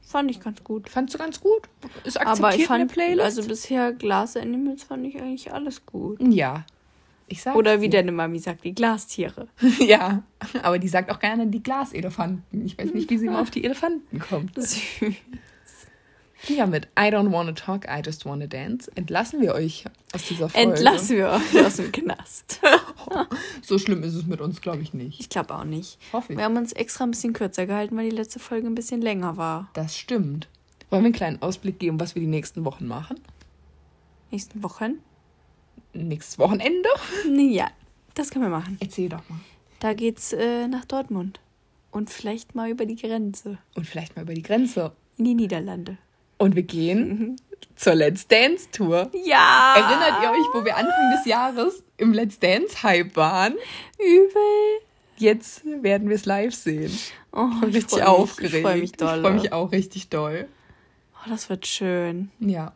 Fand 0.05 0.29
ich 0.29 0.39
ganz 0.39 0.63
gut. 0.63 0.89
Fandst 0.89 1.13
du 1.13 1.17
ganz 1.17 1.39
gut? 1.39 1.69
Ist 2.03 2.19
akzeptiert 2.19 2.45
Aber 2.45 2.55
ich 2.55 2.67
fand, 2.67 2.91
Playlist? 2.91 3.21
also 3.21 3.47
bisher 3.47 3.93
Glas 3.93 4.37
Animals 4.37 4.83
fand 4.83 5.05
ich 5.07 5.19
eigentlich 5.21 5.51
alles 5.51 5.85
gut. 5.85 6.19
Ja. 6.21 6.65
Ich 7.27 7.41
sag's 7.41 7.55
Oder 7.55 7.81
wie 7.81 7.89
deine 7.89 8.11
Mami 8.11 8.37
sagt, 8.39 8.63
die 8.63 8.75
Glastiere. 8.75 9.47
ja, 9.79 10.23
aber 10.61 10.77
die 10.77 10.87
sagt 10.89 11.09
auch 11.09 11.19
gerne 11.19 11.47
die 11.47 11.63
Glaselefanten. 11.63 12.65
Ich 12.65 12.77
weiß 12.77 12.93
nicht, 12.93 13.09
wie 13.09 13.17
sie 13.17 13.25
immer 13.27 13.41
auf 13.41 13.49
die 13.49 13.63
Elefanten 13.63 14.19
kommt. 14.19 14.55
Süß. 14.55 14.81
Ja, 16.47 16.65
mit 16.65 16.87
I 16.99 17.03
don't 17.03 17.31
wanna 17.31 17.53
talk, 17.53 17.85
I 17.85 18.01
just 18.03 18.25
wanna 18.25 18.47
dance 18.47 18.91
entlassen 18.95 19.41
wir 19.41 19.53
euch 19.53 19.85
aus 20.13 20.27
dieser 20.27 20.49
Folge. 20.49 20.71
Entlassen 20.71 21.17
wir 21.17 21.29
euch 21.29 21.65
aus 21.65 21.77
dem 21.77 21.91
Knast. 21.91 22.59
so 23.61 23.77
schlimm 23.77 24.03
ist 24.03 24.13
es 24.13 24.25
mit 24.25 24.41
uns, 24.41 24.59
glaube 24.59 24.81
ich, 24.81 24.93
nicht. 24.93 25.19
Ich 25.19 25.29
glaube 25.29 25.55
auch 25.55 25.63
nicht. 25.63 25.99
Hoffe 26.11 26.33
ich. 26.33 26.37
Wir 26.37 26.45
haben 26.45 26.57
uns 26.57 26.73
extra 26.73 27.05
ein 27.05 27.11
bisschen 27.11 27.33
kürzer 27.33 27.65
gehalten, 27.65 27.95
weil 27.95 28.09
die 28.09 28.15
letzte 28.15 28.39
Folge 28.39 28.67
ein 28.67 28.75
bisschen 28.75 29.01
länger 29.01 29.37
war. 29.37 29.69
Das 29.73 29.97
stimmt. 29.97 30.47
Wollen 30.89 31.03
wir 31.03 31.07
einen 31.07 31.13
kleinen 31.15 31.41
Ausblick 31.41 31.79
geben, 31.79 31.99
was 31.99 32.13
wir 32.13 32.21
die 32.21 32.27
nächsten 32.27 32.65
Wochen 32.65 32.87
machen? 32.87 33.19
Nächsten 34.31 34.61
Wochen? 34.63 34.99
Nächstes 35.93 36.37
Wochenende? 36.39 36.89
Ja, 37.35 37.69
das 38.15 38.31
können 38.31 38.45
wir 38.45 38.49
machen. 38.49 38.77
Erzähl 38.79 39.09
doch 39.09 39.27
mal. 39.29 39.39
Da 39.79 39.93
geht's 39.93 40.33
äh, 40.33 40.67
nach 40.67 40.85
Dortmund. 40.85 41.39
Und 41.91 42.09
vielleicht 42.09 42.55
mal 42.55 42.69
über 42.69 42.85
die 42.85 42.95
Grenze. 42.95 43.59
Und 43.75 43.85
vielleicht 43.85 44.15
mal 44.15 44.23
über 44.23 44.33
die 44.33 44.41
Grenze. 44.41 44.91
In 45.17 45.25
die 45.25 45.35
Niederlande. 45.35 45.97
Und 46.37 46.55
wir 46.55 46.63
gehen 46.63 47.07
mhm. 47.07 47.35
zur 47.75 47.95
Let's 47.95 48.27
Dance 48.27 48.69
Tour. 48.71 49.09
Ja! 49.25 49.75
Erinnert 49.75 50.23
ihr 50.23 50.31
euch, 50.31 50.47
wo 50.53 50.65
wir 50.65 50.75
Anfang 50.75 51.11
des 51.15 51.25
Jahres 51.25 51.83
im 51.97 52.13
Let's 52.13 52.39
Dance 52.39 52.83
Hype 52.83 53.15
waren? 53.15 53.53
Übel. 53.99 54.81
Jetzt 55.17 55.63
werden 55.65 56.09
wir 56.09 56.15
es 56.15 56.25
live 56.25 56.53
sehen. 56.53 56.91
Oh, 57.31 57.47
ich 57.53 57.59
bin 57.61 57.69
richtig 57.71 57.97
ich 57.99 58.03
aufgeregt. 58.03 58.55
Ich 58.55 58.61
freue 58.61 58.79
mich 58.79 58.91
doll. 58.93 59.15
Ich 59.15 59.21
freue 59.21 59.33
mich 59.33 59.53
auch 59.53 59.71
richtig 59.71 60.09
doll. 60.09 60.47
Oh, 61.15 61.29
das 61.29 61.49
wird 61.49 61.67
schön. 61.67 62.31
Ja. 62.39 62.73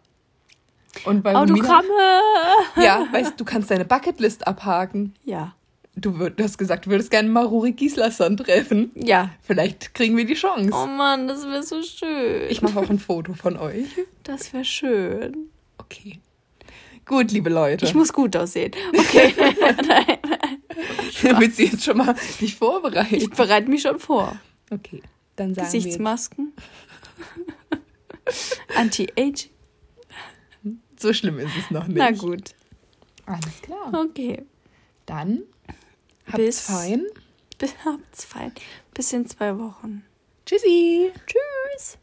Und 1.03 1.23
bei 1.23 1.35
Autogramme! 1.35 1.87
Romina, 1.87 2.61
ja, 2.83 3.07
weißt 3.11 3.31
du, 3.31 3.35
du 3.37 3.45
kannst 3.45 3.69
deine 3.69 3.85
Bucketlist 3.85 4.47
abhaken. 4.47 5.15
Ja. 5.25 5.53
Du, 5.99 6.11
du 6.29 6.43
hast 6.43 6.59
gesagt, 6.59 6.85
du 6.85 6.91
würdest 6.91 7.09
gerne 7.09 7.27
mal 7.27 7.43
Ruri 7.43 7.71
Gislason 7.71 8.37
treffen. 8.37 8.91
Ja. 8.93 9.31
Vielleicht 9.41 9.95
kriegen 9.95 10.15
wir 10.15 10.25
die 10.25 10.35
Chance. 10.35 10.69
Oh 10.71 10.85
Mann, 10.85 11.27
das 11.27 11.43
wäre 11.47 11.63
so 11.63 11.81
schön. 11.81 12.43
Ich 12.49 12.61
mache 12.61 12.79
auch 12.79 12.89
ein 12.89 12.99
Foto 12.99 13.33
von 13.33 13.57
euch. 13.57 13.87
Das 14.21 14.53
wäre 14.53 14.63
schön. 14.63 15.49
Okay. 15.79 16.19
Gut, 17.03 17.31
liebe 17.31 17.49
Leute. 17.49 17.85
Ich 17.85 17.95
muss 17.95 18.13
gut 18.13 18.35
aussehen. 18.35 18.73
Okay. 18.95 19.33
Willst 21.39 21.57
du 21.57 21.63
jetzt 21.63 21.83
schon 21.83 21.97
mal 21.97 22.15
dich 22.39 22.55
vorbereiten? 22.55 23.15
Ich 23.15 23.31
bereite 23.31 23.67
mich 23.67 23.81
schon 23.81 23.97
vor. 23.97 24.39
Okay. 24.69 25.01
Dann 25.35 25.55
sagen 25.55 25.65
Gesichtsmasken. 25.65 26.53
Anti-Age. 28.75 29.49
So 30.99 31.13
schlimm 31.13 31.39
ist 31.39 31.57
es 31.57 31.71
noch 31.71 31.87
nicht. 31.87 31.97
Na 31.97 32.11
gut. 32.11 32.53
Alles 33.25 33.61
klar. 33.63 34.05
Okay. 34.05 34.43
Dann 35.07 35.43
habt's 36.27 36.37
bis, 36.37 36.61
fein. 36.61 37.05
Bis, 37.57 37.73
habt's 37.85 38.25
fein. 38.25 38.51
Bis 38.93 39.13
in 39.13 39.25
zwei 39.27 39.57
Wochen. 39.57 40.05
Tschüssi. 40.45 41.11
Tschüss. 41.25 41.97